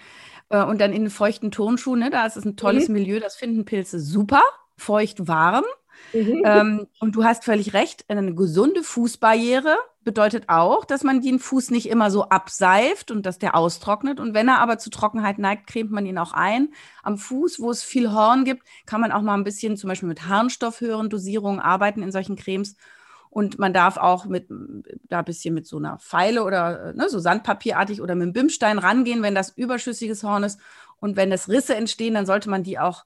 äh, 0.50 0.62
und 0.62 0.80
dann 0.80 0.92
in 0.92 1.08
feuchten 1.08 1.50
Turnschuhen, 1.52 2.00
ne, 2.00 2.10
da 2.10 2.26
ist 2.26 2.36
es 2.36 2.44
ein 2.44 2.56
tolles 2.56 2.88
mhm. 2.88 2.94
Milieu, 2.94 3.20
das 3.20 3.36
finden 3.36 3.64
Pilze 3.64 3.98
super, 3.98 4.42
feucht 4.76 5.26
warm. 5.28 5.64
Mhm. 6.12 6.42
Ähm, 6.44 6.86
und 7.00 7.14
du 7.14 7.24
hast 7.24 7.44
völlig 7.44 7.72
recht, 7.74 8.04
eine 8.08 8.34
gesunde 8.34 8.82
Fußbarriere 8.82 9.76
bedeutet 10.04 10.48
auch, 10.48 10.84
dass 10.84 11.04
man 11.04 11.20
den 11.20 11.38
Fuß 11.38 11.70
nicht 11.70 11.88
immer 11.88 12.10
so 12.10 12.24
abseift 12.28 13.10
und 13.10 13.24
dass 13.24 13.38
der 13.38 13.54
austrocknet. 13.54 14.20
Und 14.20 14.34
wenn 14.34 14.48
er 14.48 14.58
aber 14.58 14.78
zu 14.78 14.90
Trockenheit 14.90 15.38
neigt, 15.38 15.66
cremt 15.66 15.90
man 15.92 16.06
ihn 16.06 16.18
auch 16.18 16.32
ein. 16.32 16.68
Am 17.02 17.18
Fuß, 17.18 17.60
wo 17.60 17.70
es 17.70 17.82
viel 17.82 18.12
Horn 18.12 18.44
gibt, 18.44 18.64
kann 18.84 19.00
man 19.00 19.12
auch 19.12 19.22
mal 19.22 19.34
ein 19.34 19.44
bisschen 19.44 19.76
zum 19.76 19.88
Beispiel 19.88 20.08
mit 20.08 20.26
Harnstoff 20.28 20.80
höheren 20.80 21.08
Dosierungen 21.08 21.60
arbeiten 21.60 22.02
in 22.02 22.12
solchen 22.12 22.36
Cremes. 22.36 22.76
Und 23.30 23.58
man 23.58 23.72
darf 23.72 23.96
auch 23.96 24.26
mit 24.26 24.48
da 25.04 25.20
ein 25.20 25.24
bisschen 25.24 25.54
mit 25.54 25.66
so 25.66 25.78
einer 25.78 25.98
Pfeile 25.98 26.44
oder 26.44 26.92
ne, 26.92 27.08
so 27.08 27.18
Sandpapierartig 27.18 28.02
oder 28.02 28.14
mit 28.14 28.24
einem 28.24 28.32
Bimstein 28.34 28.78
rangehen, 28.78 29.22
wenn 29.22 29.34
das 29.34 29.56
überschüssiges 29.56 30.22
Horn 30.22 30.44
ist 30.44 30.60
Und 31.00 31.16
wenn 31.16 31.32
es 31.32 31.48
Risse 31.48 31.74
entstehen, 31.74 32.14
dann 32.14 32.26
sollte 32.26 32.50
man 32.50 32.62
die 32.62 32.78
auch 32.78 33.04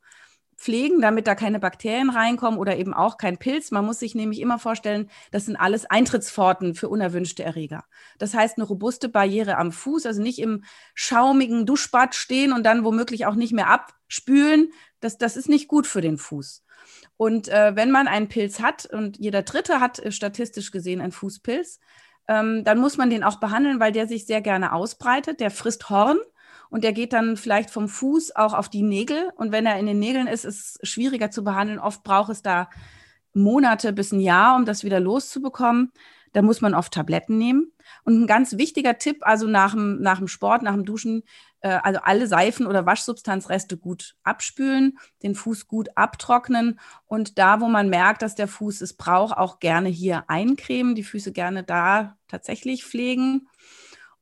pflegen, 0.57 1.01
damit 1.01 1.27
da 1.27 1.35
keine 1.35 1.61
Bakterien 1.61 2.11
reinkommen 2.11 2.59
oder 2.59 2.77
eben 2.77 2.95
auch 2.95 3.19
kein 3.19 3.37
Pilz. 3.39 3.71
Man 3.71 3.85
muss 3.85 3.99
sich 3.99 4.15
nämlich 4.15 4.41
immer 4.41 4.59
vorstellen, 4.59 5.11
das 5.31 5.45
sind 5.45 5.57
alles 5.57 5.85
Eintrittspforten 5.85 6.75
für 6.75 6.89
unerwünschte 6.89 7.43
Erreger. 7.43 7.85
Das 8.19 8.35
heißt, 8.35 8.57
eine 8.57 8.67
robuste 8.67 9.09
Barriere 9.09 9.59
am 9.59 9.71
Fuß, 9.71 10.07
also 10.07 10.23
nicht 10.23 10.39
im 10.39 10.65
schaumigen 10.95 11.67
Duschbad 11.67 12.15
stehen 12.15 12.53
und 12.53 12.65
dann 12.65 12.85
womöglich 12.85 13.27
auch 13.27 13.35
nicht 13.35 13.53
mehr 13.53 13.69
abspülen. 13.69 14.73
Das, 15.01 15.19
das 15.19 15.37
ist 15.37 15.49
nicht 15.49 15.69
gut 15.69 15.87
für 15.87 16.01
den 16.01 16.17
Fuß. 16.17 16.65
Und 17.19 17.49
äh, 17.49 17.77
wenn 17.77 17.91
man 17.91 18.09
einen 18.09 18.29
Pilz 18.29 18.61
hat 18.61 18.87
und 18.87 19.19
jeder 19.19 19.43
Dritte 19.43 19.81
hat 19.81 19.99
äh, 19.99 20.13
statistisch 20.13 20.71
gesehen 20.71 21.01
einen 21.01 21.13
Fußpilz, 21.13 21.81
ähm, 22.29 22.65
dann 22.65 22.79
muss 22.79 22.97
man 22.97 23.11
den 23.11 23.25
auch 23.25 23.41
behandeln, 23.41 23.79
weil 23.79 23.93
der 23.93 24.07
sich 24.07 24.27
sehr 24.27 24.41
gerne 24.41 24.73
ausbreitet. 24.73 25.41
Der 25.41 25.51
frisst 25.51 25.91
Horn 25.91 26.19
und 26.71 26.85
der 26.85 26.93
geht 26.93 27.13
dann 27.13 27.37
vielleicht 27.37 27.71
vom 27.71 27.89
Fuß 27.89 28.37
auch 28.37 28.55
auf 28.55 28.69
die 28.69 28.83
Nägel. 28.83 29.31
Und 29.37 29.53
wenn 29.53 29.67
er 29.67 29.79
in 29.79 29.87
den 29.87 29.99
Nägeln 29.99 30.27
ist, 30.27 30.45
ist 30.45 30.79
es 30.83 30.89
schwieriger 30.89 31.31
zu 31.31 31.45
behandeln. 31.45 31.79
Oft 31.79 32.03
braucht 32.03 32.31
es 32.31 32.43
da 32.43 32.69
Monate 33.35 33.93
bis 33.93 34.13
ein 34.13 34.21
Jahr, 34.21 34.57
um 34.57 34.65
das 34.65 34.83
wieder 34.83 35.01
loszubekommen. 35.01 35.93
Da 36.33 36.43
muss 36.43 36.61
man 36.61 36.75
oft 36.75 36.93
Tabletten 36.93 37.39
nehmen. 37.39 37.73
Und 38.05 38.23
ein 38.23 38.27
ganz 38.27 38.59
wichtiger 38.59 38.99
Tipp, 38.99 39.19
also 39.23 39.47
nach 39.47 39.73
dem, 39.73 40.01
nach 40.01 40.19
dem 40.19 40.29
Sport, 40.29 40.63
nach 40.63 40.75
dem 40.75 40.85
Duschen, 40.85 41.23
äh, 41.61 41.79
also 41.83 42.01
alle 42.03 42.27
Seifen 42.27 42.67
oder 42.67 42.87
Waschsubstanzreste 42.87 43.77
gut 43.77 44.17
abspülen, 44.23 44.99
den 45.23 45.35
Fuß 45.35 45.67
gut 45.67 45.89
abtrocknen 45.95 46.79
und 47.07 47.39
da, 47.39 47.61
wo 47.61 47.69
man 47.69 47.89
merkt, 47.89 48.23
dass 48.23 48.35
der 48.35 48.49
Fuß 48.49 48.81
es 48.83 48.95
braucht, 48.95 49.37
auch 49.37 49.61
gerne 49.61 49.89
hier 49.89 50.25
eincremen, 50.29 50.95
die 50.95 51.05
Füße 51.05 51.33
gerne 51.33 51.63
da 51.63 52.17
tatsächlich 52.29 52.85
pflegen. 52.85 53.49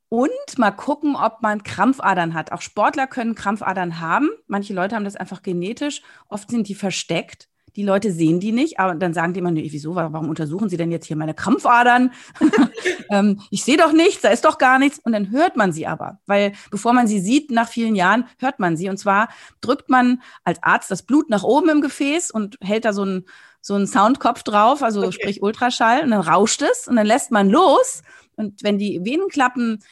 Und 0.09 0.59
mal 0.59 0.71
gucken, 0.71 1.17
ob 1.17 1.43
man 1.43 1.63
Krampfadern 1.63 2.35
hat. 2.35 2.53
Auch 2.53 2.61
Sportler 2.61 3.07
können 3.07 3.35
Krampfadern 3.35 4.01
haben. 4.01 4.29
Manche 4.47 4.75
Leute 4.75 4.95
haben 4.95 5.05
das 5.05 5.17
einfach 5.17 5.43
genetisch. 5.43 6.03
Oft 6.29 6.51
sind 6.51 6.69
die 6.69 6.75
versteckt. 6.75 7.49
Die 7.77 7.83
Leute 7.83 8.13
sehen 8.13 8.39
die 8.39 8.53
nicht, 8.53 8.79
aber 8.79 8.95
dann 8.95 9.15
sagen 9.15 9.33
die 9.33 9.41
immer, 9.41 9.51
nee, 9.51 9.67
wieso, 9.69 9.97
warum 9.97 10.29
untersuchen 10.29 10.69
sie 10.69 10.77
denn 10.77 10.93
jetzt 10.93 11.07
hier 11.07 11.17
meine 11.17 11.35
Krampfadern? 11.35 12.13
ähm, 13.11 13.41
ich 13.51 13.65
sehe 13.65 13.77
doch 13.77 13.93
nichts, 13.93 14.23
da 14.23 14.29
ist 14.29 14.45
doch 14.45 14.59
gar 14.59 14.79
nichts. 14.79 15.01
Und 15.01 15.11
dann 15.13 15.33
hört 15.33 15.57
man 15.57 15.73
sie 15.73 15.87
aber, 15.87 16.21
weil 16.27 16.53
bevor 16.71 16.93
man 16.93 17.09
sie 17.09 17.19
sieht, 17.19 17.51
nach 17.51 17.69
vielen 17.69 17.97
Jahren, 17.97 18.27
hört 18.39 18.61
man 18.61 18.77
sie. 18.77 18.89
Und 18.89 18.99
zwar 18.99 19.29
drückt 19.61 19.91
man 19.91 20.23
als 20.45 20.63
Arzt 20.63 20.91
das 20.91 21.03
Blut 21.03 21.31
nach 21.31 21.43
oben 21.43 21.69
im 21.69 21.81
Gefäß 21.81 22.31
und 22.31 22.59
hält 22.61 22.85
da 22.85 22.93
so 22.93 23.03
einen, 23.03 23.25
so 23.65 23.73
einen 23.73 23.87
Soundkopf 23.87 24.43
drauf, 24.43 24.83
also 24.83 25.01
okay. 25.01 25.13
sprich 25.13 25.43
Ultraschall, 25.43 26.03
und 26.03 26.11
dann 26.11 26.21
rauscht 26.21 26.61
es 26.61 26.87
und 26.87 26.97
dann 26.97 27.07
lässt 27.07 27.31
man 27.31 27.49
los. 27.49 28.03
Und 28.37 28.63
wenn 28.63 28.77
die 28.77 29.01
Venenklappen 29.03 29.83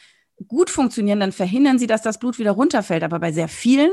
gut 0.47 0.69
funktionieren, 0.69 1.19
dann 1.19 1.31
verhindern 1.31 1.79
sie, 1.79 1.87
dass 1.87 2.03
das 2.03 2.19
Blut 2.19 2.37
wieder 2.37 2.51
runterfällt. 2.51 3.01
Aber 3.01 3.17
bei 3.17 3.31
sehr 3.31 3.47
vielen, 3.47 3.89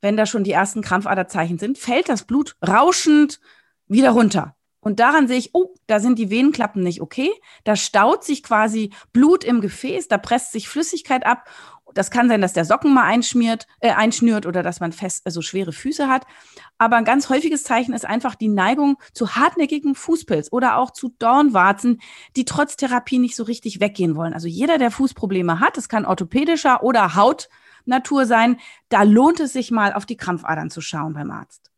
wenn 0.00 0.16
da 0.16 0.26
schon 0.26 0.42
die 0.42 0.50
ersten 0.50 0.82
Krampfaderzeichen 0.82 1.60
sind, 1.60 1.78
fällt 1.78 2.08
das 2.08 2.24
Blut 2.24 2.56
rauschend 2.66 3.38
wieder 3.86 4.10
runter. 4.10 4.56
Und 4.80 4.98
daran 4.98 5.28
sehe 5.28 5.38
ich, 5.38 5.50
oh, 5.52 5.72
da 5.86 6.00
sind 6.00 6.18
die 6.18 6.28
Venenklappen 6.28 6.82
nicht 6.82 7.00
okay. 7.00 7.30
Da 7.62 7.76
staut 7.76 8.24
sich 8.24 8.42
quasi 8.42 8.90
Blut 9.12 9.44
im 9.44 9.60
Gefäß, 9.60 10.08
da 10.08 10.18
presst 10.18 10.50
sich 10.50 10.68
Flüssigkeit 10.68 11.24
ab 11.24 11.48
das 11.94 12.10
kann 12.10 12.28
sein, 12.28 12.40
dass 12.40 12.52
der 12.52 12.64
Socken 12.64 12.94
mal 12.94 13.04
einschmiert, 13.04 13.66
äh, 13.80 13.90
einschnürt 13.90 14.46
oder 14.46 14.62
dass 14.62 14.80
man 14.80 14.92
fest, 14.92 15.22
also 15.24 15.42
schwere 15.42 15.72
Füße 15.72 16.08
hat. 16.08 16.26
Aber 16.78 16.96
ein 16.96 17.04
ganz 17.04 17.28
häufiges 17.28 17.64
Zeichen 17.64 17.94
ist 17.94 18.04
einfach 18.04 18.34
die 18.34 18.48
Neigung 18.48 18.98
zu 19.12 19.34
hartnäckigen 19.34 19.94
Fußpilz 19.94 20.48
oder 20.52 20.76
auch 20.76 20.90
zu 20.90 21.14
Dornwarzen, 21.18 22.00
die 22.36 22.44
trotz 22.44 22.76
Therapie 22.76 23.18
nicht 23.18 23.36
so 23.36 23.44
richtig 23.44 23.80
weggehen 23.80 24.16
wollen. 24.16 24.34
Also 24.34 24.48
jeder, 24.48 24.78
der 24.78 24.90
Fußprobleme 24.90 25.60
hat, 25.60 25.78
es 25.78 25.88
kann 25.88 26.04
orthopädischer 26.04 26.82
oder 26.82 27.14
Hautnatur 27.14 28.26
sein, 28.26 28.58
da 28.88 29.02
lohnt 29.02 29.40
es 29.40 29.52
sich 29.52 29.70
mal 29.70 29.92
auf 29.92 30.06
die 30.06 30.16
Krampfadern 30.16 30.70
zu 30.70 30.80
schauen 30.80 31.14
beim 31.14 31.30
Arzt 31.30 31.71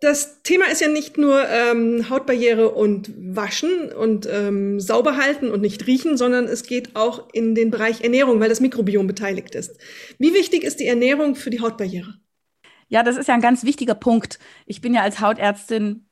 das 0.00 0.42
Thema 0.42 0.66
ist 0.66 0.80
ja 0.80 0.88
nicht 0.88 1.18
nur 1.18 1.46
ähm, 1.48 2.08
Hautbarriere 2.08 2.70
und 2.70 3.12
Waschen 3.36 3.92
und 3.92 4.26
ähm, 4.30 4.80
sauber 4.80 5.18
halten 5.18 5.50
und 5.50 5.60
nicht 5.60 5.86
riechen, 5.86 6.16
sondern 6.16 6.46
es 6.46 6.62
geht 6.62 6.96
auch 6.96 7.28
in 7.34 7.54
den 7.54 7.70
Bereich 7.70 8.00
Ernährung, 8.00 8.40
weil 8.40 8.48
das 8.48 8.60
Mikrobiom 8.60 9.06
beteiligt 9.06 9.54
ist. 9.54 9.78
Wie 10.18 10.32
wichtig 10.32 10.64
ist 10.64 10.80
die 10.80 10.86
Ernährung 10.86 11.34
für 11.34 11.50
die 11.50 11.60
Hautbarriere? 11.60 12.14
Ja, 12.88 13.02
das 13.02 13.18
ist 13.18 13.28
ja 13.28 13.34
ein 13.34 13.42
ganz 13.42 13.62
wichtiger 13.62 13.94
Punkt. 13.94 14.38
Ich 14.64 14.80
bin 14.80 14.94
ja 14.94 15.02
als 15.02 15.20
Hautärztin 15.20 16.08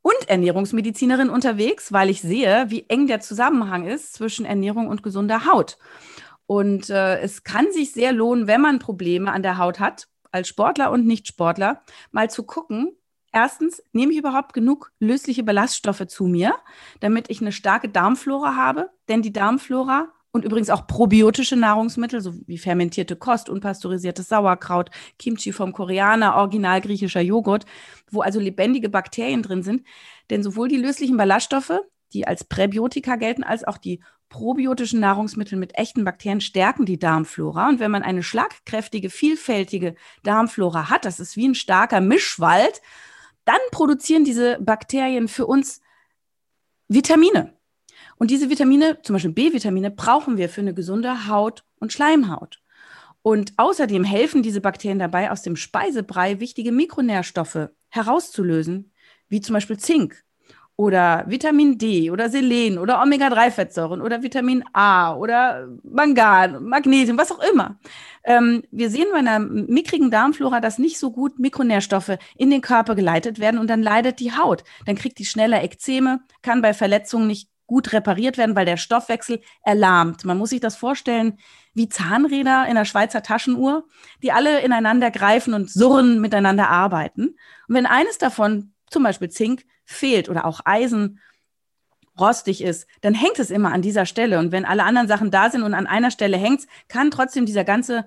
und 0.00 0.28
Ernährungsmedizinerin 0.28 1.28
unterwegs, 1.28 1.92
weil 1.92 2.08
ich 2.08 2.22
sehe, 2.22 2.66
wie 2.68 2.86
eng 2.88 3.06
der 3.08 3.20
Zusammenhang 3.20 3.86
ist 3.86 4.14
zwischen 4.14 4.46
Ernährung 4.46 4.88
und 4.88 5.02
gesunder 5.02 5.44
Haut. 5.44 5.76
Und 6.46 6.88
äh, 6.88 7.20
es 7.20 7.44
kann 7.44 7.70
sich 7.72 7.92
sehr 7.92 8.12
lohnen, 8.12 8.46
wenn 8.46 8.62
man 8.62 8.78
Probleme 8.78 9.30
an 9.30 9.42
der 9.42 9.58
Haut 9.58 9.80
hat, 9.80 10.08
als 10.32 10.48
Sportler 10.48 10.90
und 10.90 11.06
Nicht-Sportler, 11.06 11.82
mal 12.10 12.30
zu 12.30 12.42
gucken, 12.42 12.97
Erstens, 13.40 13.80
nehme 13.92 14.10
ich 14.10 14.18
überhaupt 14.18 14.52
genug 14.52 14.90
lösliche 14.98 15.44
Ballaststoffe 15.44 16.08
zu 16.08 16.24
mir, 16.24 16.56
damit 16.98 17.30
ich 17.30 17.40
eine 17.40 17.52
starke 17.52 17.88
Darmflora 17.88 18.56
habe? 18.56 18.90
Denn 19.08 19.22
die 19.22 19.32
Darmflora 19.32 20.08
und 20.32 20.44
übrigens 20.44 20.70
auch 20.70 20.88
probiotische 20.88 21.54
Nahrungsmittel, 21.54 22.20
so 22.20 22.34
wie 22.48 22.58
fermentierte 22.58 23.14
Kost, 23.14 23.48
unpasteurisiertes 23.48 24.28
Sauerkraut, 24.28 24.90
Kimchi 25.20 25.52
vom 25.52 25.72
Koreaner, 25.72 26.34
original 26.34 26.80
griechischer 26.80 27.20
Joghurt, 27.20 27.64
wo 28.10 28.22
also 28.22 28.40
lebendige 28.40 28.88
Bakterien 28.88 29.44
drin 29.44 29.62
sind. 29.62 29.86
Denn 30.30 30.42
sowohl 30.42 30.66
die 30.66 30.76
löslichen 30.76 31.16
Ballaststoffe, 31.16 31.78
die 32.12 32.26
als 32.26 32.42
Präbiotika 32.42 33.14
gelten, 33.14 33.44
als 33.44 33.62
auch 33.62 33.78
die 33.78 34.02
probiotischen 34.30 34.98
Nahrungsmittel 34.98 35.56
mit 35.56 35.78
echten 35.78 36.04
Bakterien 36.04 36.40
stärken 36.40 36.86
die 36.86 36.98
Darmflora. 36.98 37.68
Und 37.68 37.78
wenn 37.78 37.92
man 37.92 38.02
eine 38.02 38.24
schlagkräftige, 38.24 39.10
vielfältige 39.10 39.94
Darmflora 40.24 40.90
hat, 40.90 41.04
das 41.04 41.20
ist 41.20 41.36
wie 41.36 41.46
ein 41.46 41.54
starker 41.54 42.00
Mischwald, 42.00 42.82
dann 43.48 43.56
produzieren 43.70 44.24
diese 44.24 44.58
Bakterien 44.60 45.26
für 45.26 45.46
uns 45.46 45.80
Vitamine. 46.88 47.54
Und 48.16 48.30
diese 48.30 48.50
Vitamine, 48.50 49.00
zum 49.02 49.14
Beispiel 49.14 49.32
B-Vitamine, 49.32 49.90
brauchen 49.90 50.36
wir 50.36 50.50
für 50.50 50.60
eine 50.60 50.74
gesunde 50.74 51.28
Haut 51.28 51.64
und 51.80 51.90
Schleimhaut. 51.90 52.60
Und 53.22 53.54
außerdem 53.56 54.04
helfen 54.04 54.42
diese 54.42 54.60
Bakterien 54.60 54.98
dabei, 54.98 55.30
aus 55.30 55.40
dem 55.40 55.56
Speisebrei 55.56 56.40
wichtige 56.40 56.72
Mikronährstoffe 56.72 57.70
herauszulösen, 57.88 58.92
wie 59.28 59.40
zum 59.40 59.54
Beispiel 59.54 59.78
Zink 59.78 60.24
oder 60.78 61.24
Vitamin 61.26 61.76
D 61.76 62.08
oder 62.12 62.30
Selen 62.30 62.78
oder 62.78 63.02
Omega-3-Fettsäuren 63.02 64.00
oder 64.00 64.22
Vitamin 64.22 64.62
A 64.72 65.12
oder 65.16 65.66
Mangan, 65.82 66.62
Magnesium, 66.62 67.18
was 67.18 67.32
auch 67.32 67.42
immer. 67.50 67.80
Ähm, 68.22 68.62
wir 68.70 68.88
sehen 68.88 69.08
bei 69.10 69.18
einer 69.18 69.40
mickrigen 69.40 70.12
Darmflora, 70.12 70.60
dass 70.60 70.78
nicht 70.78 71.00
so 71.00 71.10
gut 71.10 71.40
Mikronährstoffe 71.40 72.16
in 72.36 72.50
den 72.50 72.60
Körper 72.60 72.94
geleitet 72.94 73.40
werden 73.40 73.58
und 73.58 73.68
dann 73.68 73.82
leidet 73.82 74.20
die 74.20 74.30
Haut. 74.30 74.62
Dann 74.86 74.94
kriegt 74.94 75.18
die 75.18 75.24
schneller 75.24 75.64
Ekzeme, 75.64 76.20
kann 76.42 76.62
bei 76.62 76.72
Verletzungen 76.72 77.26
nicht 77.26 77.50
gut 77.66 77.92
repariert 77.92 78.38
werden, 78.38 78.54
weil 78.54 78.64
der 78.64 78.76
Stoffwechsel 78.76 79.40
erlahmt. 79.64 80.24
Man 80.24 80.38
muss 80.38 80.50
sich 80.50 80.60
das 80.60 80.76
vorstellen 80.76 81.38
wie 81.74 81.88
Zahnräder 81.88 82.66
in 82.68 82.76
der 82.76 82.84
Schweizer 82.84 83.24
Taschenuhr, 83.24 83.84
die 84.22 84.30
alle 84.30 84.60
ineinander 84.60 85.10
greifen 85.10 85.54
und 85.54 85.70
surren 85.70 86.20
miteinander 86.20 86.68
arbeiten. 86.70 87.36
Und 87.66 87.74
wenn 87.74 87.86
eines 87.86 88.18
davon, 88.18 88.74
zum 88.88 89.02
Beispiel 89.02 89.28
Zink, 89.28 89.64
fehlt 89.88 90.28
oder 90.28 90.44
auch 90.44 90.60
Eisen 90.66 91.18
rostig 92.20 92.62
ist, 92.62 92.86
dann 93.00 93.14
hängt 93.14 93.38
es 93.38 93.50
immer 93.50 93.72
an 93.72 93.80
dieser 93.80 94.04
Stelle. 94.04 94.38
Und 94.38 94.52
wenn 94.52 94.66
alle 94.66 94.84
anderen 94.84 95.08
Sachen 95.08 95.30
da 95.30 95.50
sind 95.50 95.62
und 95.62 95.72
an 95.72 95.86
einer 95.86 96.10
Stelle 96.10 96.36
hängt, 96.36 96.66
kann 96.88 97.10
trotzdem 97.10 97.46
dieser 97.46 97.64
ganze 97.64 98.06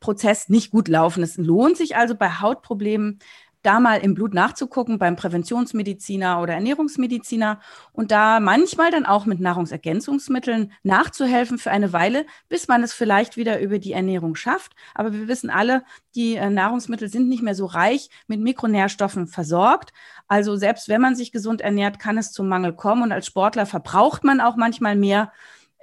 Prozess 0.00 0.48
nicht 0.48 0.70
gut 0.70 0.88
laufen. 0.88 1.22
Es 1.22 1.36
lohnt 1.36 1.76
sich 1.76 1.94
also 1.94 2.14
bei 2.14 2.30
Hautproblemen 2.30 3.18
da 3.62 3.80
mal 3.80 3.96
im 3.96 4.14
Blut 4.14 4.34
nachzugucken 4.34 4.98
beim 4.98 5.16
Präventionsmediziner 5.16 6.40
oder 6.40 6.54
Ernährungsmediziner 6.54 7.60
und 7.92 8.10
da 8.10 8.40
manchmal 8.40 8.90
dann 8.90 9.06
auch 9.06 9.26
mit 9.26 9.40
Nahrungsergänzungsmitteln 9.40 10.72
nachzuhelfen 10.82 11.58
für 11.58 11.70
eine 11.70 11.92
Weile, 11.92 12.26
bis 12.48 12.68
man 12.68 12.82
es 12.82 12.92
vielleicht 12.92 13.36
wieder 13.36 13.60
über 13.60 13.78
die 13.78 13.92
Ernährung 13.92 14.34
schafft. 14.34 14.72
Aber 14.94 15.12
wir 15.12 15.28
wissen 15.28 15.50
alle, 15.50 15.84
die 16.14 16.36
äh, 16.36 16.50
Nahrungsmittel 16.50 17.08
sind 17.08 17.28
nicht 17.28 17.42
mehr 17.42 17.54
so 17.54 17.66
reich 17.66 18.08
mit 18.26 18.40
Mikronährstoffen 18.40 19.26
versorgt. 19.26 19.92
Also 20.28 20.56
selbst 20.56 20.88
wenn 20.88 21.00
man 21.00 21.14
sich 21.14 21.32
gesund 21.32 21.60
ernährt, 21.60 21.98
kann 21.98 22.18
es 22.18 22.32
zum 22.32 22.48
Mangel 22.48 22.72
kommen 22.72 23.02
und 23.02 23.12
als 23.12 23.26
Sportler 23.26 23.66
verbraucht 23.66 24.24
man 24.24 24.40
auch 24.40 24.56
manchmal 24.56 24.96
mehr 24.96 25.32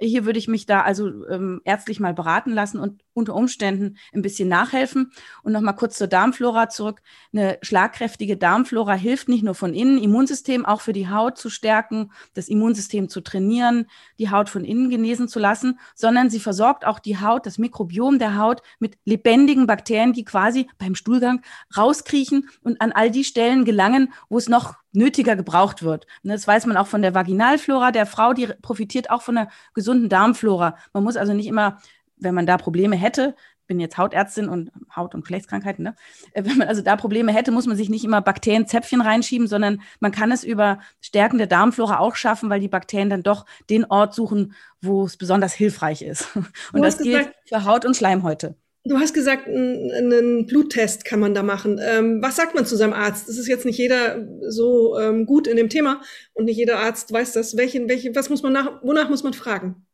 hier 0.00 0.24
würde 0.24 0.38
ich 0.38 0.48
mich 0.48 0.66
da 0.66 0.82
also 0.82 1.08
ähm, 1.26 1.60
ärztlich 1.64 2.00
mal 2.00 2.14
beraten 2.14 2.52
lassen 2.52 2.78
und 2.78 3.02
unter 3.14 3.34
Umständen 3.34 3.96
ein 4.14 4.22
bisschen 4.22 4.48
nachhelfen. 4.48 5.12
Und 5.42 5.52
nochmal 5.52 5.74
kurz 5.74 5.98
zur 5.98 6.06
Darmflora 6.06 6.68
zurück. 6.68 7.02
Eine 7.32 7.58
schlagkräftige 7.62 8.36
Darmflora 8.36 8.94
hilft 8.94 9.28
nicht 9.28 9.42
nur 9.42 9.54
von 9.54 9.74
innen, 9.74 9.98
Immunsystem 9.98 10.64
auch 10.64 10.80
für 10.80 10.92
die 10.92 11.08
Haut 11.08 11.36
zu 11.36 11.50
stärken, 11.50 12.12
das 12.34 12.48
Immunsystem 12.48 13.08
zu 13.08 13.20
trainieren, 13.20 13.86
die 14.18 14.30
Haut 14.30 14.48
von 14.48 14.64
innen 14.64 14.88
genesen 14.88 15.28
zu 15.28 15.38
lassen, 15.38 15.78
sondern 15.94 16.30
sie 16.30 16.40
versorgt 16.40 16.86
auch 16.86 17.00
die 17.00 17.20
Haut, 17.20 17.46
das 17.46 17.58
Mikrobiom 17.58 18.18
der 18.18 18.38
Haut 18.38 18.62
mit 18.78 18.98
lebendigen 19.04 19.66
Bakterien, 19.66 20.12
die 20.12 20.24
quasi 20.24 20.68
beim 20.78 20.94
Stuhlgang 20.94 21.42
rauskriechen 21.76 22.48
und 22.62 22.80
an 22.80 22.92
all 22.92 23.10
die 23.10 23.24
Stellen 23.24 23.64
gelangen, 23.64 24.12
wo 24.28 24.38
es 24.38 24.48
noch 24.48 24.76
nötiger 24.92 25.36
gebraucht 25.36 25.82
wird. 25.82 26.06
Und 26.22 26.30
das 26.30 26.46
weiß 26.46 26.66
man 26.66 26.76
auch 26.76 26.86
von 26.86 27.02
der 27.02 27.14
Vaginalflora 27.14 27.92
der 27.92 28.06
Frau, 28.06 28.32
die 28.32 28.48
profitiert 28.62 29.10
auch 29.10 29.22
von 29.22 29.36
einer 29.36 29.50
gesunden 29.74 30.08
Darmflora. 30.08 30.76
Man 30.92 31.04
muss 31.04 31.16
also 31.16 31.34
nicht 31.34 31.46
immer, 31.46 31.78
wenn 32.16 32.34
man 32.34 32.46
da 32.46 32.56
Probleme 32.56 32.96
hätte, 32.96 33.34
bin 33.68 33.78
jetzt 33.78 33.98
Hautärztin 33.98 34.48
und 34.48 34.72
Haut- 34.96 35.14
und 35.14 35.20
Geschlechtskrankheiten, 35.20 35.84
ne? 35.84 35.94
Äh, 36.32 36.44
wenn 36.44 36.56
man 36.56 36.66
also 36.66 36.82
da 36.82 36.96
Probleme 36.96 37.32
hätte, 37.32 37.52
muss 37.52 37.66
man 37.66 37.76
sich 37.76 37.88
nicht 37.88 38.04
immer 38.04 38.20
Bakterienzäpfchen 38.20 39.00
reinschieben, 39.00 39.46
sondern 39.46 39.82
man 40.00 40.10
kann 40.10 40.32
es 40.32 40.42
über 40.42 40.80
Stärken 41.00 41.38
der 41.38 41.46
Darmflora 41.46 41.98
auch 41.98 42.16
schaffen, 42.16 42.50
weil 42.50 42.60
die 42.60 42.68
Bakterien 42.68 43.10
dann 43.10 43.22
doch 43.22 43.44
den 43.70 43.84
Ort 43.84 44.14
suchen, 44.14 44.54
wo 44.80 45.04
es 45.04 45.16
besonders 45.16 45.52
hilfreich 45.52 46.02
ist. 46.02 46.28
Und 46.72 46.82
das 46.82 46.98
gilt 46.98 47.30
für 47.46 47.64
Haut 47.64 47.84
und 47.84 47.96
Schleimhäute. 47.96 48.56
Du 48.88 48.98
hast 48.98 49.12
gesagt, 49.12 49.46
einen 49.46 50.46
Bluttest 50.46 51.04
kann 51.04 51.20
man 51.20 51.34
da 51.34 51.42
machen. 51.42 51.80
Ähm, 51.82 52.22
was 52.22 52.36
sagt 52.36 52.54
man 52.54 52.64
zu 52.64 52.76
seinem 52.76 52.94
Arzt? 52.94 53.28
Das 53.28 53.36
ist 53.36 53.46
jetzt 53.46 53.66
nicht 53.66 53.78
jeder 53.78 54.26
so 54.48 54.98
ähm, 54.98 55.26
gut 55.26 55.46
in 55.46 55.56
dem 55.56 55.68
Thema 55.68 56.00
und 56.32 56.46
nicht 56.46 56.56
jeder 56.56 56.78
Arzt 56.78 57.12
weiß 57.12 57.32
das. 57.32 57.56
Welchen, 57.56 57.88
welche, 57.88 58.14
was 58.14 58.30
muss 58.30 58.42
man 58.42 58.52
nach, 58.52 58.82
wonach 58.82 59.08
muss 59.10 59.22
man 59.22 59.34
fragen? 59.34 59.86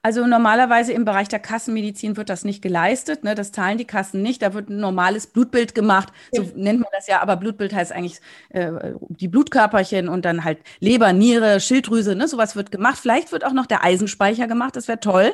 Also 0.00 0.26
normalerweise 0.26 0.92
im 0.92 1.04
Bereich 1.04 1.28
der 1.28 1.38
Kassenmedizin 1.38 2.16
wird 2.16 2.28
das 2.28 2.44
nicht 2.44 2.62
geleistet. 2.62 3.22
Ne? 3.24 3.34
Das 3.34 3.52
zahlen 3.52 3.78
die 3.78 3.84
Kassen 3.84 4.22
nicht. 4.22 4.42
Da 4.42 4.54
wird 4.54 4.68
ein 4.68 4.78
normales 4.78 5.26
Blutbild 5.26 5.74
gemacht. 5.74 6.08
Ja. 6.32 6.42
So 6.42 6.50
nennt 6.56 6.80
man 6.80 6.88
das 6.92 7.06
ja. 7.06 7.20
Aber 7.20 7.36
Blutbild 7.36 7.72
heißt 7.74 7.92
eigentlich 7.92 8.20
äh, 8.48 8.72
die 9.08 9.28
Blutkörperchen 9.28 10.08
und 10.08 10.24
dann 10.24 10.44
halt 10.44 10.58
Leber, 10.80 11.12
Niere, 11.12 11.60
Schilddrüse. 11.60 12.16
Ne? 12.16 12.26
Sowas 12.26 12.56
wird 12.56 12.72
gemacht. 12.72 12.98
Vielleicht 12.98 13.30
wird 13.30 13.44
auch 13.44 13.52
noch 13.52 13.66
der 13.66 13.84
Eisenspeicher 13.84 14.48
gemacht. 14.48 14.74
Das 14.74 14.88
wäre 14.88 15.00
toll. 15.00 15.32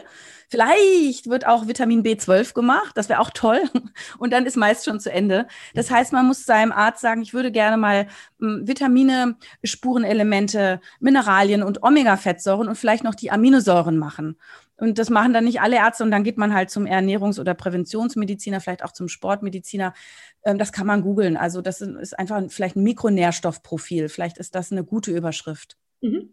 Vielleicht 0.51 1.29
wird 1.29 1.47
auch 1.47 1.69
Vitamin 1.69 2.03
B12 2.03 2.55
gemacht, 2.55 2.97
das 2.97 3.11
wäre 3.11 3.21
auch 3.21 3.31
toll. 3.31 3.61
Und 4.19 4.33
dann 4.33 4.47
ist 4.47 4.57
meist 4.57 4.87
schon 4.87 4.99
zu 4.99 5.13
Ende. 5.13 5.47
Das 5.75 5.91
heißt, 5.91 6.13
man 6.15 6.27
muss 6.27 6.47
seinem 6.47 6.73
Arzt 6.73 7.03
sagen, 7.03 7.21
ich 7.21 7.35
würde 7.35 7.53
gerne 7.53 7.77
mal 7.77 8.07
hm, 8.41 8.67
Vitamine, 8.67 9.37
Spurenelemente, 9.63 10.81
Mineralien 11.01 11.63
und 11.63 11.83
Omega-Fettsäuren 11.83 12.67
und 12.67 12.77
vielleicht 12.77 13.05
noch 13.05 13.15
die 13.15 13.31
Aminosäuren 13.31 13.99
machen. 13.99 14.39
Und 14.79 14.99
das 14.99 15.11
machen 15.11 15.35
dann 15.35 15.45
nicht 15.45 15.61
alle 15.61 15.77
Ärzte 15.77 16.05
und 16.05 16.11
dann 16.11 16.25
geht 16.25 16.39
man 16.39 16.55
halt 16.55 16.71
zum 16.71 16.87
Ernährungs- 16.87 17.41
oder 17.41 17.53
Präventionsmediziner, 17.53 18.61
vielleicht 18.61 18.85
auch 18.85 18.93
zum 18.93 19.09
Sportmediziner. 19.09 19.93
Ähm, 20.45 20.57
das 20.57 20.73
kann 20.73 20.87
man 20.87 21.03
googeln. 21.03 21.37
Also 21.37 21.61
das 21.61 21.83
ist 21.83 22.19
einfach 22.19 22.43
vielleicht 22.49 22.77
ein 22.77 22.85
Mikronährstoffprofil. 22.85 24.09
Vielleicht 24.09 24.39
ist 24.39 24.55
das 24.55 24.73
eine 24.73 24.85
gute 24.85 25.11
Überschrift. 25.11 25.77
Mhm 26.01 26.33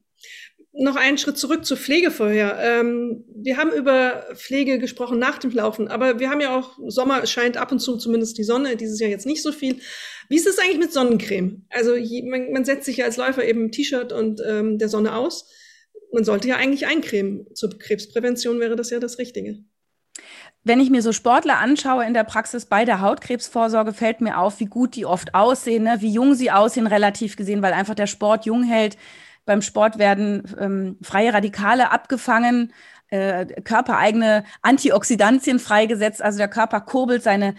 noch 0.77 0.95
einen 0.95 1.17
Schritt 1.17 1.37
zurück 1.37 1.65
zur 1.65 1.77
Pflege 1.77 2.11
vorher. 2.11 2.57
Ähm, 2.59 3.23
wir 3.33 3.57
haben 3.57 3.71
über 3.71 4.25
Pflege 4.35 4.77
gesprochen 4.77 5.19
nach 5.19 5.37
dem 5.37 5.51
Laufen, 5.51 5.87
aber 5.87 6.19
wir 6.19 6.29
haben 6.29 6.41
ja 6.41 6.57
auch 6.57 6.77
Sommer, 6.87 7.25
scheint 7.25 7.57
ab 7.57 7.71
und 7.71 7.79
zu 7.79 7.97
zumindest 7.97 8.37
die 8.37 8.43
Sonne, 8.43 8.75
dieses 8.75 8.99
Jahr 8.99 9.09
jetzt 9.09 9.25
nicht 9.25 9.41
so 9.41 9.51
viel. 9.51 9.79
Wie 10.27 10.35
ist 10.35 10.47
es 10.47 10.59
eigentlich 10.59 10.79
mit 10.79 10.91
Sonnencreme? 10.91 11.65
Also 11.69 11.95
je, 11.95 12.23
man, 12.23 12.51
man, 12.51 12.65
setzt 12.65 12.85
sich 12.85 12.97
ja 12.97 13.05
als 13.05 13.17
Läufer 13.17 13.45
eben 13.45 13.71
T-Shirt 13.71 14.11
und 14.11 14.41
ähm, 14.45 14.77
der 14.77 14.89
Sonne 14.89 15.15
aus. 15.15 15.49
Man 16.11 16.23
sollte 16.23 16.47
ja 16.47 16.55
eigentlich 16.57 16.87
eincremen. 16.87 17.47
Zur 17.53 17.77
Krebsprävention 17.77 18.59
wäre 18.59 18.75
das 18.75 18.89
ja 18.89 18.99
das 18.99 19.17
Richtige. 19.17 19.59
Wenn 20.63 20.79
ich 20.79 20.89
mir 20.89 21.01
so 21.01 21.11
Sportler 21.11 21.59
anschaue 21.59 22.05
in 22.05 22.13
der 22.13 22.23
Praxis 22.23 22.65
bei 22.65 22.85
der 22.85 22.99
Hautkrebsvorsorge, 22.99 23.93
fällt 23.93 24.21
mir 24.21 24.39
auf, 24.39 24.59
wie 24.59 24.65
gut 24.65 24.95
die 24.95 25.05
oft 25.05 25.35
aussehen, 25.35 25.83
ne? 25.83 25.97
wie 25.99 26.11
jung 26.11 26.33
sie 26.33 26.51
aussehen, 26.51 26.87
relativ 26.87 27.35
gesehen, 27.35 27.61
weil 27.61 27.73
einfach 27.73 27.95
der 27.95 28.07
Sport 28.07 28.45
jung 28.45 28.63
hält. 28.63 28.97
Beim 29.45 29.61
Sport 29.61 29.97
werden 29.97 30.43
ähm, 30.59 30.97
freie 31.01 31.33
Radikale 31.33 31.91
abgefangen, 31.91 32.73
äh, 33.09 33.45
körpereigene 33.61 34.43
Antioxidantien 34.61 35.59
freigesetzt. 35.59 36.21
Also 36.21 36.37
der 36.37 36.47
Körper 36.47 36.81
kurbelt 36.81 37.23
seine, 37.23 37.55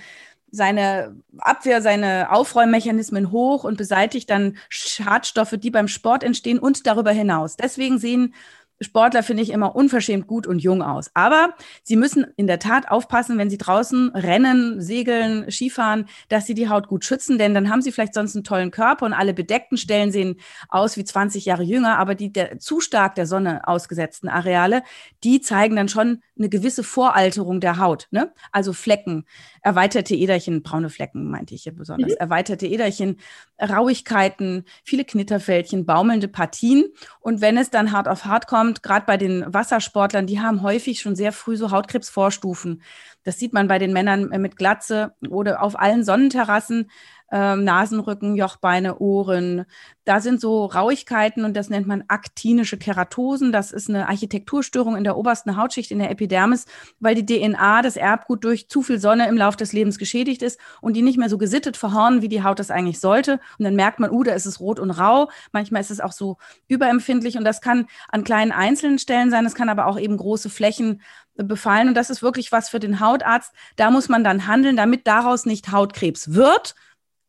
seine 0.51 1.17
Abwehr, 1.39 1.83
seine 1.83 2.31
Aufräummechanismen 2.31 3.31
hoch 3.31 3.65
und 3.65 3.77
beseitigt 3.77 4.31
dann 4.31 4.57
Schadstoffe, 4.69 5.55
die 5.59 5.71
beim 5.71 5.89
Sport 5.89 6.25
entstehen 6.25 6.59
und 6.59 6.87
darüber 6.87 7.13
hinaus. 7.13 7.57
Deswegen 7.57 7.99
sehen 7.99 8.35
Sportler 8.81 9.23
finde 9.23 9.43
ich 9.43 9.51
immer 9.51 9.75
unverschämt 9.75 10.27
gut 10.27 10.47
und 10.47 10.59
jung 10.59 10.83
aus. 10.83 11.11
Aber 11.15 11.55
sie 11.83 11.97
müssen 11.97 12.27
in 12.37 12.47
der 12.47 12.59
Tat 12.59 12.91
aufpassen, 12.91 13.39
wenn 13.39 13.51
sie 13.51 13.59
draußen 13.59 14.11
rennen, 14.11 14.81
segeln, 14.81 15.51
Skifahren, 15.51 16.07
dass 16.29 16.47
sie 16.47 16.55
die 16.55 16.69
Haut 16.69 16.89
gut 16.89 17.05
schützen, 17.05 17.39
denn 17.39 17.55
dann 17.55 17.71
haben 17.71 17.83
sie 17.83 17.93
vielleicht 17.93 18.15
sonst 18.15 18.35
einen 18.35 18.45
tollen 18.45 18.71
Körper 18.71 19.07
und 19.07 19.13
alle 19.15 19.33
bedeckten 19.33 19.79
Stellen 19.79 20.13
sehen 20.13 20.37
aus 20.69 20.97
wie 20.97 21.05
20 21.05 21.47
Jahre 21.47 21.63
jünger, 21.63 21.99
aber 21.99 22.15
die 22.15 22.33
der, 22.33 22.59
zu 22.59 22.81
stark 22.81 23.15
der 23.15 23.27
Sonne 23.27 23.67
ausgesetzten 23.67 24.29
Areale, 24.29 24.83
die 25.25 25.41
zeigen 25.41 25.77
dann 25.77 25.89
schon 25.89 26.23
eine 26.39 26.49
gewisse 26.49 26.85
Voralterung 26.85 27.61
der 27.61 27.79
Haut. 27.79 28.09
Ne? 28.11 28.33
Also 28.53 28.73
Flecken, 28.73 29.25
erweiterte 29.63 30.15
Äderchen, 30.15 30.63
braune 30.63 30.91
Flecken 30.91 31.31
meinte 31.31 31.55
ich 31.55 31.63
hier 31.63 31.75
besonders, 31.75 32.13
mhm. 32.13 32.19
erweiterte 32.19 32.67
Äderchen, 32.67 33.17
Rauigkeiten, 33.61 34.65
viele 34.85 35.05
Knitterfältchen, 35.05 35.87
baumelnde 35.87 36.29
Partien. 36.29 36.85
Und 37.21 37.41
wenn 37.41 37.57
es 37.57 37.71
dann 37.71 37.93
hart 37.93 38.07
auf 38.07 38.27
hart 38.27 38.47
kommt, 38.47 38.66
gerade 38.75 39.07
bei 39.07 39.17
den 39.17 39.45
Wassersportlern, 39.53 40.27
die 40.27 40.41
haben 40.41 40.63
häufig 40.63 41.01
schon 41.01 41.17
sehr 41.17 41.33
früh 41.33 41.57
so 41.57 41.71
Hautkrebsvorstufen. 41.71 42.83
Das 43.25 43.39
sieht 43.39 43.53
man 43.53 43.69
bei 43.69 43.79
den 43.79 43.93
Männern 43.93 44.29
mit 44.41 44.57
Glatze 44.57 45.15
oder 45.29 45.63
auf 45.63 45.79
allen 45.79 46.05
Sonnenterrassen 46.05 46.91
ähm, 47.33 47.65
Nasenrücken, 47.65 48.37
Jochbeine, 48.37 48.99
Ohren. 48.99 49.65
Da 50.05 50.21
sind 50.21 50.41
so 50.41 50.65
Rauigkeiten 50.67 51.45
und 51.45 51.57
das 51.57 51.69
nennt 51.69 51.87
man 51.87 52.05
aktinische 52.09 52.79
Keratosen. 52.79 53.51
Das 53.51 53.73
ist 53.73 53.89
eine 53.89 54.09
Architekturstörung 54.09 54.97
in 54.97 55.05
der 55.05 55.17
obersten 55.17 55.57
Hautschicht, 55.57 55.91
in 55.91 55.99
der 55.99 56.11
Epidermis, 56.11 56.67
weil 57.01 57.15
die 57.15 57.27
DNA, 57.27 57.83
das 57.83 57.97
Erbgut 57.97 58.45
durch 58.45 58.69
zu 58.69 58.83
viel 58.83 59.01
Sonne 59.01 59.29
im 59.29 59.37
Laufe 59.37 59.57
des 59.57 59.73
Lebens 59.73 59.99
geschädigt 59.99 60.43
ist 60.43 60.61
und 60.81 60.95
die 60.95 61.03
nicht 61.03 61.19
mehr 61.19 61.29
so 61.29 61.39
gesittet 61.39 61.77
verhornen, 61.77 62.23
wie 62.23 62.29
die 62.29 62.45
Haut 62.45 62.59
das 62.59 62.71
eigentlich 62.71 63.01
sollte. 63.01 63.41
Und 63.59 63.65
dann 63.65 63.75
merkt 63.75 63.99
man, 63.99 64.11
uh, 64.11 64.23
da 64.23 64.33
ist 64.33 64.47
es 64.47 64.61
rot 64.61 64.79
und 64.79 64.91
rau. 64.91 65.29
Manchmal 65.53 65.81
ist 65.81 65.91
es 65.91 66.01
auch 66.01 66.13
so 66.13 66.39
überempfindlich 66.69 67.37
und 67.37 67.45
das 67.45 67.61
kann 67.61 67.87
an 68.09 68.23
kleinen 68.23 68.53
einzelnen 68.53 68.99
Stellen 68.99 69.31
sein. 69.31 69.47
Es 69.47 69.55
kann 69.55 69.69
aber 69.69 69.87
auch 69.87 69.99
eben 69.99 70.17
große 70.17 70.51
Flächen 70.51 71.03
befallen. 71.37 71.89
Und 71.89 71.95
das 71.95 72.11
ist 72.11 72.23
wirklich 72.23 72.53
was 72.53 72.69
für 72.69 72.81
den 72.81 73.01
Hautarzt. 73.01 73.53
Da 73.77 73.91
muss 73.91 74.09
man 74.09 74.25
dann 74.25 74.47
handeln, 74.47 74.77
damit 74.77 75.07
daraus 75.07 75.47
nicht 75.47 75.73
Hautkrebs 75.73 76.35
wird, 76.35 76.75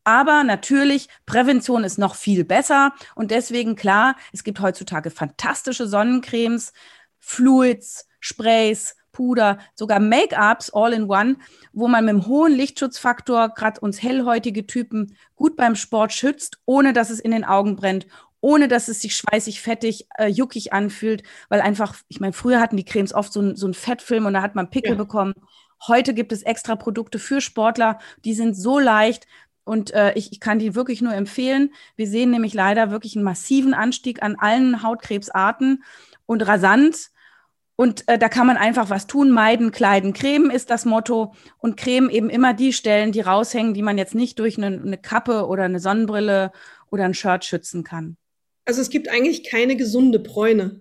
aber 0.08 0.42
natürlich, 0.42 1.06
Prävention 1.26 1.84
ist 1.84 1.98
noch 1.98 2.14
viel 2.14 2.42
besser. 2.42 2.94
Und 3.14 3.30
deswegen, 3.30 3.76
klar, 3.76 4.16
es 4.32 4.42
gibt 4.42 4.58
heutzutage 4.58 5.10
fantastische 5.10 5.86
Sonnencremes, 5.86 6.72
Fluids, 7.18 8.08
Sprays, 8.18 8.96
Puder, 9.12 9.58
sogar 9.74 10.00
Make-ups 10.00 10.70
all 10.70 10.94
in 10.94 11.10
one, 11.10 11.36
wo 11.74 11.88
man 11.88 12.06
mit 12.06 12.14
einem 12.14 12.26
hohen 12.26 12.54
Lichtschutzfaktor 12.54 13.50
gerade 13.50 13.80
uns 13.80 14.02
hellhäutige 14.02 14.66
Typen 14.66 15.14
gut 15.36 15.56
beim 15.56 15.76
Sport 15.76 16.14
schützt, 16.14 16.56
ohne 16.64 16.94
dass 16.94 17.10
es 17.10 17.20
in 17.20 17.32
den 17.32 17.44
Augen 17.44 17.76
brennt, 17.76 18.06
ohne 18.40 18.66
dass 18.66 18.88
es 18.88 19.02
sich 19.02 19.14
schweißig, 19.14 19.60
fettig, 19.60 20.06
äh, 20.16 20.28
juckig 20.28 20.72
anfühlt, 20.72 21.22
weil 21.50 21.60
einfach, 21.60 21.94
ich 22.08 22.18
meine, 22.20 22.32
früher 22.32 22.60
hatten 22.60 22.78
die 22.78 22.84
Cremes 22.86 23.12
oft 23.12 23.30
so, 23.30 23.42
ein, 23.42 23.56
so 23.56 23.66
einen 23.66 23.74
Fettfilm 23.74 24.24
und 24.24 24.32
da 24.32 24.40
hat 24.40 24.54
man 24.54 24.70
Pickel 24.70 24.92
ja. 24.92 24.96
bekommen. 24.96 25.34
Heute 25.86 26.14
gibt 26.14 26.32
es 26.32 26.42
extra 26.42 26.76
Produkte 26.76 27.18
für 27.18 27.40
Sportler, 27.40 27.98
die 28.24 28.34
sind 28.34 28.54
so 28.54 28.78
leicht, 28.78 29.26
und 29.68 29.92
äh, 29.92 30.14
ich, 30.14 30.32
ich 30.32 30.40
kann 30.40 30.58
die 30.58 30.74
wirklich 30.74 31.02
nur 31.02 31.14
empfehlen. 31.14 31.74
Wir 31.94 32.06
sehen 32.06 32.30
nämlich 32.30 32.54
leider 32.54 32.90
wirklich 32.90 33.14
einen 33.14 33.24
massiven 33.24 33.74
Anstieg 33.74 34.22
an 34.22 34.36
allen 34.36 34.82
Hautkrebsarten 34.82 35.84
und 36.24 36.46
rasant. 36.48 37.10
Und 37.76 38.08
äh, 38.08 38.18
da 38.18 38.28
kann 38.28 38.46
man 38.46 38.56
einfach 38.56 38.88
was 38.88 39.06
tun, 39.06 39.30
meiden, 39.30 39.70
kleiden, 39.70 40.14
cremen 40.14 40.50
ist 40.50 40.70
das 40.70 40.86
Motto. 40.86 41.34
Und 41.58 41.76
cremen 41.76 42.08
eben 42.08 42.30
immer 42.30 42.54
die 42.54 42.72
Stellen, 42.72 43.12
die 43.12 43.20
raushängen, 43.20 43.74
die 43.74 43.82
man 43.82 43.98
jetzt 43.98 44.14
nicht 44.14 44.38
durch 44.38 44.56
eine, 44.56 44.68
eine 44.68 44.98
Kappe 44.98 45.46
oder 45.46 45.64
eine 45.64 45.80
Sonnenbrille 45.80 46.50
oder 46.90 47.04
ein 47.04 47.14
Shirt 47.14 47.44
schützen 47.44 47.84
kann. 47.84 48.16
Also 48.64 48.80
es 48.80 48.88
gibt 48.88 49.08
eigentlich 49.08 49.48
keine 49.48 49.76
gesunde 49.76 50.18
Bräune. 50.18 50.80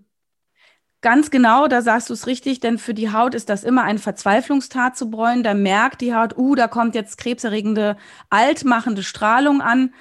Ganz 1.02 1.30
genau, 1.30 1.68
da 1.68 1.84
sagst 1.84 2.10
du 2.10 2.14
es 2.14 2.26
richtig, 2.26 2.60
denn 2.60 2.80
für 2.80 2.96
die 2.96 3.12
Haut 3.12 3.36
ist 3.36 3.50
das 3.50 3.64
immer 3.64 3.84
eine 3.84 4.00
Verzweiflungstat 4.00 4.98
zu 4.98 5.12
bräunen. 5.12 5.44
Da 5.44 5.54
merkt 5.54 6.02
die 6.02 6.16
Haut, 6.16 6.36
uh, 6.38 6.56
da 6.56 6.68
kommt 6.68 6.96
jetzt 6.96 7.20
krebserregende, 7.20 7.98
altmachende 8.32 9.04
Strahlung 9.04 9.62
an. 9.62 9.94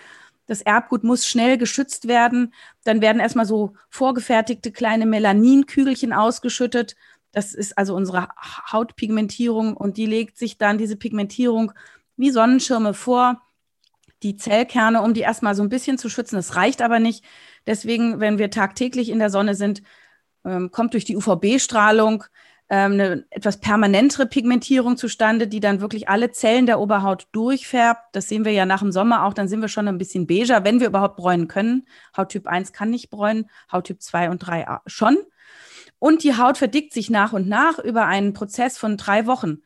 Das 0.46 0.62
Erbgut 0.62 1.04
muss 1.04 1.26
schnell 1.26 1.58
geschützt 1.58 2.08
werden. 2.08 2.54
Dann 2.84 3.02
werden 3.02 3.20
erstmal 3.20 3.44
so 3.44 3.74
vorgefertigte 3.90 4.72
kleine 4.72 5.04
Melaninkügelchen 5.04 6.14
ausgeschüttet. 6.14 6.96
Das 7.32 7.52
ist 7.52 7.76
also 7.76 7.94
unsere 7.94 8.28
Hautpigmentierung 8.72 9.76
und 9.76 9.98
die 9.98 10.06
legt 10.06 10.38
sich 10.38 10.56
dann 10.56 10.78
diese 10.78 10.96
Pigmentierung 10.96 11.72
wie 12.16 12.30
Sonnenschirme 12.30 12.94
vor, 12.94 13.42
die 14.22 14.36
Zellkerne, 14.36 15.02
um 15.02 15.12
die 15.12 15.20
erstmal 15.20 15.54
so 15.54 15.62
ein 15.62 15.68
bisschen 15.68 15.98
zu 15.98 16.08
schützen. 16.08 16.36
Das 16.36 16.56
reicht 16.56 16.80
aber 16.80 17.00
nicht. 17.00 17.22
Deswegen, 17.66 18.20
wenn 18.20 18.38
wir 18.38 18.50
tagtäglich 18.50 19.10
in 19.10 19.18
der 19.18 19.28
Sonne 19.30 19.54
sind, 19.54 19.82
ähm, 20.46 20.70
kommt 20.70 20.94
durch 20.94 21.04
die 21.04 21.16
UVB-Strahlung 21.16 22.24
ähm, 22.68 22.92
eine 22.92 23.24
etwas 23.30 23.60
permanentere 23.60 24.26
Pigmentierung 24.26 24.96
zustande, 24.96 25.46
die 25.46 25.60
dann 25.60 25.80
wirklich 25.80 26.08
alle 26.08 26.30
Zellen 26.32 26.66
der 26.66 26.80
Oberhaut 26.80 27.28
durchfärbt. 27.32 28.00
Das 28.12 28.28
sehen 28.28 28.44
wir 28.44 28.52
ja 28.52 28.66
nach 28.66 28.80
dem 28.80 28.92
Sommer 28.92 29.24
auch, 29.24 29.34
dann 29.34 29.48
sind 29.48 29.60
wir 29.60 29.68
schon 29.68 29.88
ein 29.88 29.98
bisschen 29.98 30.26
beiger, 30.26 30.64
wenn 30.64 30.80
wir 30.80 30.88
überhaupt 30.88 31.16
bräunen 31.16 31.48
können. 31.48 31.86
Hauttyp 32.16 32.46
1 32.46 32.72
kann 32.72 32.90
nicht 32.90 33.10
bräunen, 33.10 33.48
Hauttyp 33.70 34.02
2 34.02 34.30
und 34.30 34.38
3 34.38 34.66
schon. 34.86 35.18
Und 35.98 36.24
die 36.24 36.36
Haut 36.36 36.58
verdickt 36.58 36.92
sich 36.92 37.08
nach 37.08 37.32
und 37.32 37.48
nach 37.48 37.78
über 37.78 38.06
einen 38.06 38.32
Prozess 38.34 38.76
von 38.76 38.96
drei 38.96 39.26
Wochen. 39.26 39.62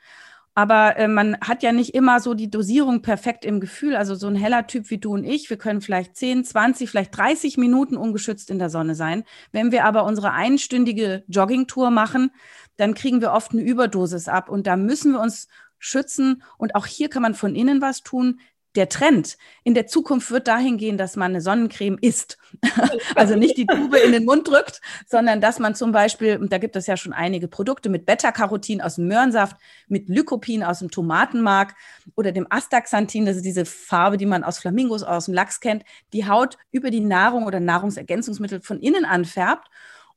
Aber 0.55 0.97
äh, 0.97 1.09
man 1.09 1.37
hat 1.41 1.63
ja 1.63 1.73
nicht 1.73 1.95
immer 1.95 2.21
so 2.21 2.35
die 2.35 2.51
Dosierung 2.51 3.03
perfekt 3.03 3.45
im 3.45 3.61
Gefühl. 3.61 3.97
Also 3.97 4.15
so 4.15 4.27
ein 4.27 4.35
heller 4.35 4.67
Typ 4.67 4.91
wie 4.91 4.99
du 4.99 5.15
und 5.15 5.25
ich, 5.25 5.49
wir 5.49 5.57
können 5.57 5.81
vielleicht 5.81 6.17
10, 6.17 6.45
20, 6.45 6.91
vielleicht 6.91 7.17
30 7.17 7.57
Minuten 7.57 7.97
ungeschützt 7.97 8.51
in 8.51 8.59
der 8.59 8.71
Sonne 8.71 8.95
sein. 8.95 9.25
Wenn 9.53 9.73
wir 9.73 9.85
aber 9.85 10.05
unsere 10.05 10.33
einstündige 10.33 11.25
Joggingtour 11.29 11.91
machen, 11.91 12.33
dann 12.77 12.95
kriegen 12.95 13.21
wir 13.21 13.33
oft 13.33 13.53
eine 13.53 13.63
Überdosis 13.63 14.29
ab. 14.29 14.49
Und 14.49 14.67
da 14.67 14.77
müssen 14.77 15.13
wir 15.13 15.21
uns 15.21 15.49
schützen. 15.79 16.43
Und 16.59 16.75
auch 16.75 16.87
hier 16.87 17.09
kann 17.09 17.23
man 17.23 17.35
von 17.35 17.55
innen 17.55 17.81
was 17.81 18.03
tun 18.03 18.41
der 18.77 18.89
Trend 18.89 19.37
in 19.65 19.75
der 19.75 19.87
Zukunft 19.87 20.31
wird 20.31 20.47
dahin 20.47 20.79
gehen, 20.79 20.97
dass 20.97 21.17
man 21.17 21.33
eine 21.33 21.41
Sonnencreme 21.41 21.99
isst. 22.01 22.39
also 23.17 23.35
nicht 23.35 23.57
die 23.57 23.67
Tube 23.67 23.97
in 23.97 24.13
den 24.13 24.25
Mund 24.25 24.47
drückt, 24.49 24.81
sondern 25.07 25.41
dass 25.41 25.59
man 25.59 25.75
zum 25.75 25.93
Beispiel, 25.93 26.37
und 26.37 26.53
da 26.53 26.59
gibt 26.59 26.77
es 26.77 26.87
ja 26.87 26.97
schon 26.97 27.13
einige 27.13 27.49
Produkte 27.49 27.89
mit 27.89 28.07
Beta-Carotin 28.07 28.81
aus 28.81 28.97
dem 28.97 29.09
Möhrensaft, 29.09 29.57
mit 29.89 30.09
Lycopin 30.09 30.63
aus 30.63 30.79
dem 30.79 30.91
Tomatenmark 30.91 31.75
oder 32.15 32.33
dem 32.33 32.47
Astaxanthin, 32.49 33.27
das 33.27 33.37
ist 33.37 33.45
diese 33.45 33.65
Farbe, 33.65 34.17
die 34.17 34.27
man 34.27 34.45
aus 34.45 34.59
Flamingos, 34.59 35.03
aus 35.03 35.25
dem 35.25 35.35
Lachs 35.35 35.61
kennt, 35.61 35.85
die 36.13 36.29
Haut 36.29 36.57
über 36.71 36.91
die 36.91 37.01
Nahrung 37.01 37.45
oder 37.45 37.61
Nahrungsergänzungsmittel 37.61 38.61
von 38.61 38.81
innen 38.81 39.05
anfärbt. 39.05 39.69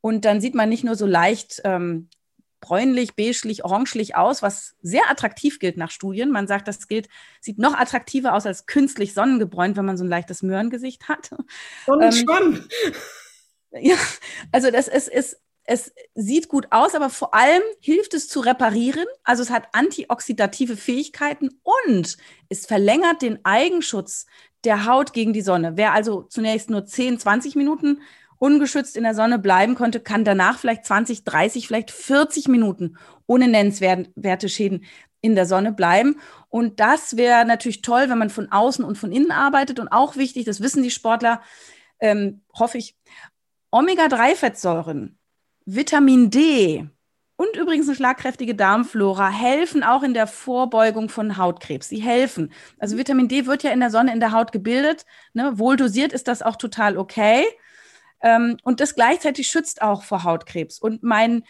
Und 0.02 0.26
dann 0.26 0.42
sieht 0.42 0.54
man 0.54 0.70
nicht 0.70 0.84
nur 0.84 0.96
so 0.96 1.06
leicht 1.06 1.62
ähm, 1.64 2.10
bräunlich, 2.64 3.16
beigelich, 3.16 3.66
orangelich 3.66 4.16
aus, 4.16 4.42
was 4.42 4.76
sehr 4.82 5.10
attraktiv 5.12 5.60
gilt 5.60 5.76
nach 5.76 5.92
Studien. 5.92 6.32
Man 6.32 6.48
sagt, 6.48 6.68
das 6.70 6.88
gilt, 6.88 7.10
sieht 7.42 7.60
noch 7.60 7.74
attraktiver 7.74 8.34
aus 8.34 8.46
als 8.46 8.66
künstlich 8.66 9.14
sonnengebräunt, 9.14 9.76
wenn 9.76 9.86
man 9.86 9.98
so 9.98 10.06
ein 10.06 10.10
leichtes 10.10 10.44
Möhrengesicht 10.44 11.10
hat. 11.10 11.32
Sonnenschwamm. 11.86 12.68
Ähm, 13.74 13.82
ja, 13.90 13.98
also 14.54 14.72
das 14.72 14.88
ist, 14.88 15.10
ist, 15.10 15.42
es 15.66 15.92
sieht 16.16 16.48
gut 16.48 16.68
aus, 16.72 16.96
aber 16.96 17.10
vor 17.10 17.34
allem 17.34 17.62
hilft 17.82 18.14
es 18.14 18.30
zu 18.30 18.40
reparieren. 18.40 19.06
Also 19.24 19.44
es 19.44 19.50
hat 19.50 19.68
antioxidative 19.74 20.78
Fähigkeiten 20.78 21.50
und 21.64 22.18
es 22.48 22.66
verlängert 22.66 23.22
den 23.22 23.44
Eigenschutz 23.44 24.26
der 24.64 24.86
Haut 24.86 25.12
gegen 25.12 25.34
die 25.34 25.42
Sonne. 25.42 25.74
Wer 25.76 25.92
also 25.92 26.24
zunächst 26.24 26.70
nur 26.70 26.86
10, 26.86 27.20
20 27.20 27.56
Minuten 27.56 28.02
ungeschützt 28.44 28.98
in 28.98 29.04
der 29.04 29.16
Sonne 29.16 29.40
bleiben 29.40 29.74
konnte, 29.74 30.02
kann 30.02 30.26
danach 30.26 30.60
vielleicht 30.60 30.86
20, 30.86 31.24
30, 31.24 31.66
vielleicht 31.66 31.92
40 31.92 32.50
Minuten 32.50 32.98
ohne 33.26 33.48
nennenswerte 33.48 34.50
Schäden 34.50 34.84
in 35.22 35.36
der 35.36 35.46
Sonne 35.46 35.72
bleiben. 35.72 36.20
Und 36.50 36.82
das 36.82 37.16
wäre 37.16 37.46
natürlich 37.46 37.82
toll, 37.82 38.10
wenn 38.10 38.18
man 38.18 38.30
von 38.30 38.52
außen 38.52 38.84
und 38.84 38.98
von 38.98 39.14
innen 39.14 39.32
arbeitet. 39.32 39.80
Und 39.80 39.88
auch 39.88 40.18
wichtig, 40.18 40.44
das 40.44 40.60
wissen 40.60 40.84
die 40.84 40.92
Sportler, 40.92 41.42
ähm, 42.02 42.42
hoffe 42.54 42.78
ich, 42.78 42.98
Omega-3-Fettsäuren, 43.72 45.18
Vitamin 45.66 46.30
D 46.30 46.86
und 47.38 47.56
übrigens 47.56 47.88
eine 47.88 47.96
schlagkräftige 47.96 48.56
Darmflora 48.56 49.30
helfen 49.30 49.84
auch 49.84 50.04
in 50.04 50.14
der 50.14 50.28
Vorbeugung 50.28 51.08
von 51.08 51.38
Hautkrebs. 51.38 51.88
Sie 51.88 52.02
helfen. 52.02 52.52
Also 52.78 52.98
Vitamin 52.98 53.30
D 53.30 53.46
wird 53.46 53.64
ja 53.64 53.72
in 53.72 53.80
der 53.80 53.90
Sonne 53.90 54.12
in 54.12 54.20
der 54.20 54.34
Haut 54.34 54.52
gebildet. 54.52 55.06
Ne? 55.34 55.58
Wohl 55.58 55.78
dosiert 55.78 56.12
ist 56.12 56.28
das 56.28 56.42
auch 56.42 56.58
total 56.58 56.98
okay. 56.98 57.46
Ähm, 58.24 58.58
und 58.64 58.80
das 58.80 58.96
gleichzeitig 58.96 59.48
schützt 59.48 59.82
auch 59.82 60.04
vor 60.04 60.24
Hautkrebs. 60.24 60.80
Und 60.80 61.04
mein 61.04 61.44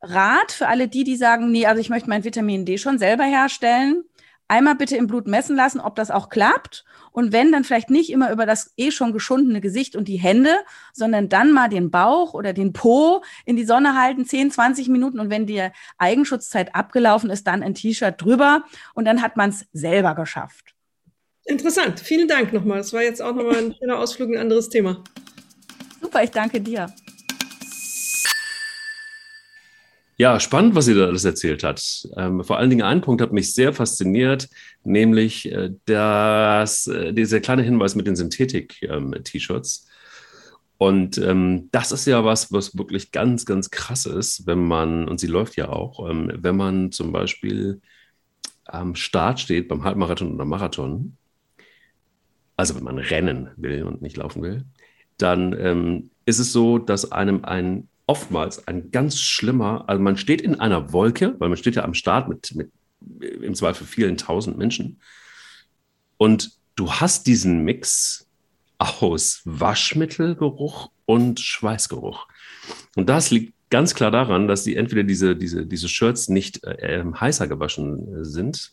Rat 0.00 0.52
für 0.52 0.68
alle 0.68 0.86
die, 0.86 1.02
die 1.02 1.16
sagen, 1.16 1.50
nee, 1.50 1.66
also 1.66 1.80
ich 1.80 1.88
möchte 1.88 2.08
mein 2.08 2.22
Vitamin 2.22 2.64
D 2.64 2.78
schon 2.78 2.98
selber 2.98 3.24
herstellen, 3.24 4.04
einmal 4.46 4.76
bitte 4.76 4.96
im 4.96 5.06
Blut 5.06 5.26
messen 5.26 5.56
lassen, 5.56 5.80
ob 5.80 5.96
das 5.96 6.10
auch 6.10 6.28
klappt. 6.28 6.84
Und 7.10 7.32
wenn, 7.32 7.50
dann 7.50 7.64
vielleicht 7.64 7.90
nicht 7.90 8.10
immer 8.10 8.30
über 8.30 8.46
das 8.46 8.72
eh 8.76 8.90
schon 8.90 9.12
geschundene 9.12 9.60
Gesicht 9.60 9.96
und 9.96 10.06
die 10.06 10.18
Hände, 10.18 10.54
sondern 10.92 11.28
dann 11.28 11.52
mal 11.52 11.68
den 11.68 11.90
Bauch 11.90 12.34
oder 12.34 12.52
den 12.52 12.72
Po 12.72 13.22
in 13.44 13.56
die 13.56 13.64
Sonne 13.64 14.00
halten, 14.00 14.24
10, 14.24 14.52
20 14.52 14.88
Minuten. 14.88 15.18
Und 15.18 15.30
wenn 15.30 15.46
die 15.46 15.68
Eigenschutzzeit 15.96 16.74
abgelaufen 16.74 17.30
ist, 17.30 17.46
dann 17.46 17.62
ein 17.62 17.74
T-Shirt 17.74 18.20
drüber. 18.22 18.64
Und 18.94 19.04
dann 19.04 19.20
hat 19.20 19.36
man 19.36 19.50
es 19.50 19.66
selber 19.72 20.14
geschafft. 20.14 20.74
Interessant. 21.44 21.98
Vielen 22.00 22.28
Dank 22.28 22.52
nochmal. 22.52 22.78
Das 22.78 22.92
war 22.92 23.02
jetzt 23.02 23.22
auch 23.22 23.34
nochmal 23.34 23.56
ein 23.56 23.74
schöner 23.74 23.98
Ausflug, 23.98 24.30
ein 24.30 24.38
anderes 24.38 24.68
Thema. 24.68 25.02
Super, 26.00 26.22
ich 26.22 26.30
danke 26.30 26.60
dir. 26.60 26.92
Ja, 30.20 30.40
spannend, 30.40 30.74
was 30.74 30.86
sie 30.86 30.94
da 30.94 31.06
alles 31.06 31.24
erzählt 31.24 31.62
hat. 31.62 32.08
Ähm, 32.16 32.42
vor 32.42 32.58
allen 32.58 32.70
Dingen 32.70 32.82
ein 32.82 33.02
Punkt 33.02 33.22
hat 33.22 33.32
mich 33.32 33.54
sehr 33.54 33.72
fasziniert, 33.72 34.48
nämlich 34.82 35.50
äh, 35.52 35.70
das, 35.84 36.88
äh, 36.88 37.12
dieser 37.12 37.38
kleine 37.38 37.62
Hinweis 37.62 37.94
mit 37.94 38.08
den 38.08 38.16
Synthetik-T-Shirts. 38.16 39.86
Ähm, 39.86 39.88
und 40.78 41.18
ähm, 41.18 41.68
das 41.70 41.92
ist 41.92 42.06
ja 42.06 42.24
was, 42.24 42.52
was 42.52 42.76
wirklich 42.76 43.12
ganz, 43.12 43.44
ganz 43.46 43.70
krass 43.70 44.06
ist, 44.06 44.44
wenn 44.46 44.66
man, 44.66 45.06
und 45.08 45.20
sie 45.20 45.26
läuft 45.28 45.56
ja 45.56 45.68
auch, 45.68 46.08
ähm, 46.10 46.32
wenn 46.34 46.56
man 46.56 46.90
zum 46.90 47.12
Beispiel 47.12 47.80
am 48.64 48.96
Start 48.96 49.38
steht 49.38 49.68
beim 49.68 49.84
Halbmarathon 49.84 50.34
oder 50.34 50.44
Marathon, 50.44 51.16
also 52.56 52.74
wenn 52.74 52.84
man 52.84 52.98
rennen 52.98 53.50
will 53.56 53.84
und 53.84 54.02
nicht 54.02 54.16
laufen 54.16 54.42
will, 54.42 54.64
dann 55.18 55.58
ähm, 55.58 56.10
ist 56.24 56.38
es 56.38 56.52
so, 56.52 56.78
dass 56.78 57.12
einem 57.12 57.44
ein 57.44 57.88
oftmals 58.06 58.66
ein 58.66 58.90
ganz 58.90 59.20
schlimmer, 59.20 59.84
also 59.86 60.02
man 60.02 60.16
steht 60.16 60.40
in 60.40 60.58
einer 60.58 60.92
Wolke, 60.92 61.34
weil 61.38 61.50
man 61.50 61.58
steht 61.58 61.76
ja 61.76 61.84
am 61.84 61.94
Start 61.94 62.28
mit, 62.28 62.54
mit 62.54 62.72
im 63.20 63.54
Zweifel 63.54 63.86
vielen 63.86 64.16
tausend 64.16 64.56
Menschen 64.56 64.98
und 66.16 66.52
du 66.74 66.90
hast 66.90 67.26
diesen 67.26 67.64
Mix 67.64 68.26
aus 68.78 69.42
Waschmittelgeruch 69.44 70.90
und 71.04 71.40
Schweißgeruch. 71.40 72.28
Und 72.96 73.08
das 73.08 73.30
liegt 73.30 73.54
ganz 73.70 73.94
klar 73.94 74.10
daran, 74.10 74.48
dass 74.48 74.64
die 74.64 74.76
entweder 74.76 75.02
diese, 75.02 75.36
diese, 75.36 75.66
diese 75.66 75.88
Shirts 75.88 76.28
nicht 76.28 76.64
äh, 76.64 77.04
heißer 77.04 77.48
gewaschen 77.48 78.24
sind, 78.24 78.72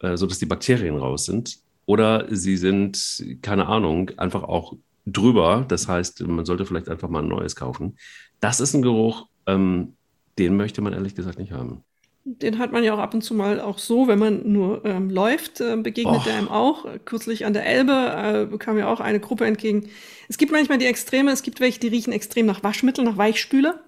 äh, 0.00 0.16
sodass 0.16 0.38
die 0.38 0.46
Bakterien 0.46 0.96
raus 0.96 1.24
sind, 1.24 1.58
oder 1.86 2.26
sie 2.30 2.56
sind, 2.56 3.24
keine 3.42 3.66
Ahnung, 3.66 4.10
einfach 4.16 4.44
auch 4.44 4.76
drüber. 5.06 5.64
Das 5.68 5.88
heißt, 5.88 6.26
man 6.26 6.44
sollte 6.44 6.66
vielleicht 6.66 6.88
einfach 6.88 7.08
mal 7.08 7.22
ein 7.22 7.28
neues 7.28 7.56
kaufen. 7.56 7.96
Das 8.40 8.60
ist 8.60 8.74
ein 8.74 8.82
Geruch, 8.82 9.26
ähm, 9.46 9.94
den 10.38 10.56
möchte 10.56 10.80
man 10.80 10.92
ehrlich 10.92 11.14
gesagt 11.14 11.38
nicht 11.38 11.52
haben. 11.52 11.82
Den 12.24 12.58
hat 12.58 12.70
man 12.70 12.84
ja 12.84 12.94
auch 12.94 13.00
ab 13.00 13.14
und 13.14 13.22
zu 13.22 13.34
mal 13.34 13.60
auch 13.60 13.78
so, 13.78 14.06
wenn 14.06 14.18
man 14.18 14.52
nur 14.52 14.84
ähm, 14.84 15.10
läuft, 15.10 15.60
äh, 15.60 15.76
begegnet 15.76 16.24
der 16.24 16.36
einem 16.36 16.48
auch. 16.48 16.86
Kürzlich 17.04 17.44
an 17.46 17.52
der 17.52 17.66
Elbe 17.66 18.48
äh, 18.52 18.58
kam 18.58 18.78
ja 18.78 18.86
auch 18.86 19.00
eine 19.00 19.18
Gruppe 19.18 19.44
entgegen. 19.44 19.88
Es 20.28 20.38
gibt 20.38 20.52
manchmal 20.52 20.78
die 20.78 20.86
Extreme, 20.86 21.32
es 21.32 21.42
gibt 21.42 21.58
welche, 21.58 21.80
die 21.80 21.88
riechen 21.88 22.12
extrem 22.12 22.46
nach 22.46 22.62
Waschmittel, 22.62 23.04
nach 23.04 23.16
Weichspüler. 23.16 23.80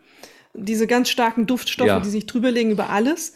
Diese 0.52 0.88
ganz 0.88 1.10
starken 1.10 1.46
Duftstoffe, 1.46 1.86
ja. 1.86 2.00
die 2.00 2.08
sich 2.08 2.26
drüberlegen 2.26 2.72
über 2.72 2.90
alles. 2.90 3.34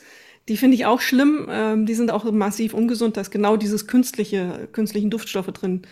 Die 0.49 0.57
finde 0.57 0.75
ich 0.75 0.87
auch 0.87 1.01
schlimm. 1.01 1.47
Ähm, 1.49 1.87
die 1.87 1.95
sind 1.95 2.11
auch 2.11 2.25
massiv 2.33 2.75
ungesund. 2.75 3.17
Da 3.17 3.21
ist 3.21 3.31
genau 3.31 3.57
dieses 3.57 3.87
künstliche, 3.87 4.69
künstlichen 4.73 5.11
Duftstoffe 5.11 5.53
drin 5.53 5.83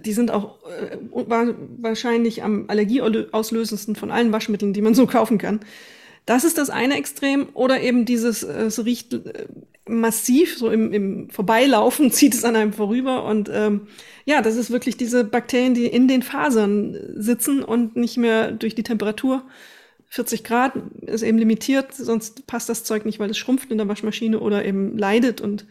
die 0.00 0.12
sind 0.12 0.30
auch 0.30 0.58
äh, 0.66 0.96
wahrscheinlich 1.78 2.42
am 2.42 2.64
allergieauslösendsten 2.68 3.96
von 3.96 4.10
allen 4.10 4.32
Waschmitteln, 4.32 4.72
die 4.72 4.82
man 4.82 4.94
so 4.94 5.06
kaufen 5.06 5.38
kann. 5.38 5.60
Das 6.26 6.42
ist 6.44 6.58
das 6.58 6.70
eine 6.70 6.96
Extrem. 6.96 7.48
Oder 7.54 7.80
eben 7.80 8.04
dieses, 8.04 8.42
äh, 8.42 8.64
es 8.64 8.84
riecht 8.84 9.14
äh, 9.14 9.46
massiv, 9.88 10.58
so 10.58 10.70
im, 10.70 10.92
im 10.92 11.30
Vorbeilaufen 11.30 12.10
zieht 12.12 12.34
es 12.34 12.44
an 12.44 12.56
einem 12.56 12.72
vorüber. 12.72 13.24
Und 13.24 13.50
ähm, 13.52 13.86
ja, 14.24 14.42
das 14.42 14.56
ist 14.56 14.70
wirklich 14.70 14.96
diese 14.96 15.24
Bakterien, 15.24 15.74
die 15.74 15.86
in 15.86 16.08
den 16.08 16.22
Fasern 16.22 16.98
sitzen 17.14 17.62
und 17.62 17.96
nicht 17.96 18.16
mehr 18.16 18.52
durch 18.52 18.74
die 18.74 18.82
Temperatur 18.82 19.44
40 20.08 20.44
Grad 20.44 20.72
ist 21.02 21.22
eben 21.22 21.38
limitiert, 21.38 21.92
sonst 21.92 22.46
passt 22.46 22.68
das 22.68 22.84
Zeug 22.84 23.04
nicht, 23.04 23.18
weil 23.18 23.30
es 23.30 23.38
schrumpft 23.38 23.70
in 23.70 23.78
der 23.78 23.88
Waschmaschine 23.88 24.38
oder 24.38 24.64
eben 24.64 24.96
leidet 24.96 25.40
und 25.40 25.66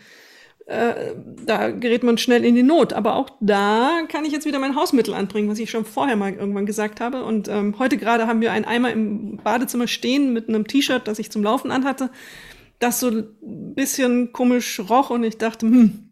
äh, 0.66 1.14
da 1.46 1.70
gerät 1.70 2.04
man 2.04 2.18
schnell 2.18 2.44
in 2.44 2.56
die 2.56 2.64
Not. 2.64 2.94
Aber 2.94 3.16
auch 3.16 3.30
da 3.40 4.02
kann 4.10 4.26
ich 4.26 4.32
jetzt 4.32 4.46
wieder 4.46 4.60
mein 4.60 4.76
Hausmittel 4.76 5.14
anbringen, 5.14 5.50
was 5.50 5.60
ich 5.60 5.70
schon 5.70 5.86
vorher 5.86 6.16
mal 6.16 6.34
irgendwann 6.34 6.66
gesagt 6.66 7.02
habe. 7.02 7.24
Und 7.24 7.48
ähm, 7.48 7.78
heute 7.78 7.98
gerade 7.98 8.28
haben 8.28 8.42
wir 8.42 8.52
einen 8.52 8.66
Eimer 8.66 8.92
im 8.92 9.38
Badezimmer 9.38 9.88
stehen 9.88 10.34
mit 10.34 10.50
einem 10.50 10.68
T-Shirt, 10.68 11.08
das 11.08 11.20
ich 11.20 11.32
zum 11.32 11.44
Laufen 11.44 11.72
anhatte, 11.72 12.10
das 12.80 13.00
so 13.00 13.10
ein 13.10 13.28
bisschen 13.76 14.34
komisch 14.34 14.80
roch 14.90 15.12
und 15.12 15.24
ich 15.24 15.38
dachte, 15.38 15.68
hm, 15.68 16.10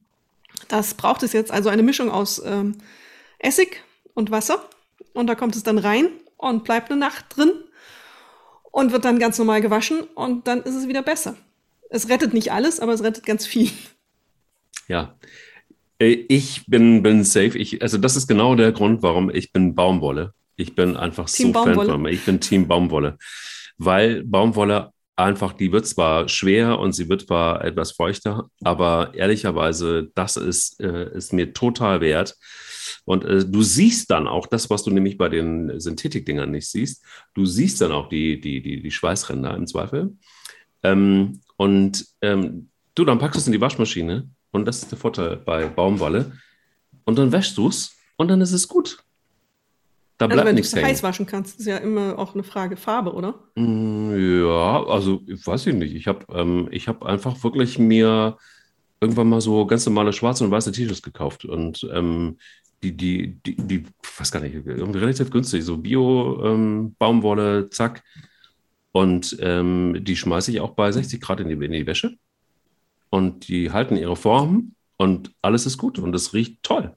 das 0.67 0.93
braucht 0.93 1.23
es 1.23 1.33
jetzt. 1.33 1.51
Also 1.51 1.69
eine 1.69 1.83
Mischung 1.83 2.11
aus 2.11 2.41
ähm, 2.45 2.77
Essig 3.39 3.83
und 4.13 4.31
Wasser. 4.31 4.69
Und 5.13 5.27
da 5.27 5.35
kommt 5.35 5.55
es 5.55 5.63
dann 5.63 5.77
rein 5.77 6.09
und 6.37 6.63
bleibt 6.63 6.91
eine 6.91 6.99
Nacht 6.99 7.37
drin 7.37 7.51
und 8.71 8.91
wird 8.91 9.05
dann 9.05 9.19
ganz 9.19 9.37
normal 9.37 9.61
gewaschen 9.61 10.01
und 10.15 10.47
dann 10.47 10.61
ist 10.63 10.75
es 10.75 10.87
wieder 10.87 11.03
besser. 11.03 11.35
Es 11.89 12.09
rettet 12.09 12.33
nicht 12.33 12.51
alles, 12.51 12.79
aber 12.79 12.93
es 12.93 13.03
rettet 13.03 13.25
ganz 13.25 13.45
viel. 13.45 13.69
Ja, 14.87 15.17
äh, 15.99 16.25
ich 16.27 16.65
bin, 16.67 17.03
bin 17.03 17.23
safe. 17.23 17.57
Ich, 17.57 17.81
also 17.81 17.97
das 17.97 18.15
ist 18.15 18.27
genau 18.27 18.55
der 18.55 18.71
Grund, 18.71 19.01
warum 19.03 19.29
ich 19.29 19.51
bin 19.51 19.75
Baumwolle. 19.75 20.33
Ich 20.55 20.75
bin 20.75 20.97
einfach 20.97 21.29
Team 21.29 21.47
so 21.47 21.53
Baumwolle. 21.53 21.75
Fan 21.75 21.87
von 21.87 22.01
mir. 22.01 22.11
Ich 22.11 22.25
bin 22.25 22.39
Team 22.39 22.67
Baumwolle. 22.67 23.17
Weil 23.77 24.23
Baumwolle 24.23 24.91
einfach, 25.15 25.53
die 25.53 25.71
wird 25.71 25.85
zwar 25.87 26.27
schwer 26.29 26.79
und 26.79 26.93
sie 26.93 27.09
wird 27.09 27.27
zwar 27.27 27.63
etwas 27.63 27.91
feuchter, 27.91 28.49
aber 28.63 29.13
ehrlicherweise, 29.13 30.11
das 30.15 30.37
ist, 30.37 30.79
äh, 30.79 31.15
ist 31.15 31.33
mir 31.33 31.53
total 31.53 32.01
wert. 32.01 32.35
Und 33.05 33.23
äh, 33.25 33.45
du 33.45 33.61
siehst 33.61 34.11
dann 34.11 34.27
auch 34.27 34.47
das, 34.47 34.69
was 34.69 34.83
du 34.83 34.91
nämlich 34.91 35.17
bei 35.17 35.29
den 35.29 35.79
Synthetikdingern 35.79 36.51
nicht 36.51 36.69
siehst. 36.69 37.03
Du 37.33 37.45
siehst 37.45 37.81
dann 37.81 37.91
auch 37.91 38.09
die, 38.09 38.39
die, 38.39 38.61
die, 38.61 38.81
die 38.81 38.91
Schweißränder 38.91 39.55
im 39.55 39.67
Zweifel. 39.67 40.15
Ähm, 40.83 41.41
und 41.57 42.05
ähm, 42.21 42.69
du, 42.95 43.05
dann 43.05 43.19
packst 43.19 43.35
du 43.35 43.39
es 43.39 43.47
in 43.47 43.53
die 43.53 43.61
Waschmaschine 43.61 44.29
und 44.53 44.65
das 44.65 44.83
ist 44.83 44.91
der 44.91 44.97
Vorteil 44.97 45.37
bei 45.37 45.67
Baumwolle. 45.67 46.31
Und 47.05 47.17
dann 47.17 47.31
wäschst 47.31 47.57
du 47.57 47.67
es 47.67 47.97
und 48.15 48.29
dann 48.29 48.39
ist 48.39 48.53
es 48.53 48.67
gut. 48.67 48.99
Da 50.17 50.25
Also 50.25 50.35
bleibt 50.35 50.47
wenn 50.49 50.55
du 50.55 50.61
es 50.61 50.75
heiß 50.75 51.03
waschen 51.03 51.25
kannst, 51.25 51.59
ist 51.59 51.65
ja 51.65 51.77
immer 51.77 52.17
auch 52.17 52.33
eine 52.33 52.43
Frage 52.43 52.77
Farbe, 52.77 53.13
oder? 53.13 53.39
Mm, 53.55 54.45
Ja, 54.45 54.85
also 54.85 55.21
ich 55.27 55.45
weiß 55.45 55.67
ich 55.67 55.75
nicht. 55.75 55.95
Ich 55.95 56.07
habe 56.07 56.25
ähm, 56.33 56.69
ich 56.71 56.87
hab 56.87 57.03
einfach 57.03 57.43
wirklich 57.43 57.79
mir 57.79 58.37
irgendwann 59.01 59.27
mal 59.27 59.41
so 59.41 59.65
ganz 59.65 59.85
normale 59.85 60.13
schwarze 60.13 60.45
und 60.45 60.51
weiße 60.51 60.71
T-Shirts 60.71 61.01
gekauft 61.01 61.43
und 61.45 61.85
ähm, 61.91 62.37
die, 62.83 62.95
die, 62.95 63.39
die, 63.45 63.55
die, 63.55 63.75
ich 64.03 64.19
weiß 64.19 64.31
gar 64.31 64.39
nicht, 64.41 64.53
irgendwie 64.53 64.99
relativ 64.99 65.31
günstig, 65.31 65.63
so 65.63 65.77
Bio-Baumwolle, 65.77 67.69
zack. 67.69 68.03
Und 68.91 69.35
ähm, 69.39 69.97
die 70.01 70.15
schmeiße 70.15 70.51
ich 70.51 70.59
auch 70.61 70.71
bei 70.71 70.91
60 70.91 71.19
Grad 71.19 71.39
in 71.39 71.49
die, 71.49 71.65
in 71.65 71.71
die 71.71 71.87
Wäsche 71.87 72.15
und 73.13 73.47
die 73.47 73.69
halten 73.69 73.95
ihre 73.95 74.15
Form 74.15 74.71
und 74.97 75.29
alles 75.43 75.67
ist 75.67 75.77
gut 75.77 75.99
und 75.99 76.15
es 76.15 76.33
riecht 76.33 76.63
toll. 76.63 76.95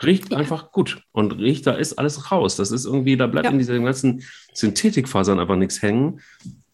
Riecht 0.00 0.32
einfach 0.32 0.70
gut 0.70 1.02
und 1.10 1.36
riecht, 1.36 1.66
da 1.66 1.72
ist 1.72 1.94
alles 1.98 2.30
raus. 2.30 2.54
Das 2.54 2.70
ist 2.70 2.84
irgendwie, 2.84 3.16
da 3.16 3.26
bleibt 3.26 3.46
Ja. 3.46 3.50
in 3.50 3.58
diesen 3.58 3.84
ganzen 3.84 4.22
Synthetikfasern 4.54 5.40
einfach 5.40 5.56
nichts 5.56 5.82
hängen. 5.82 6.20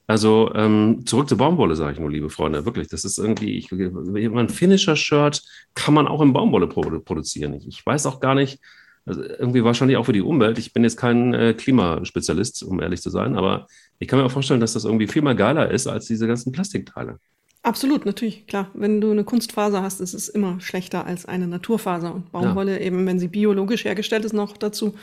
Also 0.07 0.53
ähm, 0.55 1.07
zurück 1.07 1.31
zur 1.31 1.39
Baumwolle, 1.39 1.77
sage 1.77 1.95
ich 1.95 1.99
nur, 1.99 2.11
liebe 2.11 2.29
Freunde. 2.29 2.67
Wirklich, 2.67 2.89
das 2.89 3.05
ist 3.05 3.17
irgendwie, 3.17 3.57
ich, 3.57 3.73
ein 3.73 4.49
Finisher-Shirt 4.51 5.43
kann 5.75 5.95
man 5.95 6.07
auch 6.07 6.21
in 6.21 6.35
Baumwolle 6.35 6.67
produ 6.67 7.01
produzieren. 7.01 7.55
Ich, 7.55 7.67
ich 7.67 7.87
weiß 7.87 8.05
auch 8.05 8.21
gar 8.21 8.35
nicht, 8.35 8.61
also 9.07 9.23
irgendwie 9.23 9.65
wahrscheinlich 9.65 9.97
auch 9.97 10.05
für 10.05 10.13
die 10.13 10.21
Umwelt. 10.21 10.59
Ich 10.59 10.75
bin 10.75 10.85
jetzt 10.85 10.99
kein 10.99 11.33
äh, 11.33 11.55
Klimaspezialist, 11.55 12.65
um 12.65 12.83
ehrlich 12.83 13.01
zu 13.01 13.09
sein, 13.09 13.35
aber 13.35 13.67
ich 13.99 14.09
kann 14.09 14.19
mir 14.19 14.27
auch 14.27 14.31
vorstellen, 14.31 14.61
dass 14.61 14.75
das 14.75 14.85
irgendwie 14.85 15.07
viel 15.07 15.23
mal 15.23 15.37
geiler 15.37 15.71
ist 15.71 15.87
als 15.87 16.05
diese 16.05 16.27
ganzen 16.27 16.53
Plastikteile. 16.53 17.19
Absolut, 17.63 18.07
natürlich, 18.07 18.47
klar. 18.47 18.71
Wenn 18.75 19.01
du 19.01 19.11
eine 19.11 19.25
Kunstfaser 19.25 19.83
hast, 19.83 20.01
ist 20.01 20.15
es 20.15 20.29
immer 20.29 20.61
schlechter 20.61 21.07
als 21.07 21.27
eine 21.27 21.49
Naturfaser. 21.49 22.15
Und 22.15 22.31
Baumwolle, 22.33 22.81
eben 22.81 23.05
wenn 23.07 23.19
sie 23.19 23.29
biologisch 23.29 23.85
hergestellt 23.85 24.25
ist, 24.25 24.33
noch 24.33 24.57
dazu, 24.57 24.95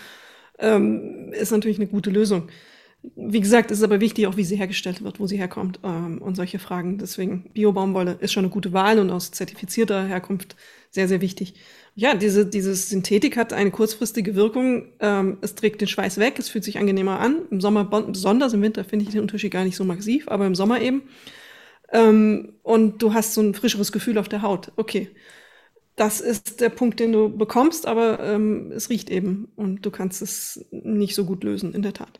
ähm, 0.59 1.31
ist 1.33 1.51
natürlich 1.51 1.77
eine 1.77 1.87
gute 1.87 2.09
Lösung. 2.09 2.47
Wie 3.15 3.41
gesagt, 3.41 3.69
es 3.69 3.79
ist 3.79 3.83
aber 3.83 3.99
wichtig, 3.99 4.25
auch 4.25 4.37
wie 4.37 4.43
sie 4.43 4.55
hergestellt 4.55 5.03
wird, 5.03 5.19
wo 5.19 5.27
sie 5.27 5.37
herkommt 5.37 5.79
ähm, 5.83 6.19
und 6.19 6.35
solche 6.35 6.57
Fragen. 6.57 6.97
Deswegen 6.97 7.51
Bio-Baumwolle 7.53 8.17
ist 8.19 8.33
schon 8.33 8.45
eine 8.45 8.53
gute 8.53 8.73
Wahl 8.73 8.99
und 8.99 9.11
aus 9.11 9.31
zertifizierter 9.31 10.05
Herkunft 10.05 10.55
sehr, 10.89 11.07
sehr 11.07 11.21
wichtig. 11.21 11.53
Ja, 11.93 12.15
diese, 12.15 12.45
dieses 12.45 12.89
Synthetik 12.89 13.37
hat 13.37 13.53
eine 13.53 13.69
kurzfristige 13.69 14.35
Wirkung. 14.35 14.87
Ähm, 14.99 15.37
es 15.41 15.55
trägt 15.55 15.81
den 15.81 15.87
Schweiß 15.87 16.17
weg, 16.17 16.39
es 16.39 16.49
fühlt 16.49 16.63
sich 16.63 16.79
angenehmer 16.79 17.19
an. 17.19 17.41
Im 17.51 17.61
Sommer 17.61 17.83
besonders, 17.83 18.53
im 18.53 18.61
Winter 18.61 18.83
finde 18.83 19.05
ich 19.05 19.11
den 19.11 19.21
Unterschied 19.21 19.51
gar 19.51 19.65
nicht 19.65 19.75
so 19.75 19.83
massiv, 19.83 20.27
aber 20.27 20.47
im 20.47 20.55
Sommer 20.55 20.81
eben. 20.81 21.03
Ähm, 21.95 22.53
und 22.61 23.01
du 23.01 23.13
hast 23.13 23.33
so 23.33 23.41
ein 23.41 23.53
frischeres 23.53 23.91
Gefühl 23.91 24.17
auf 24.17 24.27
der 24.27 24.41
Haut. 24.41 24.71
Okay. 24.75 25.09
Das 25.95 26.19
ist 26.19 26.59
der 26.59 26.67
Punkt, 26.69 26.99
den 26.99 27.13
du 27.13 27.29
bekommst, 27.29 27.87
aber 27.87 28.19
ähm, 28.19 28.73
es 28.73 28.89
riecht 28.89 29.09
eben 29.09 29.47
und 29.55 29.85
du 29.85 29.91
kannst 29.91 30.21
es 30.21 30.65
nicht 30.71 31.15
so 31.15 31.23
gut 31.23 31.45
lösen, 31.45 31.73
in 31.73 31.83
der 31.83 31.93
Tat. 31.93 32.19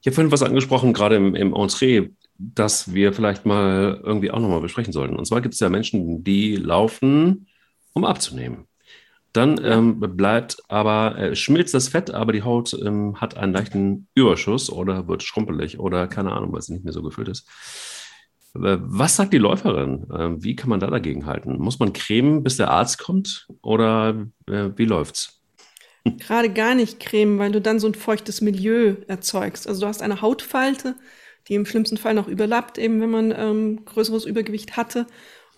Ich 0.00 0.06
habe 0.06 0.14
vorhin 0.14 0.30
was 0.30 0.44
angesprochen, 0.44 0.92
gerade 0.92 1.16
im, 1.16 1.34
im 1.34 1.52
Entree, 1.52 2.10
das 2.38 2.94
wir 2.94 3.12
vielleicht 3.12 3.44
mal 3.44 4.00
irgendwie 4.04 4.30
auch 4.30 4.38
nochmal 4.38 4.60
besprechen 4.60 4.92
sollten. 4.92 5.16
Und 5.16 5.26
zwar 5.26 5.40
gibt 5.40 5.54
es 5.54 5.60
ja 5.60 5.68
Menschen, 5.68 6.22
die 6.22 6.54
laufen, 6.54 7.48
um 7.92 8.04
abzunehmen. 8.04 8.68
Dann 9.32 9.60
ähm, 9.64 9.98
bleibt 9.98 10.58
aber, 10.68 11.18
äh, 11.18 11.34
schmilzt 11.34 11.74
das 11.74 11.88
Fett, 11.88 12.12
aber 12.12 12.32
die 12.32 12.44
Haut 12.44 12.72
ähm, 12.72 13.20
hat 13.20 13.36
einen 13.36 13.52
leichten 13.52 14.06
Überschuss 14.14 14.70
oder 14.70 15.08
wird 15.08 15.24
schrumpelig 15.24 15.80
oder 15.80 16.06
keine 16.06 16.32
Ahnung, 16.32 16.52
weil 16.52 16.62
sie 16.62 16.74
nicht 16.74 16.84
mehr 16.84 16.92
so 16.92 17.02
gefüllt 17.02 17.28
ist. 17.28 17.48
Äh, 18.64 18.78
Was 18.80 19.16
sagt 19.16 19.32
die 19.32 19.38
Läuferin? 19.38 20.06
Äh, 20.10 20.42
Wie 20.42 20.56
kann 20.56 20.70
man 20.70 20.80
da 20.80 20.88
dagegen 20.88 21.26
halten? 21.26 21.58
Muss 21.58 21.78
man 21.78 21.92
cremen, 21.92 22.42
bis 22.42 22.56
der 22.56 22.70
Arzt 22.70 22.98
kommt? 22.98 23.46
Oder 23.62 24.26
äh, 24.48 24.70
wie 24.76 24.84
läuft's? 24.84 25.42
Gerade 26.04 26.50
gar 26.50 26.74
nicht 26.74 27.00
cremen, 27.00 27.38
weil 27.38 27.50
du 27.50 27.60
dann 27.60 27.80
so 27.80 27.88
ein 27.88 27.94
feuchtes 27.94 28.40
Milieu 28.40 28.94
erzeugst. 29.08 29.66
Also 29.66 29.80
du 29.80 29.86
hast 29.88 30.02
eine 30.02 30.20
Hautfalte, 30.20 30.94
die 31.48 31.54
im 31.54 31.66
schlimmsten 31.66 31.96
Fall 31.96 32.14
noch 32.14 32.28
überlappt, 32.28 32.78
eben 32.78 33.00
wenn 33.00 33.10
man 33.10 33.34
ähm, 33.36 33.84
größeres 33.84 34.24
Übergewicht 34.24 34.76
hatte 34.76 35.06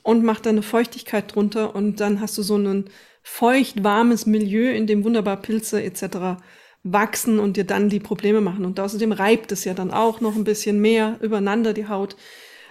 und 0.02 0.24
macht 0.24 0.46
dann 0.46 0.54
eine 0.54 0.62
Feuchtigkeit 0.62 1.34
drunter 1.34 1.74
und 1.74 2.00
dann 2.00 2.20
hast 2.20 2.38
du 2.38 2.42
so 2.42 2.56
ein 2.56 2.86
feucht 3.22 3.84
warmes 3.84 4.24
Milieu, 4.24 4.70
in 4.70 4.86
dem 4.86 5.04
wunderbar 5.04 5.36
Pilze 5.36 5.82
etc. 5.82 6.40
wachsen 6.82 7.38
und 7.38 7.58
dir 7.58 7.64
dann 7.64 7.90
die 7.90 8.00
Probleme 8.00 8.40
machen. 8.40 8.64
Und 8.64 8.80
außerdem 8.80 9.12
reibt 9.12 9.52
es 9.52 9.64
ja 9.64 9.74
dann 9.74 9.90
auch 9.90 10.22
noch 10.22 10.34
ein 10.34 10.44
bisschen 10.44 10.80
mehr 10.80 11.18
übereinander 11.20 11.74
die 11.74 11.88
Haut. 11.88 12.16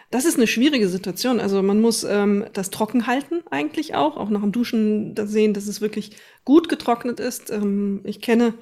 Das 0.09 0.23
ist 0.23 0.37
eine 0.37 0.47
schwierige 0.47 0.87
Situation. 0.87 1.39
Also 1.39 1.61
man 1.61 1.81
muss 1.81 2.03
ähm, 2.03 2.45
das 2.53 2.69
trocken 2.69 3.07
halten 3.07 3.41
eigentlich 3.51 3.95
auch, 3.95 4.15
auch 4.15 4.29
nach 4.29 4.41
dem 4.41 4.53
Duschen 4.53 5.15
sehen, 5.25 5.53
dass 5.53 5.67
es 5.67 5.81
wirklich 5.81 6.11
gut 6.45 6.69
getrocknet 6.69 7.19
ist. 7.19 7.51
Ähm, 7.51 8.01
ich 8.05 8.21
kenne, 8.21 8.53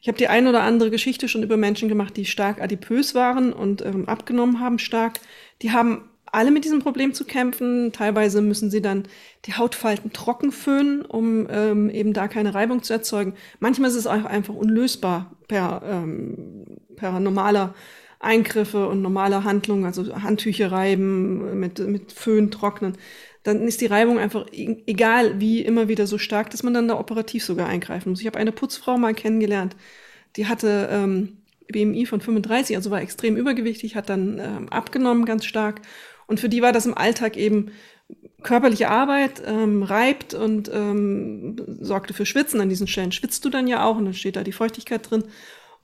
ich 0.00 0.08
habe 0.08 0.18
die 0.18 0.26
eine 0.26 0.48
oder 0.48 0.62
andere 0.62 0.90
Geschichte 0.90 1.28
schon 1.28 1.44
über 1.44 1.56
Menschen 1.56 1.88
gemacht, 1.88 2.16
die 2.16 2.24
stark 2.24 2.60
adipös 2.60 3.14
waren 3.14 3.52
und 3.52 3.84
ähm, 3.84 4.08
abgenommen 4.08 4.58
haben 4.58 4.80
stark. 4.80 5.20
Die 5.62 5.70
haben 5.70 6.08
alle 6.32 6.50
mit 6.50 6.64
diesem 6.64 6.80
Problem 6.80 7.14
zu 7.14 7.24
kämpfen. 7.24 7.92
Teilweise 7.92 8.42
müssen 8.42 8.70
sie 8.70 8.82
dann 8.82 9.04
die 9.44 9.54
Hautfalten 9.54 10.12
trocken 10.12 10.50
föhnen, 10.50 11.02
um 11.02 11.46
ähm, 11.48 11.90
eben 11.90 12.14
da 12.14 12.26
keine 12.26 12.54
Reibung 12.54 12.82
zu 12.82 12.92
erzeugen. 12.92 13.34
Manchmal 13.60 13.90
ist 13.90 13.96
es 13.96 14.08
auch 14.08 14.24
einfach 14.24 14.54
unlösbar 14.54 15.36
per, 15.46 15.82
ähm, 15.84 16.64
per 16.96 17.20
normaler 17.20 17.74
Eingriffe 18.22 18.86
und 18.88 19.02
normale 19.02 19.44
Handlungen, 19.44 19.84
also 19.84 20.14
Handtücher 20.22 20.72
reiben, 20.72 21.58
mit, 21.60 21.78
mit 21.80 22.12
Föhn 22.12 22.50
trocknen, 22.50 22.96
dann 23.42 23.62
ist 23.66 23.80
die 23.80 23.86
Reibung 23.86 24.18
einfach, 24.18 24.46
e- 24.52 24.82
egal 24.86 25.40
wie, 25.40 25.60
immer 25.62 25.88
wieder 25.88 26.06
so 26.06 26.18
stark, 26.18 26.50
dass 26.50 26.62
man 26.62 26.74
dann 26.74 26.88
da 26.88 26.98
operativ 26.98 27.44
sogar 27.44 27.68
eingreifen 27.68 28.10
muss. 28.10 28.20
Ich 28.20 28.26
habe 28.26 28.38
eine 28.38 28.52
Putzfrau 28.52 28.96
mal 28.98 29.14
kennengelernt, 29.14 29.76
die 30.36 30.46
hatte 30.46 30.88
ähm, 30.90 31.38
BMI 31.68 32.06
von 32.06 32.20
35, 32.20 32.76
also 32.76 32.90
war 32.90 33.02
extrem 33.02 33.36
übergewichtig, 33.36 33.96
hat 33.96 34.08
dann 34.08 34.38
ähm, 34.38 34.68
abgenommen 34.70 35.24
ganz 35.24 35.44
stark. 35.44 35.82
Und 36.26 36.40
für 36.40 36.48
die 36.48 36.62
war 36.62 36.72
das 36.72 36.86
im 36.86 36.96
Alltag 36.96 37.36
eben 37.36 37.72
körperliche 38.42 38.88
Arbeit, 38.90 39.42
ähm, 39.46 39.82
reibt 39.82 40.34
und 40.34 40.70
ähm, 40.72 41.56
sorgte 41.80 42.14
für 42.14 42.26
Schwitzen. 42.26 42.60
An 42.60 42.68
diesen 42.68 42.86
Stellen 42.88 43.12
schwitzt 43.12 43.44
du 43.44 43.50
dann 43.50 43.68
ja 43.68 43.84
auch 43.84 43.96
und 43.96 44.04
dann 44.06 44.14
steht 44.14 44.36
da 44.36 44.42
die 44.44 44.52
Feuchtigkeit 44.52 45.08
drin. 45.10 45.24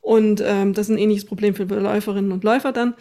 Und 0.09 0.43
ähm, 0.43 0.73
das 0.73 0.89
ist 0.89 0.95
ein 0.95 0.99
ähnliches 0.99 1.27
Problem 1.27 1.55
für 1.55 1.65
Läuferinnen 1.65 2.33
und 2.33 2.43
Läufer 2.43 2.73
dann. 2.73 2.95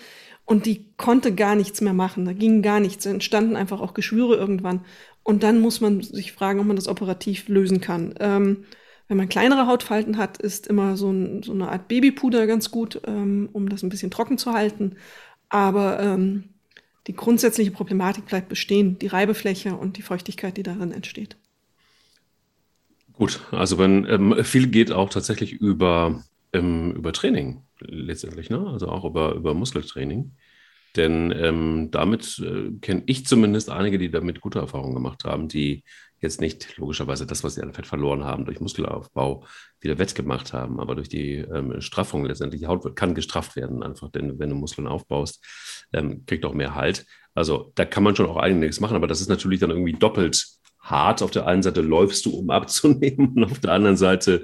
Und 0.43 0.65
die 0.65 0.91
konnte 0.97 1.33
gar 1.33 1.55
nichts 1.55 1.79
mehr 1.79 1.93
machen. 1.93 2.25
Da 2.25 2.33
ging 2.33 2.61
gar 2.61 2.81
nichts. 2.81 3.05
Da 3.05 3.11
entstanden 3.11 3.55
einfach 3.55 3.79
auch 3.79 3.93
Geschwüre 3.93 4.35
irgendwann. 4.35 4.81
Und 5.23 5.41
dann 5.41 5.61
muss 5.61 5.79
man 5.79 6.01
sich 6.01 6.33
fragen, 6.33 6.59
ob 6.59 6.65
man 6.65 6.75
das 6.75 6.89
operativ 6.89 7.47
lösen 7.47 7.79
kann. 7.79 8.13
Ähm, 8.19 8.65
wenn 9.07 9.15
man 9.15 9.29
kleinere 9.29 9.67
Hautfalten 9.67 10.17
hat, 10.17 10.37
ist 10.39 10.67
immer 10.67 10.97
so, 10.97 11.09
ein, 11.09 11.43
so 11.43 11.53
eine 11.53 11.69
Art 11.69 11.87
Babypuder 11.87 12.45
ganz 12.45 12.71
gut, 12.71 12.99
ähm, 13.07 13.47
um 13.53 13.69
das 13.69 13.83
ein 13.83 13.89
bisschen 13.89 14.11
trocken 14.11 14.37
zu 14.37 14.51
halten. 14.51 14.97
Aber 15.47 16.01
ähm, 16.01 16.49
die 17.07 17.15
grundsätzliche 17.15 17.71
Problematik 17.71 18.25
bleibt 18.25 18.49
bestehen, 18.49 18.99
die 18.99 19.07
Reibefläche 19.07 19.77
und 19.77 19.95
die 19.95 20.01
Feuchtigkeit, 20.01 20.57
die 20.57 20.63
darin 20.63 20.91
entsteht. 20.91 21.37
Gut, 23.13 23.39
also 23.51 23.77
wenn 23.77 24.05
ähm, 24.09 24.43
viel 24.43 24.67
geht 24.67 24.91
auch 24.91 25.09
tatsächlich 25.09 25.53
über, 25.53 26.21
ähm, 26.57 26.93
über 26.93 27.13
Training 27.13 27.63
letztendlich, 27.79 28.49
ne? 28.49 28.67
Also 28.67 28.89
auch 28.89 29.05
über, 29.05 29.33
über 29.33 29.53
Muskeltraining. 29.53 30.33
Denn 30.95 31.31
ähm, 31.31 31.89
damit 31.91 32.39
äh, 32.39 32.71
kenne 32.81 33.03
ich 33.05 33.25
zumindest 33.25 33.69
einige, 33.69 33.99
die 33.99 34.09
damit 34.09 34.41
gute 34.41 34.59
Erfahrungen 34.59 34.95
gemacht 34.95 35.25
haben, 35.25 35.47
die 35.47 35.83
jetzt 36.19 36.41
nicht 36.41 36.77
logischerweise 36.77 37.27
das, 37.27 37.43
was 37.43 37.55
sie 37.55 37.61
an 37.61 37.73
Fett 37.73 37.85
verloren 37.85 38.23
haben, 38.23 38.45
durch 38.45 38.59
Muskelaufbau 38.59 39.45
wieder 39.79 39.99
wettgemacht 39.99 40.53
haben, 40.53 40.79
aber 40.79 40.95
durch 40.95 41.09
die 41.09 41.35
ähm, 41.35 41.79
Straffung 41.81 42.25
letztendlich, 42.25 42.61
die 42.61 42.67
Haut 42.67 42.95
kann 42.95 43.13
gestrafft 43.13 43.55
werden, 43.55 43.83
einfach, 43.83 44.09
denn 44.09 44.39
wenn 44.39 44.49
du 44.49 44.55
Muskeln 44.55 44.87
aufbaust, 44.87 45.45
ähm, 45.93 46.25
kriegt 46.25 46.45
auch 46.45 46.53
mehr 46.53 46.73
Halt. 46.73 47.05
Also 47.35 47.71
da 47.75 47.85
kann 47.85 48.03
man 48.03 48.15
schon 48.15 48.25
auch 48.25 48.37
einiges 48.37 48.79
machen, 48.79 48.95
aber 48.95 49.05
das 49.05 49.21
ist 49.21 49.29
natürlich 49.29 49.59
dann 49.59 49.69
irgendwie 49.69 49.93
doppelt 49.93 50.43
hart. 50.89 51.21
Auf 51.21 51.31
der 51.31 51.47
einen 51.47 51.63
Seite 51.63 51.81
läufst 51.81 52.25
du, 52.25 52.31
um 52.31 52.49
abzunehmen, 52.49 53.33
und 53.35 53.43
auf 53.43 53.59
der 53.59 53.73
anderen 53.73 53.97
Seite 53.97 54.43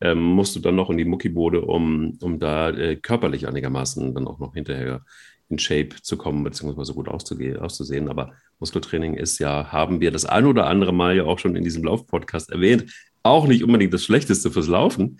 ähm, 0.00 0.22
musst 0.22 0.56
du 0.56 0.60
dann 0.60 0.76
noch 0.76 0.90
in 0.90 0.98
die 0.98 1.04
Muckibode, 1.04 1.60
um, 1.62 2.18
um 2.20 2.38
da 2.38 2.70
äh, 2.70 2.96
körperlich 2.96 3.48
einigermaßen 3.48 4.14
dann 4.14 4.26
auch 4.26 4.38
noch 4.38 4.54
hinterher 4.54 5.04
in 5.48 5.58
Shape 5.58 5.90
zu 6.02 6.16
kommen, 6.16 6.42
beziehungsweise 6.42 6.94
gut 6.94 7.08
auszusehen. 7.08 8.08
Aber 8.08 8.32
Muskeltraining 8.58 9.14
ist 9.14 9.38
ja, 9.38 9.70
haben 9.72 10.00
wir 10.00 10.10
das 10.10 10.24
ein 10.24 10.46
oder 10.46 10.66
andere 10.66 10.92
Mal 10.92 11.16
ja 11.16 11.24
auch 11.24 11.38
schon 11.38 11.56
in 11.56 11.64
diesem 11.64 11.84
Lauf-Podcast 11.84 12.50
erwähnt, 12.50 12.92
auch 13.22 13.46
nicht 13.46 13.64
unbedingt 13.64 13.92
das 13.92 14.04
Schlechteste 14.04 14.50
fürs 14.50 14.68
Laufen, 14.68 15.18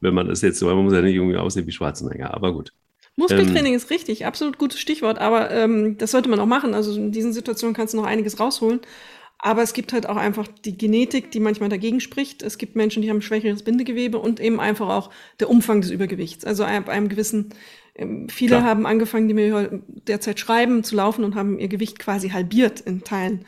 wenn 0.00 0.14
man 0.14 0.28
das 0.28 0.42
jetzt, 0.42 0.62
weil 0.64 0.74
man 0.74 0.84
muss 0.84 0.94
ja 0.94 1.02
nicht 1.02 1.16
irgendwie 1.16 1.36
aussehen 1.36 1.66
wie 1.66 1.72
Schwarzenegger, 1.72 2.32
aber 2.32 2.52
gut. 2.52 2.72
Muskeltraining 3.16 3.74
ist 3.74 3.90
richtig, 3.90 4.24
absolut 4.24 4.56
gutes 4.58 4.80
Stichwort, 4.80 5.18
aber 5.18 5.50
ähm, 5.50 5.98
das 5.98 6.12
sollte 6.12 6.30
man 6.30 6.40
auch 6.40 6.46
machen. 6.46 6.72
Also 6.72 6.96
in 6.96 7.12
diesen 7.12 7.34
Situationen 7.34 7.74
kannst 7.74 7.92
du 7.92 7.98
noch 7.98 8.06
einiges 8.06 8.40
rausholen. 8.40 8.80
Aber 9.44 9.62
es 9.62 9.72
gibt 9.72 9.92
halt 9.92 10.08
auch 10.08 10.16
einfach 10.16 10.46
die 10.46 10.78
Genetik, 10.78 11.32
die 11.32 11.40
manchmal 11.40 11.68
dagegen 11.68 11.98
spricht. 11.98 12.44
Es 12.44 12.58
gibt 12.58 12.76
Menschen, 12.76 13.02
die 13.02 13.10
haben 13.10 13.20
schwächeres 13.20 13.64
Bindegewebe 13.64 14.18
und 14.18 14.38
eben 14.38 14.60
einfach 14.60 14.88
auch 14.88 15.10
der 15.40 15.50
Umfang 15.50 15.80
des 15.80 15.90
Übergewichts. 15.90 16.44
Also 16.44 16.64
ab 16.64 16.88
einem 16.88 17.08
gewissen, 17.08 17.50
ähm, 17.96 18.28
viele 18.28 18.58
Klar. 18.58 18.62
haben 18.62 18.86
angefangen, 18.86 19.26
die 19.26 19.34
mir 19.34 19.82
derzeit 20.06 20.38
schreiben, 20.38 20.84
zu 20.84 20.94
laufen 20.94 21.24
und 21.24 21.34
haben 21.34 21.58
ihr 21.58 21.66
Gewicht 21.66 21.98
quasi 21.98 22.30
halbiert 22.30 22.80
in 22.82 23.02
Teilen. 23.02 23.44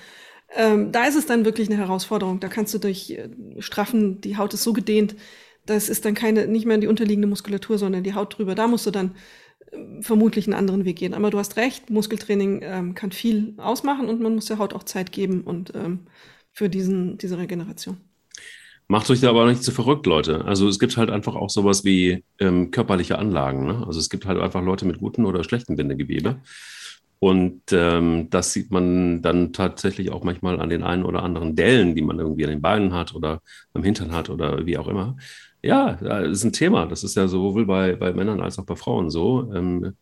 Ähm, 0.57 0.91
da 0.91 1.05
ist 1.05 1.15
es 1.15 1.27
dann 1.27 1.45
wirklich 1.45 1.71
eine 1.71 1.79
Herausforderung. 1.79 2.41
Da 2.41 2.49
kannst 2.49 2.75
du 2.75 2.79
durch 2.79 3.11
äh, 3.11 3.29
Straffen, 3.61 4.21
die 4.21 4.37
Haut 4.37 4.53
ist 4.53 4.65
so 4.65 4.73
gedehnt, 4.73 5.15
das 5.65 5.89
ist 5.89 6.05
dann 6.05 6.15
keine, 6.15 6.49
nicht 6.49 6.67
mehr 6.67 6.79
die 6.79 6.89
unterliegende 6.89 7.29
Muskulatur, 7.29 7.79
sondern 7.79 8.03
die 8.03 8.15
Haut 8.15 8.37
drüber. 8.37 8.57
Da 8.57 8.67
musst 8.67 8.85
du 8.85 8.91
dann 8.91 9.15
vermutlich 10.01 10.47
einen 10.47 10.55
anderen 10.55 10.85
Weg 10.85 10.97
gehen. 10.97 11.15
Aber 11.15 11.31
du 11.31 11.39
hast 11.39 11.57
recht, 11.57 11.91
Muskeltraining 11.91 12.61
ähm, 12.63 12.95
kann 12.95 13.13
viel 13.13 13.55
ausmachen 13.59 14.09
und 14.09 14.21
man 14.21 14.35
muss 14.35 14.47
der 14.47 14.59
Haut 14.59 14.75
auch 14.75 14.83
Zeit 14.85 15.13
geben 15.13 15.43
und 15.43 15.73
ähm, 15.75 16.01
für 16.53 16.69
diesen, 16.69 17.19
diese 17.19 17.39
Regeneration. 17.39 17.99
Macht 18.87 19.09
euch 19.11 19.21
da 19.21 19.31
aber 19.31 19.47
nicht 19.47 19.63
zu 19.63 19.73
verrückt, 19.73 20.07
Leute. 20.07 20.45
Also 20.45 20.69
es 20.69 20.79
gibt 20.79 20.97
halt 20.97 21.11
einfach 21.11 21.35
auch 21.35 21.49
sowas 21.49 21.85
wie 21.85 22.23
ähm, 22.39 22.71
körperliche 22.71 23.19
Anlagen. 23.19 23.67
Ne? 23.67 23.83
Also 23.87 23.99
es 23.99 24.11
gibt 24.11 24.27
halt 24.27 24.39
einfach 24.39 24.63
Leute 24.63 24.85
mit 24.85 24.99
guten 24.99 25.25
oder 25.25 25.43
schlechten 25.43 25.77
Bindegewebe. 25.77 26.37
Und 27.19 27.63
ähm, 27.73 28.29
das 28.29 28.53
sieht 28.53 28.71
man 28.71 29.23
dann 29.23 29.55
tatsächlich 29.55 30.13
auch 30.13 30.25
manchmal 30.25 30.61
an 30.61 30.69
den 30.69 30.83
einen 30.83 31.05
oder 31.05 31.23
anderen 31.23 31.57
Dellen, 31.57 31.95
die 31.95 32.03
man 32.03 32.19
irgendwie 32.19 32.45
an 32.45 32.51
den 32.51 32.61
Beinen 32.61 32.93
hat 32.93 33.15
oder 33.15 33.41
am 33.73 33.83
Hintern 33.83 34.13
hat 34.13 34.29
oder 34.29 34.67
wie 34.67 34.77
auch 34.77 34.89
immer. 34.89 35.17
Ja, 35.65 35.95
das 35.95 36.29
ist 36.39 36.45
ein 36.45 36.53
Thema. 36.53 36.87
Das 36.87 37.05
ist 37.05 37.17
ja 37.17 37.27
sowohl 37.27 37.65
bei, 37.67 37.97
bei 37.97 38.13
Männern 38.13 38.41
als 38.41 38.59
auch 38.59 38.67
bei 38.67 38.77
Frauen 38.77 39.09
so. 39.11 39.51
Ähm, 39.55 39.95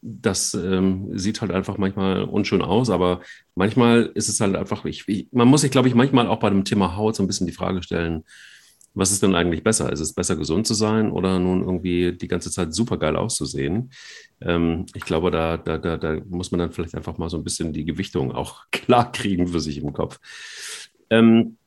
das 0.00 0.54
ähm, 0.54 1.10
sieht 1.18 1.42
halt 1.42 1.50
einfach 1.50 1.76
manchmal 1.76 2.24
unschön 2.24 2.62
aus, 2.62 2.88
aber 2.88 3.20
manchmal 3.54 4.10
ist 4.14 4.30
es 4.30 4.40
halt 4.40 4.56
einfach, 4.56 4.86
ich, 4.86 5.06
ich, 5.08 5.28
man 5.30 5.46
muss 5.48 5.60
sich, 5.60 5.70
glaube 5.70 5.88
ich, 5.88 5.94
manchmal 5.94 6.26
auch 6.26 6.38
bei 6.40 6.48
dem 6.48 6.64
Thema 6.64 6.96
Haut 6.96 7.16
so 7.16 7.22
ein 7.22 7.26
bisschen 7.26 7.46
die 7.46 7.52
Frage 7.52 7.82
stellen, 7.82 8.24
was 8.94 9.12
ist 9.12 9.22
denn 9.22 9.34
eigentlich 9.34 9.62
besser? 9.62 9.92
Ist 9.92 10.00
es 10.00 10.14
besser, 10.14 10.36
gesund 10.36 10.66
zu 10.66 10.74
sein 10.74 11.12
oder 11.12 11.38
nun 11.38 11.60
irgendwie 11.62 12.12
die 12.16 12.26
ganze 12.28 12.50
Zeit 12.50 12.74
super 12.74 12.96
geil 12.98 13.14
auszusehen? 13.16 13.92
Ähm, 14.40 14.86
ich 14.94 15.04
glaube, 15.04 15.30
da, 15.30 15.58
da, 15.58 15.76
da, 15.76 15.98
da 15.98 16.16
muss 16.28 16.50
man 16.50 16.60
dann 16.60 16.72
vielleicht 16.72 16.94
einfach 16.94 17.18
mal 17.18 17.28
so 17.28 17.36
ein 17.36 17.44
bisschen 17.44 17.72
die 17.74 17.84
Gewichtung 17.84 18.32
auch 18.32 18.64
klar 18.72 19.12
kriegen 19.12 19.48
für 19.48 19.60
sich 19.60 19.78
im 19.78 19.92
Kopf. 19.92 20.18
Ähm, 21.10 21.58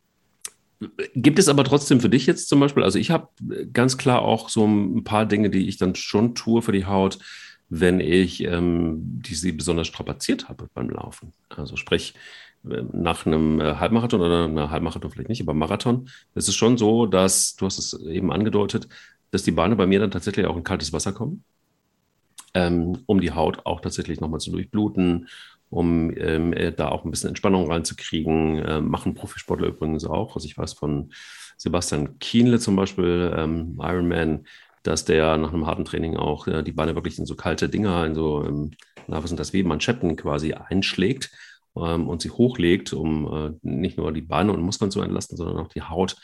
Gibt 1.16 1.40
es 1.40 1.48
aber 1.48 1.64
trotzdem 1.64 2.02
für 2.02 2.10
dich 2.10 2.26
jetzt 2.26 2.50
zum 2.50 2.60
Beispiel, 2.60 2.84
also 2.84 3.00
ich 3.00 3.12
habe 3.12 3.30
ganz 3.72 3.98
klar 3.98 4.22
auch 4.22 4.50
so 4.50 4.66
ein 4.66 5.04
paar 5.04 5.26
Dinge, 5.26 5.50
die 5.50 5.68
ich 5.68 5.78
dann 5.78 5.96
schon 5.96 6.36
tue 6.36 6.62
für 6.62 6.72
die 6.72 6.86
Haut, 6.86 7.20
wenn 7.70 8.00
ich 8.00 8.44
ähm, 8.44 9.22
die 9.22 9.36
sie 9.36 9.52
besonders 9.52 9.88
strapaziert 9.88 10.50
habe 10.50 10.70
beim 10.74 10.90
Laufen. 10.90 11.34
Also 11.50 11.76
sprich, 11.76 12.14
äh, 12.70 12.84
nach 12.92 13.26
einem 13.26 13.60
äh, 13.60 13.76
Halbmarathon 13.76 14.22
oder 14.22 14.46
einem 14.46 14.70
Halbmarathon 14.70 15.12
vielleicht 15.12 15.30
nicht, 15.30 15.42
aber 15.42 15.54
Marathon, 15.54 16.10
ist 16.36 16.48
es 16.48 16.56
schon 16.56 16.78
so, 16.78 17.06
dass, 17.06 17.56
du 17.56 17.66
hast 17.66 17.80
es 17.80 17.94
eben 18.06 18.32
angedeutet, 18.32 18.88
dass 19.32 19.44
die 19.44 19.52
Beine 19.52 19.76
bei 19.76 19.88
mir 19.88 20.00
dann 20.00 20.12
tatsächlich 20.12 20.46
auch 20.46 20.56
in 20.56 20.64
kaltes 20.64 20.94
Wasser 20.94 21.14
kommen, 21.14 21.44
ähm, 22.54 23.00
um 23.06 23.20
die 23.20 23.32
Haut 23.32 23.66
auch 23.66 23.82
tatsächlich 23.82 24.20
nochmal 24.20 24.40
zu 24.40 24.52
durchbluten, 24.52 25.28
um 25.74 26.16
ähm, 26.18 26.54
äh, 26.54 26.72
da 26.72 26.90
auch 26.90 27.04
ein 27.04 27.12
bisschen 27.12 27.30
Entspannung 27.30 27.70
reinzukriegen. 27.70 28.60
Äh, 28.60 28.82
machen 28.82 29.16
Profisportler 29.16 29.68
übrigens 29.68 30.06
auch. 30.06 30.36
Also 30.36 30.46
ich 30.46 30.58
weiß 30.58 30.74
von 30.74 31.12
Sebastian 31.58 32.20
Kienle 32.20 32.60
zum 32.60 32.76
Beispiel, 32.76 33.34
ähm, 33.36 33.80
Ironman, 33.82 34.46
dass 34.84 35.06
der 35.06 35.38
nach 35.38 35.52
einem 35.52 35.66
harten 35.66 35.86
Training 35.86 36.16
auch 36.16 36.48
äh, 36.48 36.62
die 36.62 36.74
Beine 36.74 36.96
wirklich 36.96 37.18
in 37.18 37.26
so 37.26 37.36
kalte 37.36 37.70
Dinger, 37.70 38.06
in 38.06 38.14
so, 38.14 38.46
ähm, 38.46 38.72
na, 39.08 39.24
was 39.24 39.30
sind 39.30 39.40
das, 39.40 39.54
wie 39.54 39.64
Manschetten 39.64 40.16
quasi 40.16 40.54
einschlägt 40.54 41.32
ähm, 41.76 42.08
und 42.08 42.22
sie 42.22 42.30
hochlegt, 42.30 42.94
um 42.94 43.34
äh, 43.34 43.52
nicht 43.64 43.98
nur 43.98 44.12
die 44.12 44.22
Beine 44.22 44.52
und 44.52 44.62
Muskeln 44.62 44.92
zu 44.92 45.02
entlasten, 45.02 45.38
sondern 45.38 45.58
auch 45.58 45.70
die 45.70 45.82
Haut, 45.82 46.18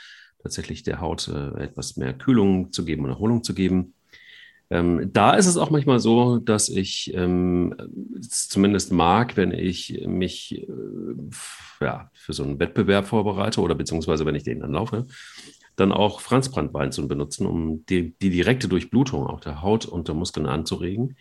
tatsächlich 0.44 0.84
der 0.84 1.02
Haut 1.02 1.28
äh, 1.28 1.64
etwas 1.64 1.98
mehr 1.98 2.14
Kühlung 2.14 2.72
zu 2.72 2.86
geben 2.86 3.06
und 3.06 3.10
Erholung 3.10 3.44
zu 3.44 3.54
geben. 3.54 3.94
Ähm, 4.72 5.10
da 5.12 5.34
ist 5.34 5.48
es 5.48 5.58
auch 5.58 5.72
manchmal 5.72 6.00
so, 6.00 6.38
dass 6.38 6.70
ich 6.70 7.12
ähm, 7.16 7.76
zumindest 8.22 8.92
mag, 8.92 9.36
wenn 9.36 9.52
ich 9.52 10.04
mich 10.06 10.62
äh, 10.62 10.68
ja, 11.82 12.12
für 12.14 12.34
so 12.34 12.44
einen 12.44 12.60
Wettbewerb 12.60 13.08
vorbereite 13.08 13.62
oder 13.62 13.74
beziehungsweise 13.74 14.26
wenn 14.26 14.36
ich 14.36 14.44
den 14.44 14.60
dann 14.60 14.74
laufe, 14.74 15.08
dann 15.76 15.92
auch 15.92 16.22
Franzbrandwein 16.22 16.92
zu 16.92 17.08
benutzen, 17.08 17.48
um 17.48 17.86
die, 17.88 18.14
die 18.20 18.30
direkte 18.30 18.68
Durchblutung 18.68 19.26
auch 19.26 19.40
der 19.40 19.62
Haut 19.62 19.86
und 19.86 20.08
der 20.08 20.16
Muskeln 20.16 20.46
anzuregen. 20.46 21.16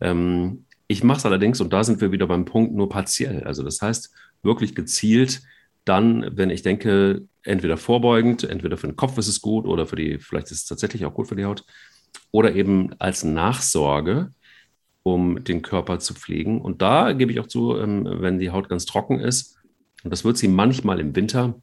Ähm, 0.00 0.64
ich 0.88 1.02
mache 1.02 1.18
es 1.18 1.26
allerdings, 1.26 1.60
und 1.60 1.72
da 1.72 1.84
sind 1.84 2.00
wir 2.00 2.12
wieder 2.12 2.26
beim 2.26 2.44
Punkt, 2.44 2.74
nur 2.74 2.88
partiell. 2.88 3.44
Also 3.44 3.62
das 3.62 3.82
heißt, 3.82 4.14
wirklich 4.42 4.74
gezielt 4.74 5.42
dann, 5.84 6.36
wenn 6.36 6.50
ich 6.50 6.62
denke, 6.62 7.26
entweder 7.42 7.76
vorbeugend, 7.76 8.44
entweder 8.44 8.76
für 8.76 8.88
den 8.88 8.96
Kopf 8.96 9.18
ist 9.18 9.28
es 9.28 9.40
gut 9.40 9.66
oder 9.66 9.86
für 9.86 9.96
die, 9.96 10.18
vielleicht 10.18 10.50
ist 10.50 10.62
es 10.62 10.64
tatsächlich 10.66 11.04
auch 11.04 11.14
gut 11.14 11.28
für 11.28 11.36
die 11.36 11.44
Haut, 11.44 11.64
oder 12.30 12.54
eben 12.54 12.94
als 12.98 13.24
Nachsorge, 13.24 14.32
um 15.02 15.44
den 15.44 15.62
Körper 15.62 15.98
zu 15.98 16.14
pflegen. 16.14 16.60
Und 16.60 16.82
da 16.82 17.12
gebe 17.12 17.32
ich 17.32 17.40
auch 17.40 17.46
zu, 17.46 17.76
ähm, 17.76 18.06
wenn 18.20 18.38
die 18.38 18.50
Haut 18.50 18.68
ganz 18.68 18.86
trocken 18.86 19.20
ist, 19.20 19.58
und 20.04 20.10
das 20.10 20.24
wird 20.24 20.36
sie 20.36 20.48
manchmal 20.48 21.00
im 21.00 21.16
Winter 21.16 21.54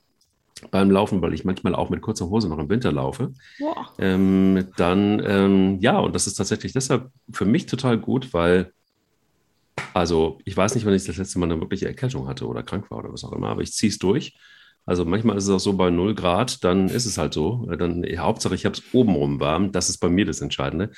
beim 0.72 0.91
Laufen, 0.91 1.22
weil 1.22 1.34
ich 1.34 1.46
manchmal 1.46 1.76
auch 1.76 1.89
mit 1.89 2.02
kurzer 2.02 2.30
Hose 2.30 2.50
noch 2.50 2.60
im 2.60 2.70
Winter 2.70 2.91
laufe, 2.91 3.34
ähm, 4.00 4.68
dann 4.78 5.22
ähm, 5.26 5.80
ja, 5.82 6.00
und 6.00 6.16
das 6.16 6.28
ist 6.28 6.36
tatsächlich 6.36 6.74
deshalb 6.74 7.10
für 7.32 7.46
mich 7.46 7.66
total 7.66 7.98
gut, 7.98 8.34
weil 8.34 8.72
also 9.94 10.39
ich 10.46 10.56
weiß 10.56 10.76
nicht, 10.76 10.86
wann 10.86 10.94
ich 10.94 11.06
das 11.06 11.18
letzte 11.18 11.39
Mal 11.39 11.52
eine 11.52 11.60
wirkliche 11.60 11.88
Erkältung 11.88 12.28
hatte 12.28 12.48
oder 12.48 12.64
krank 12.64 12.89
war 12.91 13.00
oder 13.00 13.12
was 13.12 13.24
auch 13.24 13.34
immer, 13.34 13.50
aber 13.50 13.62
ich 13.62 13.74
ziehe 13.74 13.89
es 13.89 13.98
durch. 13.98 14.36
Also 14.86 15.06
manchmal 15.06 15.38
ist 15.38 15.46
es 15.46 15.50
auch 15.50 15.60
so 15.60 15.74
bei 15.74 15.90
0 15.90 16.16
Grad, 16.16 16.64
dann 16.64 16.90
ist 16.90 17.06
es 17.06 17.18
halt 17.18 17.34
so. 17.34 17.70
Dann, 17.78 18.06
Hauptsache, 18.18 18.56
ich 18.56 18.66
habe 18.66 18.76
es 18.76 18.84
obenrum 18.94 19.40
warm. 19.40 19.72
Das 19.72 19.90
ist 19.90 19.98
bei 19.98 20.10
mir 20.10 20.26
das 20.26 20.42
Entscheidende. 20.42 20.92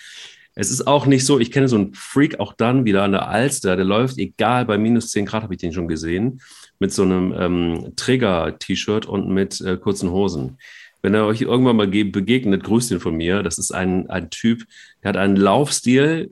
Es 0.55 0.71
ist 0.71 0.87
auch 0.87 1.05
nicht 1.05 1.25
so, 1.25 1.39
ich 1.39 1.51
kenne 1.51 1.67
so 1.67 1.75
einen 1.75 1.93
Freak 1.93 2.39
auch 2.39 2.53
dann 2.53 2.85
wieder 2.85 3.03
an 3.03 3.11
der 3.11 3.27
Alster, 3.27 3.75
der 3.75 3.85
läuft, 3.85 4.17
egal, 4.17 4.65
bei 4.65 4.77
minus 4.77 5.09
10 5.09 5.25
Grad 5.25 5.43
habe 5.43 5.53
ich 5.53 5.59
den 5.59 5.73
schon 5.73 5.87
gesehen, 5.87 6.41
mit 6.79 6.93
so 6.93 7.03
einem 7.03 7.33
ähm, 7.37 7.93
Träger-T-Shirt 7.95 9.05
und 9.05 9.29
mit 9.29 9.59
äh, 9.61 9.77
kurzen 9.77 10.11
Hosen. 10.11 10.57
Wenn 11.01 11.13
er 11.13 11.25
euch 11.25 11.41
irgendwann 11.41 11.75
mal 11.75 11.87
begegnet, 11.87 12.63
grüßt 12.63 12.91
ihn 12.91 12.99
von 12.99 13.15
mir. 13.15 13.43
Das 13.43 13.57
ist 13.57 13.71
ein, 13.71 14.09
ein 14.09 14.29
Typ, 14.29 14.65
der 15.03 15.09
hat 15.09 15.17
einen 15.17 15.35
Laufstil, 15.35 16.31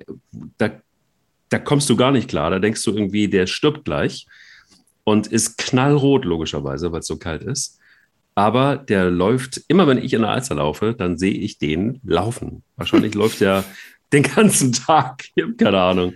da 0.58 0.72
da 1.54 1.60
kommst 1.60 1.88
du 1.90 1.96
gar 1.96 2.12
nicht 2.12 2.28
klar. 2.28 2.50
Da 2.50 2.58
denkst 2.58 2.84
du 2.84 2.92
irgendwie, 2.92 3.28
der 3.28 3.46
stirbt 3.46 3.86
gleich 3.86 4.26
und 5.04 5.28
ist 5.28 5.58
knallrot, 5.58 6.26
logischerweise, 6.26 6.92
weil 6.92 7.02
es 7.02 7.08
so 7.08 7.18
kalt 7.18 7.44
ist. 7.44 7.80
Aber 8.36 8.78
der 8.78 9.12
läuft, 9.12 9.62
immer 9.68 9.88
wenn 9.88 10.00
ich 10.00 10.14
in 10.14 10.22
der 10.22 10.32
Alster 10.32 10.56
laufe, 10.56 10.96
dann 10.98 11.18
sehe 11.18 11.34
ich 11.34 11.60
den 11.60 12.00
laufen. 12.04 12.64
Wahrscheinlich 12.78 13.14
läuft 13.16 13.42
er 13.42 13.64
den 14.12 14.24
ganzen 14.24 14.72
Tag. 14.72 15.26
Ich 15.36 15.44
habe 15.44 15.56
keine 15.56 15.80
Ahnung. 15.80 16.14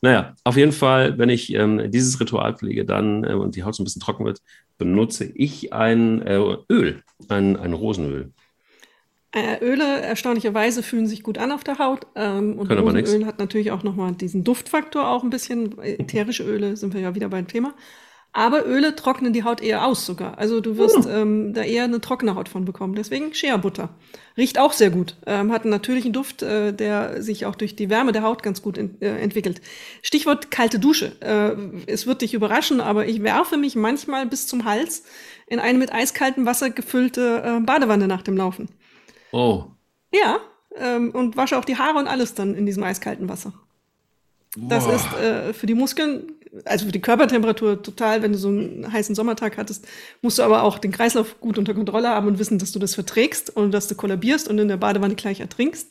Naja, 0.00 0.34
auf 0.44 0.56
jeden 0.56 0.72
Fall, 0.72 1.18
wenn 1.18 1.28
ich 1.28 1.52
ähm, 1.54 1.90
dieses 1.90 2.20
Ritual 2.20 2.56
pflege 2.56 2.84
dann 2.84 3.24
äh, 3.24 3.32
und 3.32 3.56
die 3.56 3.64
Haut 3.64 3.74
so 3.74 3.82
ein 3.82 3.84
bisschen 3.84 4.02
trocken 4.02 4.24
wird, 4.24 4.40
benutze 4.76 5.24
ich 5.24 5.72
ein 5.72 6.22
äh, 6.22 6.38
Öl, 6.70 7.02
ein, 7.28 7.56
ein 7.56 7.72
Rosenöl. 7.72 8.32
Äh, 9.32 9.62
Öle 9.62 10.00
erstaunlicherweise 10.00 10.82
fühlen 10.82 11.06
sich 11.06 11.22
gut 11.22 11.36
an 11.36 11.50
auf 11.50 11.64
der 11.64 11.78
Haut. 11.78 12.06
Ähm, 12.14 12.58
und 12.58 12.70
Rosenöl 12.70 13.26
hat 13.26 13.40
natürlich 13.40 13.72
auch 13.72 13.82
nochmal 13.82 14.12
diesen 14.12 14.44
Duftfaktor 14.44 15.08
auch 15.08 15.24
ein 15.24 15.30
bisschen. 15.30 15.76
Ätherische 15.78 16.44
Öle 16.44 16.76
sind 16.76 16.94
wir 16.94 17.00
ja 17.00 17.14
wieder 17.14 17.28
beim 17.28 17.48
Thema. 17.48 17.74
Aber 18.32 18.66
Öle 18.66 18.94
trocknen 18.94 19.32
die 19.32 19.42
Haut 19.42 19.62
eher 19.62 19.84
aus 19.84 20.04
sogar. 20.04 20.38
Also 20.38 20.60
du 20.60 20.76
wirst 20.76 21.06
oh. 21.06 21.08
ähm, 21.08 21.54
da 21.54 21.62
eher 21.62 21.84
eine 21.84 22.00
trockene 22.00 22.34
Haut 22.34 22.48
von 22.48 22.64
bekommen. 22.64 22.94
Deswegen 22.94 23.34
Shea-Butter. 23.34 23.88
Riecht 24.36 24.58
auch 24.58 24.72
sehr 24.72 24.90
gut. 24.90 25.16
Ähm, 25.26 25.50
hat 25.50 25.62
einen 25.62 25.70
natürlichen 25.70 26.12
Duft, 26.12 26.42
äh, 26.42 26.72
der 26.72 27.22
sich 27.22 27.46
auch 27.46 27.56
durch 27.56 27.74
die 27.74 27.90
Wärme 27.90 28.12
der 28.12 28.22
Haut 28.22 28.42
ganz 28.42 28.62
gut 28.62 28.76
in, 28.78 29.00
äh, 29.00 29.18
entwickelt. 29.18 29.60
Stichwort 30.02 30.50
kalte 30.50 30.78
Dusche. 30.78 31.12
Äh, 31.20 31.90
es 31.90 32.06
wird 32.06 32.22
dich 32.22 32.34
überraschen, 32.34 32.80
aber 32.80 33.06
ich 33.06 33.22
werfe 33.22 33.56
mich 33.56 33.74
manchmal 33.74 34.26
bis 34.26 34.46
zum 34.46 34.64
Hals 34.64 35.04
in 35.46 35.58
eine 35.58 35.78
mit 35.78 35.92
eiskaltem 35.92 36.46
Wasser 36.46 36.70
gefüllte 36.70 37.42
äh, 37.44 37.60
Badewanne 37.60 38.06
nach 38.06 38.22
dem 38.22 38.36
Laufen. 38.36 38.68
Oh. 39.32 39.64
Ja, 40.12 40.38
ähm, 40.76 41.10
und 41.10 41.36
wasche 41.36 41.58
auch 41.58 41.64
die 41.64 41.76
Haare 41.76 41.98
und 41.98 42.06
alles 42.06 42.34
dann 42.34 42.54
in 42.54 42.66
diesem 42.66 42.82
eiskalten 42.82 43.28
Wasser. 43.28 43.52
Boah. 44.56 44.68
Das 44.68 44.86
ist 44.86 45.12
äh, 45.14 45.52
für 45.52 45.66
die 45.66 45.74
Muskeln, 45.74 46.32
also 46.64 46.86
für 46.86 46.92
die 46.92 47.00
Körpertemperatur 47.00 47.82
total, 47.82 48.22
wenn 48.22 48.32
du 48.32 48.38
so 48.38 48.48
einen 48.48 48.92
heißen 48.92 49.14
Sommertag 49.14 49.56
hattest, 49.56 49.86
musst 50.22 50.38
du 50.38 50.42
aber 50.42 50.62
auch 50.62 50.78
den 50.78 50.92
Kreislauf 50.92 51.40
gut 51.40 51.58
unter 51.58 51.74
Kontrolle 51.74 52.08
haben 52.08 52.26
und 52.26 52.38
wissen, 52.38 52.58
dass 52.58 52.72
du 52.72 52.78
das 52.78 52.94
verträgst 52.94 53.54
und 53.54 53.72
dass 53.72 53.88
du 53.88 53.94
kollabierst 53.94 54.48
und 54.48 54.58
in 54.58 54.68
der 54.68 54.76
Badewanne 54.76 55.14
gleich 55.14 55.40
ertrinkst. 55.40 55.88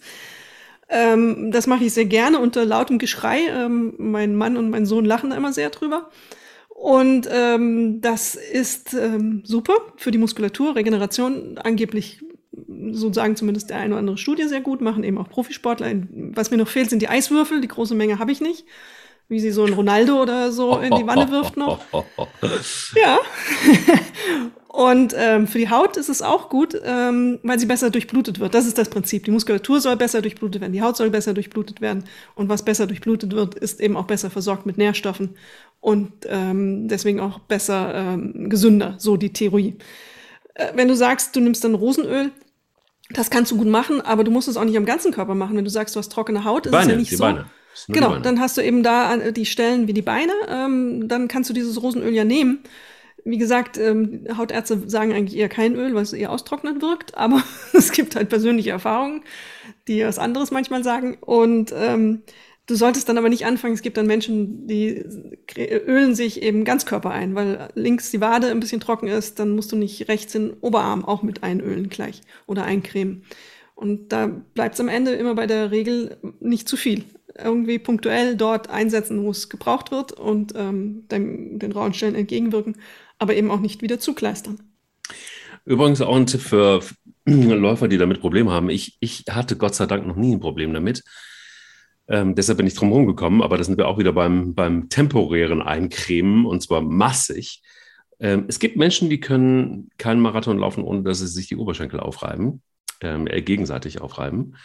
Ähm, 0.89 1.51
das 1.51 1.68
mache 1.68 1.84
ich 1.84 1.93
sehr 1.93 2.05
gerne 2.05 2.39
unter 2.39 2.65
lautem 2.65 2.97
Geschrei. 2.97 3.39
Ähm, 3.49 3.93
mein 3.97 4.36
Mann 4.36 4.57
und 4.57 4.70
mein 4.70 4.86
Sohn 4.86 5.05
lachen 5.05 5.32
da 5.32 5.38
immer 5.38 5.53
sehr 5.53 5.70
drüber. 5.70 6.09
Und 6.70 7.28
ähm, 7.32 8.01
das 8.01 8.36
ist 8.36 8.93
ähm, 8.93 9.41
super 9.43 9.74
für 9.97 10.11
die 10.11 10.20
Muskulatur, 10.20 10.76
Regeneration. 10.76 11.57
Angeblich 11.57 12.22
so 12.91 13.11
sagen 13.11 13.36
zumindest 13.36 13.70
der 13.70 13.78
eine 13.78 13.93
oder 13.93 13.99
andere 13.99 14.18
Studie 14.18 14.47
sehr 14.47 14.61
gut, 14.61 14.82
machen 14.82 15.03
eben 15.03 15.18
auch 15.18 15.30
Profisportler. 15.30 15.91
Was 16.09 16.51
mir 16.51 16.57
noch 16.57 16.68
fehlt, 16.68 16.89
sind 16.89 17.01
die 17.01 17.09
Eiswürfel. 17.09 17.61
Die 17.61 17.68
große 17.68 17.95
Menge 17.95 18.20
habe 18.20 18.32
ich 18.32 18.41
nicht. 18.41 18.65
Wie 19.30 19.40
sie 19.40 19.52
so 19.52 19.66
ein 19.66 19.74
Ronaldo 19.74 20.22
oder 20.22 20.52
so 20.52 20.78
in 20.78 20.96
die 20.96 21.06
Wanne 21.06 21.30
wirft 21.30 21.58
noch. 21.58 21.80
Ja. 22.96 23.20
Und 24.70 25.16
ähm, 25.18 25.48
für 25.48 25.58
die 25.58 25.70
Haut 25.72 25.98
ist 25.98 26.08
es 26.08 26.22
auch 26.22 26.50
gut, 26.50 26.80
ähm, 26.84 27.40
weil 27.42 27.58
sie 27.58 27.66
besser 27.66 27.90
durchblutet 27.90 28.40
wird. 28.40 28.54
Das 28.54 28.68
ist 28.68 28.78
das 28.78 28.90
Prinzip. 28.90 29.24
Die 29.26 29.32
Muskulatur 29.32 29.82
soll 29.82 29.98
besser 29.98 30.22
durchblutet 30.22 30.62
werden, 30.62 30.72
die 30.72 30.84
Haut 30.84 30.96
soll 30.98 31.10
besser 31.10 31.34
durchblutet 31.34 31.82
werden. 31.82 32.04
Und 32.36 32.48
was 32.48 32.64
besser 32.64 32.86
durchblutet 32.86 33.34
wird, 33.34 33.56
ist 33.56 33.82
eben 33.82 33.98
auch 33.98 34.06
besser 34.06 34.30
versorgt 34.30 34.68
mit 34.68 34.78
Nährstoffen 34.78 35.36
und 35.80 36.12
ähm, 36.28 36.88
deswegen 36.88 37.20
auch 37.20 37.40
besser 37.40 37.94
ähm, 37.96 38.50
gesünder, 38.50 38.96
so 39.00 39.18
die 39.18 39.34
Theorie. 39.34 39.78
Äh, 40.54 40.74
wenn 40.76 40.88
du 40.88 40.96
sagst, 40.96 41.36
du 41.36 41.40
nimmst 41.40 41.64
dann 41.64 41.74
Rosenöl, 41.74 42.32
Das 43.10 43.30
kannst 43.30 43.52
du 43.52 43.58
gut 43.58 43.68
machen, 43.68 44.02
aber 44.02 44.24
du 44.24 44.32
musst 44.32 44.48
es 44.48 44.58
auch 44.58 44.66
nicht 44.66 44.78
am 44.78 44.86
ganzen 44.86 45.12
Körper 45.12 45.34
machen. 45.34 45.56
Wenn 45.58 45.64
du 45.64 45.72
sagst, 45.72 45.96
du 45.96 46.00
hast 46.00 46.12
trockene 46.12 46.44
Haut, 46.44 46.66
ist 46.66 46.72
Beine, 46.72 46.84
es 46.84 46.92
ja 46.92 46.98
nicht 46.98 47.12
die 47.12 47.16
so. 47.16 47.24
Beine. 47.24 47.46
Genau, 47.88 48.18
dann 48.18 48.40
hast 48.40 48.58
du 48.58 48.62
eben 48.62 48.84
da 48.84 49.16
äh, 49.16 49.34
die 49.34 49.46
Stellen 49.46 49.88
wie 49.88 49.94
die 49.94 50.02
Beine. 50.02 50.34
Ähm, 50.50 51.08
dann 51.08 51.28
kannst 51.28 51.50
du 51.50 51.54
dieses 51.54 51.82
Rosenöl 51.82 52.14
ja 52.14 52.24
nehmen. 52.24 52.60
Wie 53.24 53.38
gesagt, 53.38 53.78
ähm, 53.78 54.26
Hautärzte 54.38 54.90
sagen 54.90 55.14
eigentlich 55.14 55.38
eher 55.38 55.50
kein 55.50 55.76
Öl, 55.76 55.94
weil 55.94 56.04
es 56.04 56.14
eher 56.14 56.32
austrocknend 56.32 56.82
wirkt. 56.82 57.18
Aber 57.18 57.44
es 57.74 57.92
gibt 57.92 58.16
halt 58.16 58.30
persönliche 58.30 58.72
Erfahrungen, 58.72 59.24
die 59.88 60.04
was 60.04 60.20
anderes 60.20 60.52
manchmal 60.52 60.84
sagen. 60.84 61.18
Und 61.20 61.74
ähm, 61.76 62.24
Du 62.68 62.76
solltest 62.76 63.08
dann 63.08 63.18
aber 63.18 63.30
nicht 63.30 63.46
anfangen. 63.46 63.74
Es 63.74 63.82
gibt 63.82 63.96
dann 63.96 64.08
Menschen, 64.08 64.68
die 64.68 65.02
ölen 65.58 66.16
sich 66.16 66.42
eben 66.42 66.66
Ganzkörper 66.66 67.12
ein, 67.12 67.34
weil 67.34 67.70
links 67.76 68.12
die 68.12 68.20
Wade 68.20 68.52
ein 68.52 68.60
bisschen 68.60 68.82
trocken 68.82 69.08
ist, 69.08 69.40
dann 69.40 69.56
musst 69.56 69.72
du 69.72 69.78
nicht 69.78 70.10
rechts 70.10 70.34
den 70.34 70.52
Oberarm 70.60 71.06
auch 71.06 71.24
mit 71.24 71.44
einölen 71.44 71.88
gleich 71.88 72.22
oder 72.46 72.66
eincremen. 72.66 73.24
Und 73.74 74.12
da 74.12 74.28
bleibt 74.28 74.76
es 74.76 74.82
am 74.82 74.90
Ende 74.90 75.12
immer 75.12 75.34
bei 75.34 75.48
der 75.48 75.72
Regel 75.72 76.18
nicht 76.42 76.68
zu 76.68 76.76
viel. 76.76 77.06
Irgendwie 77.42 77.80
punktuell 77.80 78.36
dort 78.36 78.70
einsetzen, 78.70 79.24
wo 79.24 79.32
es 79.32 79.50
gebraucht 79.50 79.92
wird 79.92 80.12
und 80.12 80.54
ähm, 80.56 81.08
dem, 81.10 81.60
den 81.60 81.72
rauen 81.72 81.94
Stellen 81.94 82.16
entgegenwirken, 82.16 82.78
aber 83.20 83.36
eben 83.36 83.52
auch 83.52 83.60
nicht 83.60 83.82
wieder 83.82 84.00
zukleistern. 84.00 84.60
Übrigens 85.66 86.02
auch 86.02 86.16
ein 86.16 86.26
Tipp 86.26 86.42
für 86.42 86.82
Läufer, 87.26 87.88
die 87.88 87.98
damit 87.98 88.22
Probleme 88.22 88.52
haben. 88.52 88.70
Ich, 88.70 88.98
ich 89.00 89.26
hatte 89.30 89.58
Gott 89.58 89.76
sei 89.76 89.86
Dank 89.86 90.08
noch 90.08 90.16
nie 90.16 90.34
ein 90.34 90.40
Problem 90.40 90.74
damit. 90.74 91.04
Ähm, 92.08 92.36
deshalb 92.36 92.58
bin 92.58 92.68
ich 92.68 92.74
drum 92.74 93.06
gekommen, 93.06 93.42
aber 93.42 93.58
da 93.58 93.64
sind 93.64 93.78
wir 93.78 93.88
auch 93.88 93.98
wieder 93.98 94.14
beim, 94.14 94.56
beim 94.56 94.88
temporären 94.88 95.62
Eincremen 95.62 96.46
und 96.46 96.62
zwar 96.62 96.82
massig. 96.82 97.62
Ähm, 98.20 98.46
es 98.48 98.60
gibt 98.60 98.78
Menschen, 98.78 99.10
die 99.10 99.20
können 99.20 99.90
keinen 99.98 100.22
Marathon 100.22 100.58
laufen, 100.58 100.84
ohne 100.84 101.04
dass 101.04 101.20
sie 101.20 101.28
sich 101.28 101.48
die 101.48 101.58
Oberschenkel 101.58 102.00
aufreiben, 102.00 102.62
ähm, 103.02 103.28
äh, 103.28 103.42
gegenseitig 103.42 104.02
aufreiben. 104.02 104.56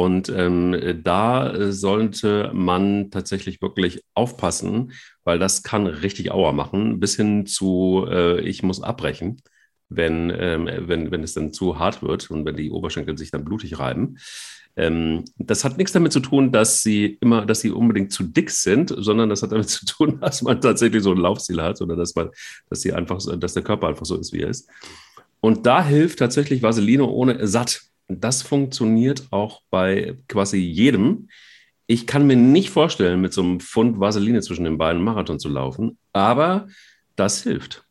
Und 0.00 0.30
ähm, 0.30 1.02
da 1.04 1.70
sollte 1.70 2.50
man 2.54 3.10
tatsächlich 3.10 3.60
wirklich 3.60 4.02
aufpassen, 4.14 4.92
weil 5.24 5.38
das 5.38 5.62
kann 5.62 5.86
richtig 5.86 6.32
Auer 6.32 6.54
machen, 6.54 7.00
bis 7.00 7.16
hin 7.16 7.44
zu, 7.44 8.06
äh, 8.08 8.40
ich 8.40 8.62
muss 8.62 8.82
abbrechen, 8.82 9.42
wenn, 9.90 10.32
ähm, 10.34 10.70
wenn, 10.88 11.10
wenn 11.10 11.22
es 11.22 11.34
dann 11.34 11.52
zu 11.52 11.78
hart 11.78 12.02
wird 12.02 12.30
und 12.30 12.46
wenn 12.46 12.56
die 12.56 12.70
Oberschenkel 12.70 13.18
sich 13.18 13.30
dann 13.30 13.44
blutig 13.44 13.78
reiben. 13.78 14.16
Ähm, 14.74 15.26
das 15.36 15.64
hat 15.64 15.76
nichts 15.76 15.92
damit 15.92 16.14
zu 16.14 16.20
tun, 16.20 16.50
dass 16.50 16.82
sie 16.82 17.18
immer, 17.20 17.44
dass 17.44 17.60
sie 17.60 17.70
unbedingt 17.70 18.10
zu 18.10 18.22
dick 18.22 18.48
sind, 18.48 18.94
sondern 18.96 19.28
das 19.28 19.42
hat 19.42 19.52
damit 19.52 19.68
zu 19.68 19.84
tun, 19.84 20.18
dass 20.18 20.40
man 20.40 20.62
tatsächlich 20.62 21.02
so 21.02 21.12
ein 21.12 21.18
Laufziel 21.18 21.60
hat 21.60 21.78
oder 21.82 21.94
dass 21.94 22.14
man, 22.14 22.30
dass 22.70 22.80
sie 22.80 22.94
einfach, 22.94 23.20
dass 23.38 23.52
der 23.52 23.64
Körper 23.64 23.88
einfach 23.88 24.06
so 24.06 24.16
ist, 24.16 24.32
wie 24.32 24.40
er 24.40 24.48
ist. 24.48 24.66
Und 25.40 25.66
da 25.66 25.84
hilft 25.84 26.20
tatsächlich 26.20 26.62
Vaseline 26.62 27.04
ohne 27.04 27.46
satt. 27.46 27.82
Das 28.10 28.42
funktioniert 28.42 29.28
auch 29.30 29.62
bei 29.70 30.16
quasi 30.26 30.58
jedem. 30.58 31.28
Ich 31.86 32.08
kann 32.08 32.26
mir 32.26 32.36
nicht 32.36 32.70
vorstellen, 32.70 33.20
mit 33.20 33.32
so 33.32 33.42
einem 33.42 33.60
Pfund 33.60 34.00
Vaseline 34.00 34.40
zwischen 34.40 34.64
den 34.64 34.78
Beinen 34.78 35.02
Marathon 35.02 35.38
zu 35.38 35.48
laufen, 35.48 35.96
aber 36.12 36.66
das 37.14 37.42
hilft. 37.44 37.84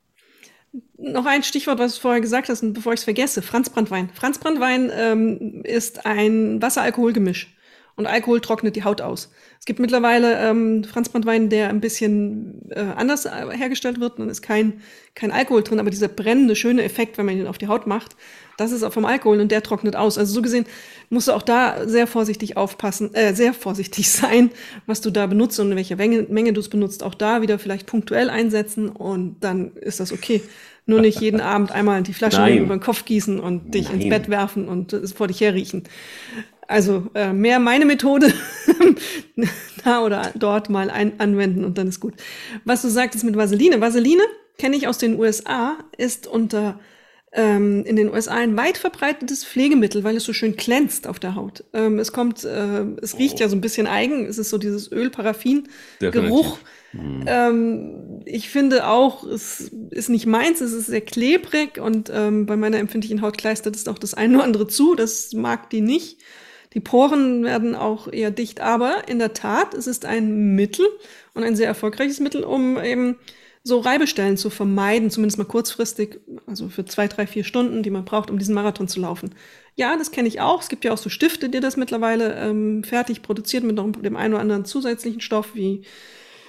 Noch 0.97 1.25
ein 1.25 1.43
Stichwort, 1.43 1.79
was 1.79 1.95
du 1.95 2.01
vorher 2.01 2.21
gesagt 2.21 2.49
hast, 2.49 2.61
und 2.63 2.73
bevor 2.73 2.93
ich 2.93 2.99
es 2.99 3.03
vergesse. 3.05 3.41
Franzbrandwein. 3.41 4.09
Franzbrandwein 4.13 4.91
ähm, 4.93 5.61
ist 5.63 6.05
ein 6.05 6.61
Wasser-Alkohol-Gemisch. 6.61 7.55
Und 7.95 8.07
Alkohol 8.07 8.39
trocknet 8.39 8.77
die 8.77 8.85
Haut 8.85 9.01
aus. 9.01 9.29
Es 9.59 9.65
gibt 9.65 9.79
mittlerweile 9.79 10.39
ähm, 10.39 10.85
Franzbrandwein, 10.85 11.49
der 11.49 11.67
ein 11.67 11.81
bisschen 11.81 12.71
äh, 12.71 12.79
anders 12.95 13.25
äh, 13.25 13.49
hergestellt 13.51 13.99
wird. 13.99 14.19
Dann 14.19 14.29
ist 14.29 14.41
kein, 14.41 14.81
kein 15.15 15.31
Alkohol 15.31 15.63
drin, 15.63 15.81
aber 15.81 15.89
dieser 15.89 16.07
brennende, 16.07 16.55
schöne 16.55 16.83
Effekt, 16.83 17.17
wenn 17.17 17.25
man 17.25 17.37
ihn 17.37 17.45
auf 17.45 17.57
die 17.57 17.67
Haut 17.67 17.87
macht, 17.87 18.15
das 18.59 18.71
ist 18.71 18.83
auch 18.83 18.91
vom 18.91 19.05
Alkohol 19.05 19.39
und 19.39 19.51
der 19.51 19.63
trocknet 19.63 19.95
aus. 19.95 20.17
Also 20.17 20.33
so 20.33 20.41
gesehen 20.41 20.65
musst 21.09 21.27
du 21.27 21.31
auch 21.31 21.41
da 21.41 21.87
sehr 21.87 22.07
vorsichtig 22.07 22.57
aufpassen, 22.57 23.13
äh, 23.13 23.33
sehr 23.33 23.53
vorsichtig 23.53 24.09
sein, 24.11 24.51
was 24.85 25.01
du 25.01 25.11
da 25.11 25.27
benutzt 25.27 25.59
und 25.59 25.71
in 25.71 25.77
welcher 25.77 25.95
Menge, 25.95 26.23
Menge 26.29 26.53
du 26.53 26.59
es 26.59 26.69
benutzt. 26.69 27.03
Auch 27.03 27.15
da 27.15 27.41
wieder 27.41 27.59
vielleicht 27.59 27.87
punktuell 27.87 28.29
einsetzen 28.29 28.89
und 28.89 29.37
dann 29.41 29.71
ist 29.75 29.99
das 29.99 30.11
okay. 30.11 30.41
Nur 30.85 31.01
nicht 31.01 31.21
jeden 31.21 31.41
Abend 31.41 31.71
einmal 31.71 32.03
die 32.03 32.13
Flasche 32.13 32.45
über 32.47 32.75
den 32.75 32.81
Kopf 32.81 33.05
gießen 33.05 33.39
und 33.39 33.73
dich 33.73 33.89
Nein. 33.89 34.01
ins 34.01 34.09
Bett 34.09 34.29
werfen 34.29 34.67
und 34.67 34.91
es 34.93 35.13
vor 35.13 35.27
dich 35.27 35.39
herriechen. 35.39 35.83
Also 36.67 37.07
äh, 37.15 37.33
mehr 37.33 37.59
meine 37.59 37.85
Methode 37.85 38.31
da 39.85 40.01
oder 40.03 40.31
dort 40.35 40.69
mal 40.69 40.91
ein, 40.91 41.19
anwenden 41.19 41.63
und 41.63 41.77
dann 41.77 41.87
ist 41.87 41.99
gut. 41.99 42.13
Was 42.65 42.83
du 42.83 42.89
sagtest 42.89 43.23
mit 43.23 43.35
Vaseline. 43.35 43.81
Vaseline 43.81 44.21
kenne 44.59 44.75
ich 44.75 44.87
aus 44.87 44.99
den 44.99 45.17
USA, 45.17 45.77
ist 45.97 46.27
unter 46.27 46.79
ähm, 47.31 47.83
in 47.85 47.95
den 47.95 48.09
USA 48.11 48.35
ein 48.35 48.57
weit 48.57 48.77
verbreitetes 48.77 49.45
Pflegemittel, 49.45 50.03
weil 50.03 50.17
es 50.17 50.23
so 50.23 50.33
schön 50.33 50.55
glänzt 50.55 51.07
auf 51.07 51.19
der 51.19 51.35
Haut. 51.35 51.63
Ähm, 51.73 51.99
es 51.99 52.11
kommt, 52.11 52.43
äh, 52.43 52.85
es 53.01 53.17
riecht 53.17 53.35
oh. 53.35 53.41
ja 53.41 53.49
so 53.49 53.55
ein 53.55 53.61
bisschen 53.61 53.87
eigen. 53.87 54.25
Es 54.25 54.37
ist 54.37 54.49
so 54.49 54.57
dieses 54.57 54.91
Öl-Paraffin-Geruch. 54.91 56.57
Mhm. 56.91 57.23
Ähm, 57.27 58.21
ich 58.25 58.49
finde 58.49 58.87
auch, 58.87 59.23
es 59.23 59.71
ist 59.91 60.09
nicht 60.09 60.25
meins, 60.25 60.59
es 60.61 60.73
ist 60.73 60.87
sehr 60.87 61.01
klebrig 61.01 61.79
und 61.79 62.11
ähm, 62.11 62.47
bei 62.47 62.57
meiner 62.57 62.79
empfindlichen 62.79 63.21
Haut 63.21 63.37
kleistert 63.37 63.75
es 63.75 63.87
auch 63.87 63.99
das 63.99 64.15
eine 64.15 64.37
oder 64.37 64.45
andere 64.45 64.67
zu. 64.67 64.95
Das 64.95 65.33
mag 65.33 65.69
die 65.69 65.81
nicht. 65.81 66.19
Die 66.73 66.79
Poren 66.79 67.43
werden 67.43 67.75
auch 67.75 68.11
eher 68.11 68.31
dicht, 68.31 68.59
aber 68.59 69.07
in 69.07 69.19
der 69.19 69.33
Tat, 69.33 69.73
es 69.73 69.87
ist 69.87 70.05
ein 70.05 70.55
Mittel 70.55 70.87
und 71.33 71.43
ein 71.43 71.55
sehr 71.55 71.67
erfolgreiches 71.67 72.19
Mittel, 72.19 72.43
um 72.43 72.79
eben 72.79 73.17
so 73.63 73.79
Reibestellen 73.79 74.37
zu 74.37 74.49
vermeiden, 74.49 75.09
zumindest 75.11 75.37
mal 75.37 75.43
kurzfristig, 75.45 76.19
also 76.47 76.69
für 76.69 76.85
zwei, 76.85 77.07
drei, 77.07 77.27
vier 77.27 77.43
Stunden, 77.43 77.83
die 77.83 77.89
man 77.89 78.05
braucht, 78.05 78.31
um 78.31 78.39
diesen 78.39 78.55
Marathon 78.55 78.87
zu 78.87 79.01
laufen. 79.01 79.35
Ja, 79.75 79.97
das 79.97 80.11
kenne 80.11 80.27
ich 80.27 80.41
auch. 80.41 80.61
Es 80.61 80.69
gibt 80.69 80.85
ja 80.85 80.93
auch 80.93 80.97
so 80.97 81.09
Stifte, 81.09 81.49
die 81.49 81.59
das 81.59 81.77
mittlerweile 81.77 82.35
ähm, 82.35 82.83
fertig 82.83 83.21
produziert 83.21 83.63
mit 83.63 83.75
noch 83.75 83.91
dem 83.91 84.15
einen 84.15 84.33
oder 84.33 84.41
anderen 84.41 84.65
zusätzlichen 84.65 85.21
Stoff, 85.21 85.55
wie 85.55 85.83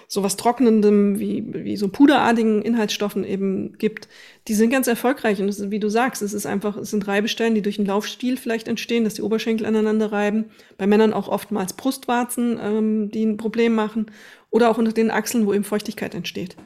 sowas 0.07 0.37
Trocknendem, 0.37 1.21
wie, 1.21 1.45
wie 1.53 1.77
so 1.77 1.87
puderartigen 1.87 2.63
Inhaltsstoffen 2.63 3.23
eben 3.23 3.79
gibt. 3.79 4.09
Die 4.49 4.55
sind 4.55 4.71
ganz 4.71 4.89
erfolgreich. 4.89 5.41
Und 5.41 5.49
ist, 5.49 5.71
wie 5.71 5.79
du 5.79 5.89
sagst, 5.89 6.23
es 6.23 6.33
ist 6.33 6.47
einfach, 6.47 6.77
es 6.77 6.91
sind 6.91 7.07
Reibestellen, 7.07 7.55
die 7.55 7.63
durch 7.63 7.77
den 7.77 7.87
Laufstil 7.87 8.37
vielleicht 8.37 8.67
entstehen, 8.67 9.05
dass 9.05 9.15
die 9.15 9.23
Oberschenkel 9.23 9.67
aneinander 9.67 10.11
reiben. 10.11 10.47
Bei 10.79 10.89
Männern 10.89 11.13
auch 11.13 11.29
oftmals 11.29 11.75
Brustwarzen, 11.75 12.59
ähm, 12.61 13.11
die 13.13 13.25
ein 13.25 13.37
Problem 13.37 13.75
machen. 13.75 14.07
Oder 14.51 14.71
auch 14.71 14.79
unter 14.79 14.93
den 14.93 15.13
Achseln, 15.13 15.47
wo 15.47 15.55
eben 15.55 15.63
Feuchtigkeit 15.63 16.15
entsteht 16.15 16.57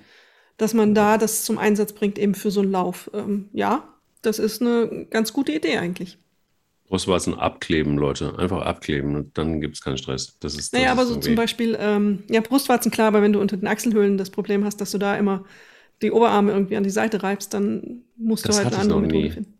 dass 0.57 0.75
man 0.75 0.95
da 0.95 1.19
das 1.19 1.45
zum 1.45 1.59
Einsatz 1.59 1.93
bringt, 1.93 2.19
eben 2.19 2.35
für 2.35 2.51
so 2.51 2.61
einen 2.61 2.71
Lauf. 2.71 3.11
Ähm, 3.13 3.49
ja, 3.53 3.89
das 4.23 4.39
ist 4.39 4.63
eine 4.63 5.07
ganz 5.11 5.33
gute 5.33 5.53
Idee 5.53 5.79
eigentlich. 5.79 6.19
Brustwarzen 6.89 7.35
abkleben, 7.35 7.97
Leute. 7.97 8.39
Einfach 8.39 8.63
abkleben 8.63 9.17
und 9.17 9.39
dann 9.39 9.61
gibt 9.61 9.77
es 9.77 9.83
keinen 9.83 9.97
Stress. 9.97 10.39
Das 10.39 10.55
ist, 10.55 10.73
das 10.73 10.79
naja, 10.79 10.93
aber 10.93 11.07
so 11.07 11.17
zum 11.17 11.35
Beispiel, 11.35 11.77
ähm, 11.81 12.23
ja, 12.29 12.41
Brustwarzen 12.41 12.91
klar, 12.91 13.09
aber 13.09 13.23
wenn 13.23 13.33
du 13.33 13.41
unter 13.41 13.57
den 13.57 13.67
Achselhöhlen 13.67 14.19
das 14.19 14.31
Problem 14.31 14.65
hast, 14.65 14.81
dass 14.81 14.91
du 14.91 14.99
da 14.99 15.17
immer 15.17 15.45
die 16.03 16.13
Oberarme 16.13 16.53
irgendwie 16.53 16.77
an 16.77 16.85
die 16.85 16.91
Seite 16.91 17.23
reibst, 17.23 17.55
dann 17.55 18.03
musst 18.17 18.47
das 18.47 18.57
du 18.57 18.65
halt 18.65 18.75
eine 18.75 18.83
andere 18.83 19.01
Methode 19.01 19.31
finden. 19.31 19.55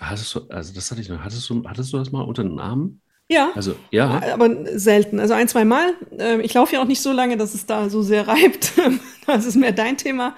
Hattest 0.00 0.34
du, 0.34 0.40
also 0.48 0.74
das 0.74 0.90
hatte 0.90 1.00
ich 1.00 1.08
noch, 1.08 1.20
hattest 1.20 1.48
du, 1.48 1.64
hattest 1.64 1.92
du 1.92 1.98
das 1.98 2.12
mal 2.12 2.22
unter 2.22 2.42
den 2.42 2.58
Armen? 2.58 3.00
Ja. 3.28 3.50
Also, 3.54 3.76
ja. 3.90 4.22
Aber 4.32 4.78
selten. 4.78 5.20
Also 5.20 5.34
ein, 5.34 5.48
zwei 5.48 5.64
Mal. 5.64 5.94
Ähm, 6.18 6.40
ich 6.40 6.54
laufe 6.54 6.74
ja 6.74 6.82
auch 6.82 6.86
nicht 6.86 7.02
so 7.02 7.12
lange, 7.12 7.36
dass 7.36 7.54
es 7.54 7.66
da 7.66 7.90
so 7.90 8.02
sehr 8.02 8.26
reibt. 8.26 8.72
das 9.26 9.44
ist 9.44 9.56
mehr 9.56 9.72
dein 9.72 9.98
Thema. 9.98 10.34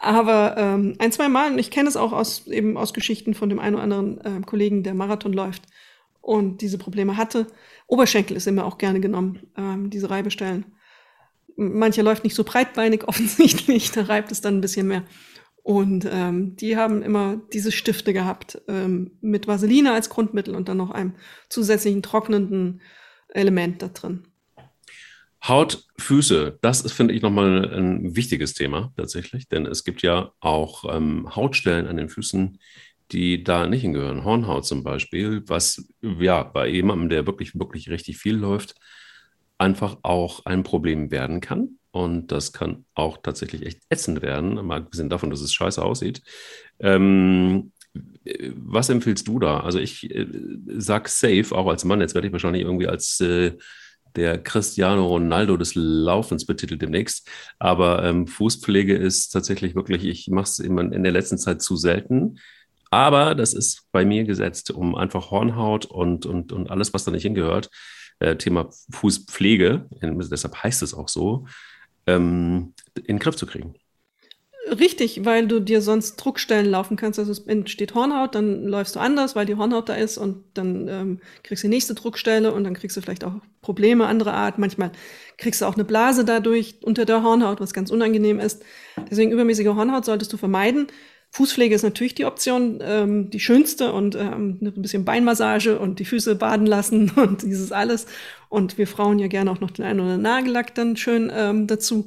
Aber 0.00 0.56
ähm, 0.58 0.96
ein, 0.98 1.12
zwei 1.12 1.28
Mal. 1.28 1.52
Und 1.52 1.58
ich 1.58 1.70
kenne 1.70 1.88
es 1.88 1.96
auch 1.96 2.12
aus, 2.12 2.46
eben 2.48 2.76
aus 2.76 2.92
Geschichten 2.92 3.34
von 3.34 3.48
dem 3.48 3.60
einen 3.60 3.76
oder 3.76 3.84
anderen 3.84 4.20
äh, 4.20 4.40
Kollegen, 4.44 4.82
der 4.82 4.94
Marathon 4.94 5.32
läuft 5.32 5.62
und 6.24 6.60
diese 6.60 6.78
Probleme 6.78 7.16
hatte. 7.16 7.46
Oberschenkel 7.86 8.36
ist 8.36 8.46
immer 8.46 8.64
auch 8.64 8.78
gerne 8.78 9.00
genommen, 9.00 9.40
ähm, 9.56 9.90
diese 9.90 10.10
Reibestellen. 10.10 10.64
Mancher 11.56 12.02
läuft 12.02 12.24
nicht 12.24 12.34
so 12.34 12.44
breitbeinig 12.44 13.04
offensichtlich, 13.08 13.92
da 13.92 14.02
reibt 14.02 14.32
es 14.32 14.40
dann 14.40 14.58
ein 14.58 14.60
bisschen 14.60 14.88
mehr. 14.88 15.04
Und 15.64 16.06
ähm, 16.10 16.56
die 16.56 16.76
haben 16.76 17.02
immer 17.02 17.40
diese 17.54 17.72
Stifte 17.72 18.12
gehabt 18.12 18.60
ähm, 18.68 19.12
mit 19.22 19.46
Vaseline 19.46 19.94
als 19.94 20.10
Grundmittel 20.10 20.54
und 20.54 20.68
dann 20.68 20.76
noch 20.76 20.90
einem 20.90 21.14
zusätzlichen 21.48 22.02
trocknenden 22.02 22.82
Element 23.28 23.80
da 23.80 23.88
drin. 23.88 24.24
Haut, 25.48 25.86
Füße, 25.98 26.58
das 26.60 26.92
finde 26.92 27.14
ich, 27.14 27.22
nochmal 27.22 27.64
ein 27.74 28.14
wichtiges 28.14 28.52
Thema 28.52 28.92
tatsächlich, 28.98 29.48
denn 29.48 29.64
es 29.64 29.84
gibt 29.84 30.02
ja 30.02 30.32
auch 30.40 30.84
ähm, 30.94 31.34
Hautstellen 31.34 31.86
an 31.86 31.96
den 31.96 32.10
Füßen, 32.10 32.58
die 33.10 33.42
da 33.42 33.66
nicht 33.66 33.80
hingehören. 33.80 34.22
Hornhaut 34.22 34.66
zum 34.66 34.84
Beispiel, 34.84 35.44
was 35.46 35.88
ja 36.02 36.42
bei 36.42 36.68
jemandem, 36.68 37.08
der 37.08 37.26
wirklich, 37.26 37.58
wirklich 37.58 37.88
richtig 37.88 38.18
viel 38.18 38.36
läuft, 38.36 38.74
einfach 39.56 39.96
auch 40.02 40.44
ein 40.44 40.62
Problem 40.62 41.10
werden 41.10 41.40
kann. 41.40 41.78
Und 41.94 42.32
das 42.32 42.52
kann 42.52 42.84
auch 42.94 43.18
tatsächlich 43.18 43.64
echt 43.64 43.82
ätzend 43.88 44.20
werden, 44.20 44.54
mal 44.66 44.80
abgesehen 44.80 45.08
davon, 45.08 45.30
dass 45.30 45.40
es 45.40 45.54
scheiße 45.54 45.80
aussieht. 45.80 46.22
Ähm, 46.80 47.70
was 48.56 48.88
empfiehlst 48.88 49.28
du 49.28 49.38
da? 49.38 49.60
Also 49.60 49.78
ich 49.78 50.10
äh, 50.10 50.26
sag 50.76 51.08
safe, 51.08 51.46
auch 51.52 51.68
als 51.68 51.84
Mann, 51.84 52.00
jetzt 52.00 52.16
werde 52.16 52.26
ich 52.26 52.32
wahrscheinlich 52.32 52.62
irgendwie 52.62 52.88
als 52.88 53.20
äh, 53.20 53.52
der 54.16 54.42
Cristiano 54.42 55.06
Ronaldo 55.06 55.56
des 55.56 55.76
Laufens 55.76 56.46
betitelt 56.46 56.82
demnächst. 56.82 57.30
Aber 57.60 58.02
ähm, 58.02 58.26
Fußpflege 58.26 58.96
ist 58.96 59.28
tatsächlich 59.28 59.76
wirklich, 59.76 60.04
ich 60.04 60.26
mache 60.26 60.50
es 60.50 60.58
in 60.58 61.04
der 61.04 61.12
letzten 61.12 61.38
Zeit 61.38 61.62
zu 61.62 61.76
selten. 61.76 62.40
Aber 62.90 63.36
das 63.36 63.54
ist 63.54 63.86
bei 63.92 64.04
mir 64.04 64.24
gesetzt, 64.24 64.72
um 64.72 64.96
einfach 64.96 65.30
Hornhaut 65.30 65.86
und, 65.86 66.26
und, 66.26 66.52
und 66.52 66.72
alles, 66.72 66.92
was 66.92 67.04
da 67.04 67.12
nicht 67.12 67.22
hingehört, 67.22 67.70
äh, 68.18 68.34
Thema 68.34 68.68
Fußpflege, 68.90 69.88
deshalb 70.02 70.56
heißt 70.60 70.82
es 70.82 70.92
auch 70.92 71.08
so, 71.08 71.46
ähm, 72.06 72.74
in 72.96 73.16
den 73.16 73.18
Griff 73.18 73.36
zu 73.36 73.46
kriegen. 73.46 73.74
Richtig, 74.66 75.26
weil 75.26 75.46
du 75.46 75.60
dir 75.60 75.82
sonst 75.82 76.16
Druckstellen 76.16 76.70
laufen 76.70 76.96
kannst. 76.96 77.18
Also 77.18 77.32
es 77.32 77.40
entsteht 77.40 77.94
Hornhaut, 77.94 78.34
dann 78.34 78.64
läufst 78.64 78.96
du 78.96 79.00
anders, 79.00 79.36
weil 79.36 79.44
die 79.44 79.56
Hornhaut 79.56 79.90
da 79.90 79.94
ist 79.94 80.16
und 80.16 80.42
dann 80.54 80.88
ähm, 80.88 81.20
kriegst 81.42 81.62
du 81.62 81.68
die 81.68 81.74
nächste 81.74 81.94
Druckstelle 81.94 82.50
und 82.52 82.64
dann 82.64 82.72
kriegst 82.72 82.96
du 82.96 83.02
vielleicht 83.02 83.24
auch 83.24 83.34
Probleme 83.60 84.06
anderer 84.06 84.32
Art. 84.32 84.58
Manchmal 84.58 84.90
kriegst 85.36 85.60
du 85.60 85.66
auch 85.66 85.74
eine 85.74 85.84
Blase 85.84 86.24
dadurch 86.24 86.76
unter 86.82 87.04
der 87.04 87.22
Hornhaut, 87.22 87.60
was 87.60 87.74
ganz 87.74 87.90
unangenehm 87.90 88.40
ist. 88.40 88.64
Deswegen 89.10 89.32
übermäßige 89.32 89.66
Hornhaut 89.66 90.06
solltest 90.06 90.32
du 90.32 90.38
vermeiden. 90.38 90.86
Fußpflege 91.34 91.74
ist 91.74 91.82
natürlich 91.82 92.14
die 92.14 92.26
Option, 92.26 92.78
ähm, 92.80 93.28
die 93.28 93.40
schönste 93.40 93.92
und 93.92 94.14
ähm, 94.14 94.60
ein 94.62 94.82
bisschen 94.82 95.04
Beinmassage 95.04 95.80
und 95.80 95.98
die 95.98 96.04
Füße 96.04 96.36
baden 96.36 96.64
lassen 96.64 97.10
und 97.16 97.42
dieses 97.42 97.72
alles. 97.72 98.06
Und 98.48 98.78
wir 98.78 98.86
Frauen 98.86 99.18
ja 99.18 99.26
gerne 99.26 99.50
auch 99.50 99.58
noch 99.58 99.72
den 99.72 99.84
einen 99.84 99.98
oder 99.98 100.12
anderen 100.12 100.22
Nagellack 100.22 100.76
dann 100.76 100.96
schön 100.96 101.32
ähm, 101.34 101.66
dazu. 101.66 102.06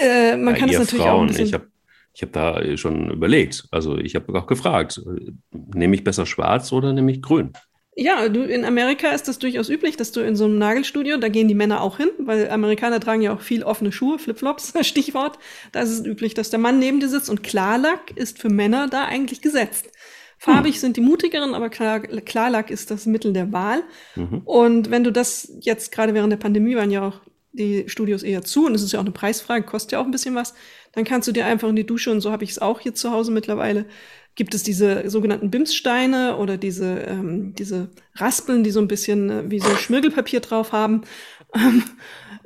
Äh, 0.00 0.36
man 0.36 0.54
ja, 0.54 0.60
kann 0.60 0.68
es 0.68 0.78
natürlich 0.78 1.04
Frauen, 1.04 1.16
auch 1.16 1.20
ein 1.22 1.26
bisschen. 1.26 1.46
Ich 1.46 1.54
habe 1.54 1.66
ich 2.14 2.22
hab 2.22 2.32
da 2.32 2.76
schon 2.76 3.10
überlegt. 3.10 3.66
Also 3.72 3.98
ich 3.98 4.14
habe 4.14 4.32
auch 4.38 4.46
gefragt, 4.46 5.02
nehme 5.50 5.96
ich 5.96 6.04
besser 6.04 6.24
schwarz 6.24 6.70
oder 6.70 6.92
nehme 6.92 7.10
ich 7.10 7.20
grün? 7.20 7.52
Ja, 7.96 8.28
du, 8.28 8.42
in 8.42 8.64
Amerika 8.64 9.10
ist 9.10 9.28
das 9.28 9.38
durchaus 9.38 9.68
üblich, 9.68 9.96
dass 9.96 10.10
du 10.10 10.20
in 10.20 10.34
so 10.34 10.46
einem 10.46 10.58
Nagelstudio, 10.58 11.16
da 11.16 11.28
gehen 11.28 11.46
die 11.46 11.54
Männer 11.54 11.80
auch 11.80 11.98
hin, 11.98 12.10
weil 12.18 12.50
Amerikaner 12.50 12.98
tragen 12.98 13.22
ja 13.22 13.32
auch 13.32 13.40
viel 13.40 13.62
offene 13.62 13.92
Schuhe, 13.92 14.18
Flipflops, 14.18 14.72
Stichwort. 14.86 15.38
Da 15.70 15.80
ist 15.80 15.90
es 15.90 16.04
üblich, 16.04 16.34
dass 16.34 16.50
der 16.50 16.58
Mann 16.58 16.80
neben 16.80 16.98
dir 16.98 17.08
sitzt 17.08 17.30
und 17.30 17.44
Klarlack 17.44 18.10
ist 18.16 18.40
für 18.40 18.48
Männer 18.48 18.88
da 18.88 19.04
eigentlich 19.04 19.40
gesetzt. 19.40 19.90
Farbig 20.38 20.74
hm. 20.74 20.80
sind 20.80 20.96
die 20.96 21.00
mutigeren, 21.02 21.54
aber 21.54 21.70
Klar, 21.70 22.00
Klarlack 22.00 22.70
ist 22.70 22.90
das 22.90 23.06
Mittel 23.06 23.32
der 23.32 23.52
Wahl. 23.52 23.82
Mhm. 24.16 24.42
Und 24.44 24.90
wenn 24.90 25.04
du 25.04 25.12
das 25.12 25.52
jetzt 25.60 25.92
gerade 25.92 26.14
während 26.14 26.32
der 26.32 26.38
Pandemie 26.38 26.74
waren 26.74 26.90
ja 26.90 27.06
auch 27.06 27.20
die 27.54 27.88
Studios 27.88 28.22
eher 28.22 28.42
zu 28.42 28.66
und 28.66 28.74
es 28.74 28.82
ist 28.82 28.92
ja 28.92 28.98
auch 28.98 29.04
eine 29.04 29.12
Preisfrage, 29.12 29.64
kostet 29.64 29.92
ja 29.92 30.00
auch 30.00 30.04
ein 30.04 30.10
bisschen 30.10 30.34
was, 30.34 30.54
dann 30.92 31.04
kannst 31.04 31.28
du 31.28 31.32
dir 31.32 31.46
einfach 31.46 31.68
in 31.68 31.76
die 31.76 31.86
Dusche 31.86 32.10
und 32.10 32.20
so 32.20 32.30
habe 32.30 32.44
ich 32.44 32.50
es 32.50 32.58
auch 32.58 32.80
hier 32.80 32.94
zu 32.94 33.10
Hause 33.10 33.32
mittlerweile 33.32 33.86
gibt 34.34 34.54
es 34.54 34.62
diese 34.62 35.08
sogenannten 35.08 35.50
Bimssteine 35.50 36.36
oder 36.36 36.56
diese, 36.56 36.98
ähm, 37.00 37.54
diese 37.54 37.90
Raspeln, 38.16 38.64
die 38.64 38.70
so 38.70 38.80
ein 38.80 38.88
bisschen 38.88 39.30
äh, 39.30 39.50
wie 39.50 39.60
so 39.60 39.74
Schmirgelpapier 39.76 40.40
drauf 40.40 40.72
haben. 40.72 41.02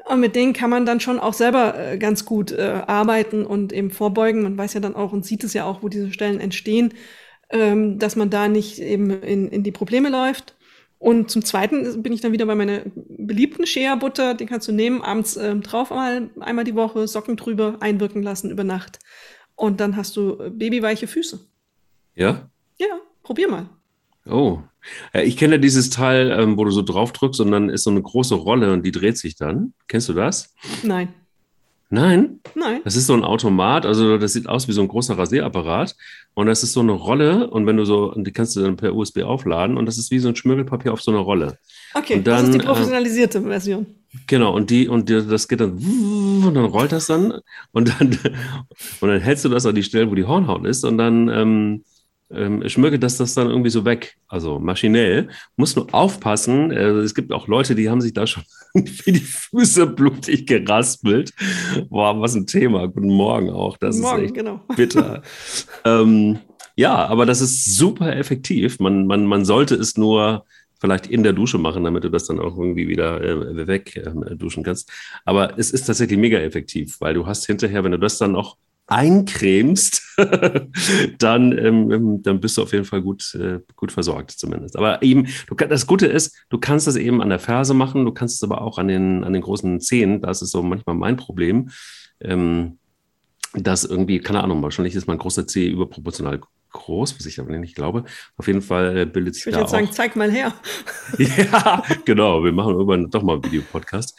und 0.06 0.20
mit 0.20 0.36
denen 0.36 0.52
kann 0.52 0.70
man 0.70 0.84
dann 0.84 1.00
schon 1.00 1.18
auch 1.18 1.32
selber 1.32 1.78
äh, 1.78 1.98
ganz 1.98 2.24
gut 2.24 2.52
äh, 2.52 2.82
arbeiten 2.86 3.46
und 3.46 3.72
eben 3.72 3.90
vorbeugen. 3.90 4.42
Man 4.42 4.58
weiß 4.58 4.74
ja 4.74 4.80
dann 4.80 4.96
auch 4.96 5.12
und 5.12 5.24
sieht 5.24 5.44
es 5.44 5.54
ja 5.54 5.64
auch, 5.64 5.82
wo 5.82 5.88
diese 5.88 6.12
Stellen 6.12 6.40
entstehen, 6.40 6.92
ähm, 7.50 7.98
dass 7.98 8.16
man 8.16 8.28
da 8.28 8.48
nicht 8.48 8.78
eben 8.80 9.10
in, 9.22 9.48
in 9.48 9.62
die 9.62 9.72
Probleme 9.72 10.10
läuft. 10.10 10.57
Und 10.98 11.30
zum 11.30 11.44
Zweiten 11.44 12.02
bin 12.02 12.12
ich 12.12 12.20
dann 12.20 12.32
wieder 12.32 12.46
bei 12.46 12.56
meiner 12.56 12.82
beliebten 12.94 13.66
Shea-Butter. 13.66 14.34
Die 14.34 14.46
kannst 14.46 14.66
du 14.66 14.72
nehmen, 14.72 15.00
abends 15.00 15.36
ähm, 15.36 15.62
drauf 15.62 15.90
mal 15.90 16.30
einmal 16.40 16.64
die 16.64 16.74
Woche, 16.74 17.06
Socken 17.06 17.36
drüber, 17.36 17.76
einwirken 17.80 18.22
lassen 18.22 18.50
über 18.50 18.64
Nacht. 18.64 18.98
Und 19.54 19.80
dann 19.80 19.96
hast 19.96 20.16
du 20.16 20.40
äh, 20.40 20.50
babyweiche 20.50 21.06
Füße. 21.06 21.40
Ja? 22.14 22.50
Ja, 22.78 23.00
probier 23.22 23.48
mal. 23.48 23.68
Oh. 24.26 24.60
Ja, 25.14 25.22
ich 25.22 25.36
kenne 25.36 25.60
dieses 25.60 25.90
Teil, 25.90 26.30
ähm, 26.30 26.56
wo 26.56 26.64
du 26.64 26.70
so 26.70 26.82
drauf 26.82 27.12
drückst 27.12 27.40
und 27.40 27.52
dann 27.52 27.68
ist 27.68 27.84
so 27.84 27.90
eine 27.90 28.02
große 28.02 28.34
Rolle 28.34 28.72
und 28.72 28.84
die 28.84 28.92
dreht 28.92 29.18
sich 29.18 29.36
dann. 29.36 29.74
Kennst 29.86 30.08
du 30.08 30.14
das? 30.14 30.54
Nein. 30.82 31.14
Nein? 31.90 32.40
Nein. 32.54 32.80
Das 32.84 32.96
ist 32.96 33.06
so 33.06 33.14
ein 33.14 33.24
Automat, 33.24 33.86
also 33.86 34.18
das 34.18 34.34
sieht 34.34 34.46
aus 34.46 34.68
wie 34.68 34.72
so 34.72 34.82
ein 34.82 34.88
großer 34.88 35.16
Rasierapparat 35.16 35.96
und 36.34 36.46
das 36.46 36.62
ist 36.62 36.74
so 36.74 36.80
eine 36.80 36.92
Rolle 36.92 37.48
und 37.48 37.66
wenn 37.66 37.78
du 37.78 37.84
so, 37.84 38.12
die 38.14 38.30
kannst 38.30 38.56
du 38.56 38.60
dann 38.60 38.76
per 38.76 38.94
USB 38.94 39.22
aufladen 39.22 39.78
und 39.78 39.86
das 39.86 39.96
ist 39.96 40.10
wie 40.10 40.18
so 40.18 40.28
ein 40.28 40.36
Schmirgelpapier 40.36 40.92
auf 40.92 41.00
so 41.00 41.10
einer 41.10 41.20
Rolle. 41.20 41.58
Okay, 41.94 42.20
dann, 42.22 42.24
das 42.24 42.42
ist 42.42 42.54
die 42.54 42.58
äh, 42.58 42.62
professionalisierte 42.62 43.38
äh, 43.38 43.42
Version. 43.42 43.86
Genau, 44.26 44.54
und 44.54 44.68
die, 44.68 44.86
und 44.86 45.08
die, 45.08 45.26
das 45.26 45.48
geht 45.48 45.60
dann, 45.60 45.78
und 45.78 46.54
dann 46.54 46.66
rollt 46.66 46.92
das 46.92 47.06
dann 47.06 47.40
und 47.72 47.88
dann, 47.88 48.18
und 49.00 49.08
dann 49.08 49.20
hältst 49.20 49.46
du 49.46 49.48
das 49.48 49.64
an 49.64 49.74
die 49.74 49.82
Stelle, 49.82 50.10
wo 50.10 50.14
die 50.14 50.26
Hornhaut 50.26 50.66
ist 50.66 50.84
und 50.84 50.98
dann, 50.98 51.28
ähm, 51.28 51.84
ich 52.30 52.76
möge, 52.76 52.98
dass 52.98 53.16
das 53.16 53.32
dann 53.34 53.48
irgendwie 53.48 53.70
so 53.70 53.86
weg, 53.86 54.18
also 54.26 54.58
maschinell. 54.58 55.28
Muss 55.56 55.76
nur 55.76 55.94
aufpassen. 55.94 56.70
Äh, 56.70 56.90
es 56.98 57.14
gibt 57.14 57.32
auch 57.32 57.48
Leute, 57.48 57.74
die 57.74 57.88
haben 57.88 58.02
sich 58.02 58.12
da 58.12 58.26
schon 58.26 58.42
wie 58.74 59.12
die 59.12 59.20
Füße 59.20 59.86
blutig 59.86 60.46
geraspelt. 60.46 61.32
Boah, 61.88 62.20
was 62.20 62.34
ein 62.34 62.46
Thema. 62.46 62.86
Guten 62.86 63.14
Morgen 63.14 63.48
auch. 63.50 63.78
Das 63.78 63.96
Guten 63.96 64.08
Morgen, 64.08 64.18
ist 64.18 64.24
echt 64.26 64.34
genau. 64.34 64.60
bitter. 64.76 65.22
ähm, 65.84 66.38
ja, 66.76 67.06
aber 67.06 67.24
das 67.24 67.40
ist 67.40 67.76
super 67.76 68.14
effektiv. 68.14 68.78
Man, 68.78 69.06
man, 69.06 69.24
man 69.24 69.46
sollte 69.46 69.74
es 69.74 69.96
nur 69.96 70.44
vielleicht 70.80 71.06
in 71.06 71.22
der 71.22 71.32
Dusche 71.32 71.58
machen, 71.58 71.82
damit 71.84 72.04
du 72.04 72.10
das 72.10 72.26
dann 72.26 72.38
auch 72.38 72.56
irgendwie 72.58 72.88
wieder 72.88 73.22
äh, 73.22 73.66
weg 73.66 73.96
äh, 73.96 74.36
duschen 74.36 74.62
kannst. 74.62 74.90
Aber 75.24 75.58
es 75.58 75.70
ist 75.70 75.86
tatsächlich 75.86 76.18
mega 76.18 76.38
effektiv, 76.38 77.00
weil 77.00 77.14
du 77.14 77.26
hast 77.26 77.46
hinterher, 77.46 77.84
wenn 77.84 77.92
du 77.92 77.98
das 77.98 78.18
dann 78.18 78.36
auch 78.36 78.58
eincremst, 78.88 80.02
dann, 81.18 81.56
ähm, 81.56 81.90
ähm, 81.90 82.22
dann 82.22 82.40
bist 82.40 82.56
du 82.56 82.62
auf 82.62 82.72
jeden 82.72 82.86
Fall 82.86 83.02
gut, 83.02 83.34
äh, 83.34 83.60
gut 83.76 83.92
versorgt 83.92 84.32
zumindest. 84.32 84.76
Aber 84.76 85.02
eben, 85.02 85.26
du, 85.46 85.54
das 85.54 85.86
Gute 85.86 86.06
ist, 86.06 86.34
du 86.48 86.58
kannst 86.58 86.86
das 86.86 86.96
eben 86.96 87.22
an 87.22 87.28
der 87.28 87.38
Ferse 87.38 87.74
machen, 87.74 88.06
du 88.06 88.12
kannst 88.12 88.36
es 88.36 88.42
aber 88.42 88.62
auch 88.62 88.78
an 88.78 88.88
den, 88.88 89.24
an 89.24 89.34
den 89.34 89.42
großen 89.42 89.80
Zehen, 89.80 90.22
das 90.22 90.42
ist 90.42 90.50
so 90.50 90.62
manchmal 90.62 90.96
mein 90.96 91.16
Problem, 91.16 91.68
ähm, 92.20 92.78
dass 93.54 93.84
irgendwie, 93.84 94.20
keine 94.20 94.42
Ahnung, 94.42 94.62
wahrscheinlich 94.62 94.94
ist 94.94 95.06
mein 95.06 95.18
großer 95.18 95.46
Zeh 95.46 95.68
überproportional 95.68 96.40
groß, 96.70 97.18
was 97.18 97.26
ich 97.26 97.40
aber 97.40 97.56
nicht 97.56 97.74
glaube. 97.74 98.04
Auf 98.36 98.46
jeden 98.46 98.62
Fall 98.62 98.96
äh, 98.96 99.06
bildet 99.06 99.34
sich 99.34 99.46
ich 99.46 99.52
da 99.52 99.60
jetzt 99.60 99.68
auch... 99.68 99.72
sagen, 99.72 99.88
zeig 99.90 100.16
mal 100.16 100.30
her. 100.30 100.52
ja, 101.18 101.82
genau, 102.04 102.42
wir 102.44 102.52
machen 102.52 102.74
irgendwann 102.74 103.10
doch 103.10 103.22
mal 103.22 103.34
einen 103.34 103.44
Videopodcast. 103.44 104.18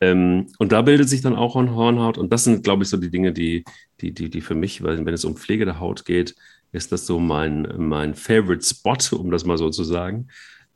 Ähm, 0.00 0.46
und 0.58 0.72
da 0.72 0.82
bildet 0.82 1.08
sich 1.08 1.22
dann 1.22 1.36
auch 1.36 1.54
Hornhaut. 1.54 2.18
Und 2.18 2.32
das 2.32 2.44
sind, 2.44 2.64
glaube 2.64 2.82
ich, 2.82 2.88
so 2.88 2.96
die 2.96 3.10
Dinge, 3.10 3.32
die, 3.32 3.64
die, 4.00 4.12
die, 4.12 4.30
die 4.30 4.40
für 4.40 4.54
mich, 4.54 4.82
weil 4.82 5.04
wenn 5.04 5.14
es 5.14 5.24
um 5.24 5.36
Pflege 5.36 5.64
der 5.64 5.80
Haut 5.80 6.04
geht, 6.04 6.34
ist 6.72 6.92
das 6.92 7.06
so 7.06 7.18
mein, 7.18 7.72
mein 7.78 8.14
Favorite 8.14 8.64
Spot, 8.64 8.98
um 9.16 9.30
das 9.30 9.44
mal 9.44 9.58
so 9.58 9.70
zu 9.70 9.84
sagen. 9.84 10.28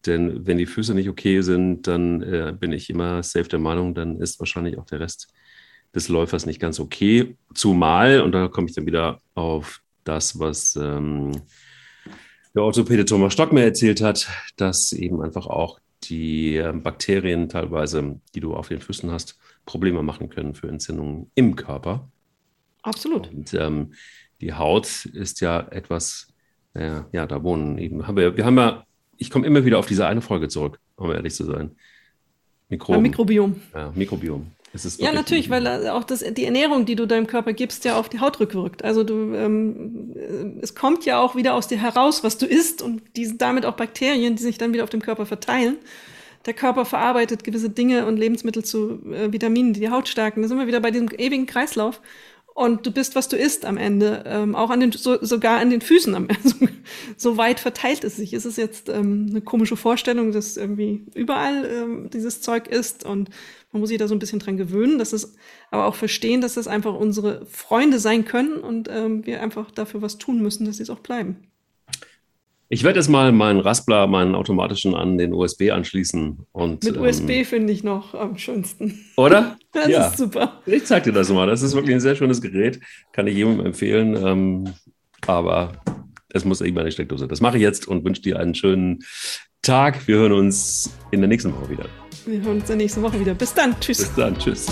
Denn 0.06 0.46
wenn 0.46 0.58
die 0.58 0.66
Füße 0.66 0.94
nicht 0.94 1.08
okay 1.08 1.40
sind, 1.40 1.86
dann 1.86 2.22
äh, 2.22 2.54
bin 2.58 2.72
ich 2.72 2.88
immer 2.88 3.22
safe 3.22 3.48
der 3.48 3.58
Meinung, 3.58 3.94
dann 3.94 4.20
ist 4.20 4.38
wahrscheinlich 4.38 4.78
auch 4.78 4.86
der 4.86 5.00
Rest 5.00 5.32
des 5.94 6.08
Läufers 6.08 6.46
nicht 6.46 6.60
ganz 6.60 6.78
okay. 6.78 7.36
Zumal, 7.54 8.20
und 8.20 8.32
da 8.32 8.48
komme 8.48 8.68
ich 8.68 8.74
dann 8.74 8.86
wieder 8.86 9.20
auf 9.34 9.80
das, 10.04 10.38
was 10.38 10.76
ähm, 10.76 11.32
der 12.54 12.62
Orthopäde 12.62 13.04
Thomas 13.04 13.32
Stock 13.32 13.52
mir 13.52 13.64
erzählt 13.64 14.00
hat, 14.00 14.28
dass 14.56 14.92
eben 14.92 15.20
einfach 15.20 15.46
auch 15.46 15.80
die 16.04 16.56
ähm, 16.56 16.82
Bakterien 16.82 17.48
teilweise, 17.48 18.20
die 18.34 18.40
du 18.40 18.54
auf 18.54 18.68
den 18.68 18.80
Füßen 18.80 19.10
hast, 19.10 19.38
Probleme 19.66 20.02
machen 20.02 20.28
können 20.30 20.54
für 20.54 20.68
Entzündungen 20.68 21.30
im 21.34 21.56
Körper. 21.56 22.10
Absolut. 22.82 23.30
Und 23.32 23.52
ähm, 23.54 23.92
die 24.40 24.54
Haut 24.54 25.06
ist 25.06 25.40
ja 25.40 25.60
etwas, 25.70 26.32
äh, 26.74 27.02
ja, 27.12 27.26
da 27.26 27.42
wohnen 27.42 27.78
eben, 27.78 28.06
haben 28.06 28.16
wir, 28.16 28.36
wir 28.36 28.44
haben 28.44 28.56
ja, 28.56 28.84
ich 29.16 29.30
komme 29.30 29.46
immer 29.46 29.64
wieder 29.64 29.78
auf 29.78 29.86
diese 29.86 30.06
eine 30.06 30.20
Folge 30.20 30.48
zurück, 30.48 30.78
um 30.96 31.10
ehrlich 31.10 31.34
zu 31.34 31.44
sein. 31.44 31.72
Mikroben. 32.68 33.02
Mikrobiom. 33.02 33.60
Ja, 33.74 33.92
Mikrobiom 33.94 34.52
ja, 34.98 35.12
natürlich, 35.12 35.50
weil 35.50 35.88
auch 35.88 36.04
das, 36.04 36.20
die 36.20 36.44
Ernährung, 36.44 36.84
die 36.84 36.96
du 36.96 37.06
deinem 37.06 37.26
Körper 37.26 37.52
gibst, 37.52 37.84
ja 37.84 37.98
auf 37.98 38.08
die 38.08 38.20
Haut 38.20 38.38
rückwirkt. 38.40 38.84
Also 38.84 39.02
du, 39.02 39.34
ähm, 39.34 40.14
äh, 40.14 40.62
es 40.62 40.74
kommt 40.74 41.04
ja 41.04 41.20
auch 41.20 41.36
wieder 41.36 41.54
aus 41.54 41.68
dir 41.68 41.78
heraus, 41.78 42.22
was 42.22 42.38
du 42.38 42.46
isst 42.46 42.82
und 42.82 43.02
die, 43.16 43.36
damit 43.38 43.64
auch 43.64 43.76
Bakterien, 43.76 44.36
die 44.36 44.42
sich 44.42 44.58
dann 44.58 44.72
wieder 44.72 44.84
auf 44.84 44.90
dem 44.90 45.02
Körper 45.02 45.26
verteilen. 45.26 45.76
Der 46.46 46.54
Körper 46.54 46.84
verarbeitet 46.84 47.44
gewisse 47.44 47.70
Dinge 47.70 48.06
und 48.06 48.16
Lebensmittel 48.16 48.64
zu 48.64 49.00
äh, 49.12 49.32
Vitaminen, 49.32 49.72
die 49.72 49.80
die 49.80 49.90
Haut 49.90 50.08
stärken. 50.08 50.42
Da 50.42 50.48
sind 50.48 50.58
wir 50.58 50.66
wieder 50.66 50.80
bei 50.80 50.90
diesem 50.90 51.08
ewigen 51.10 51.46
Kreislauf 51.46 52.00
und 52.58 52.84
du 52.84 52.90
bist, 52.90 53.14
was 53.14 53.28
du 53.28 53.36
isst 53.36 53.64
am 53.64 53.76
Ende. 53.76 54.24
Ähm, 54.26 54.56
auch 54.56 54.70
an 54.70 54.80
den, 54.80 54.90
so, 54.90 55.16
sogar 55.24 55.60
an 55.60 55.70
den 55.70 55.80
Füßen 55.80 56.12
am 56.16 56.26
Ende. 56.28 56.74
so 57.16 57.36
weit 57.36 57.60
verteilt 57.60 58.02
es 58.02 58.16
sich. 58.16 58.32
Es 58.32 58.44
ist 58.44 58.58
jetzt 58.58 58.88
ähm, 58.88 59.28
eine 59.30 59.42
komische 59.42 59.76
Vorstellung, 59.76 60.32
dass 60.32 60.56
irgendwie 60.56 61.04
überall 61.14 61.64
ähm, 61.64 62.10
dieses 62.10 62.40
Zeug 62.40 62.66
ist 62.66 63.04
und 63.04 63.30
man 63.72 63.80
muss 63.80 63.90
sich 63.90 63.98
da 63.98 64.08
so 64.08 64.14
ein 64.14 64.18
bisschen 64.18 64.38
dran 64.38 64.56
gewöhnen, 64.56 64.98
dass 64.98 65.12
es 65.12 65.36
aber 65.70 65.86
auch 65.86 65.94
verstehen, 65.94 66.40
dass 66.40 66.54
das 66.54 66.68
einfach 66.68 66.94
unsere 66.94 67.44
Freunde 67.46 67.98
sein 67.98 68.24
können 68.24 68.58
und 68.58 68.88
ähm, 68.90 69.26
wir 69.26 69.42
einfach 69.42 69.70
dafür 69.70 70.00
was 70.00 70.18
tun 70.18 70.40
müssen, 70.40 70.64
dass 70.64 70.78
sie 70.78 70.82
es 70.84 70.90
auch 70.90 71.00
bleiben. 71.00 71.48
Ich 72.70 72.84
werde 72.84 72.98
jetzt 72.98 73.08
mal 73.08 73.32
meinen 73.32 73.60
Raspler, 73.60 74.06
meinen 74.06 74.34
automatischen 74.34 74.94
an 74.94 75.16
den 75.16 75.32
USB 75.32 75.70
anschließen. 75.70 76.46
Und, 76.52 76.84
Mit 76.84 76.96
ähm, 76.96 77.02
USB 77.02 77.44
finde 77.44 77.72
ich 77.72 77.82
noch 77.82 78.14
am 78.14 78.36
schönsten. 78.36 79.04
Oder? 79.16 79.56
Das 79.70 79.88
ja. 79.88 80.06
ist 80.08 80.16
super. 80.16 80.62
Ich 80.64 80.86
zeig 80.86 81.04
dir 81.04 81.12
das 81.12 81.28
mal. 81.28 81.46
Das 81.46 81.60
ist 81.60 81.74
wirklich 81.74 81.94
ein 81.94 82.00
sehr 82.00 82.16
schönes 82.16 82.40
Gerät. 82.40 82.80
Kann 83.12 83.26
ich 83.26 83.36
jedem 83.36 83.64
empfehlen. 83.64 84.16
Ähm, 84.16 84.72
aber 85.26 85.72
es 86.30 86.46
muss 86.46 86.62
irgendwann 86.62 86.84
eine 86.84 86.90
Steckdose. 86.90 87.28
Das 87.28 87.42
mache 87.42 87.58
ich 87.58 87.62
jetzt 87.62 87.86
und 87.86 88.02
wünsche 88.02 88.22
dir 88.22 88.40
einen 88.40 88.54
schönen 88.54 89.04
Tag. 89.60 90.08
Wir 90.08 90.16
hören 90.16 90.32
uns 90.32 90.90
in 91.10 91.20
der 91.20 91.28
nächsten 91.28 91.52
Woche 91.54 91.68
wieder. 91.68 91.84
Wir 92.26 92.40
hören 92.42 92.60
uns 92.60 92.68
ja 92.68 92.76
nächste 92.76 93.02
Woche 93.02 93.18
wieder. 93.20 93.34
Bis 93.34 93.54
dann. 93.54 93.78
Tschüss. 93.80 93.98
Bis 93.98 94.14
dann. 94.14 94.38
Tschüss. 94.38 94.66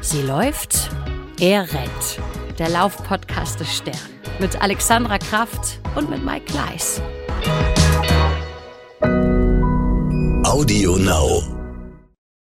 Sie 0.00 0.22
läuft, 0.22 0.90
er 1.38 1.62
rennt. 1.62 2.18
Der 2.58 2.70
Laufpodcast 2.70 3.60
des 3.60 3.76
Stern. 3.76 3.94
Mit 4.40 4.60
Alexandra 4.60 5.18
Kraft 5.18 5.80
und 5.94 6.08
mit 6.10 6.24
Mike 6.24 6.46
Kleiss. 6.46 7.02
Audio 10.44 10.96
Now. 10.96 11.57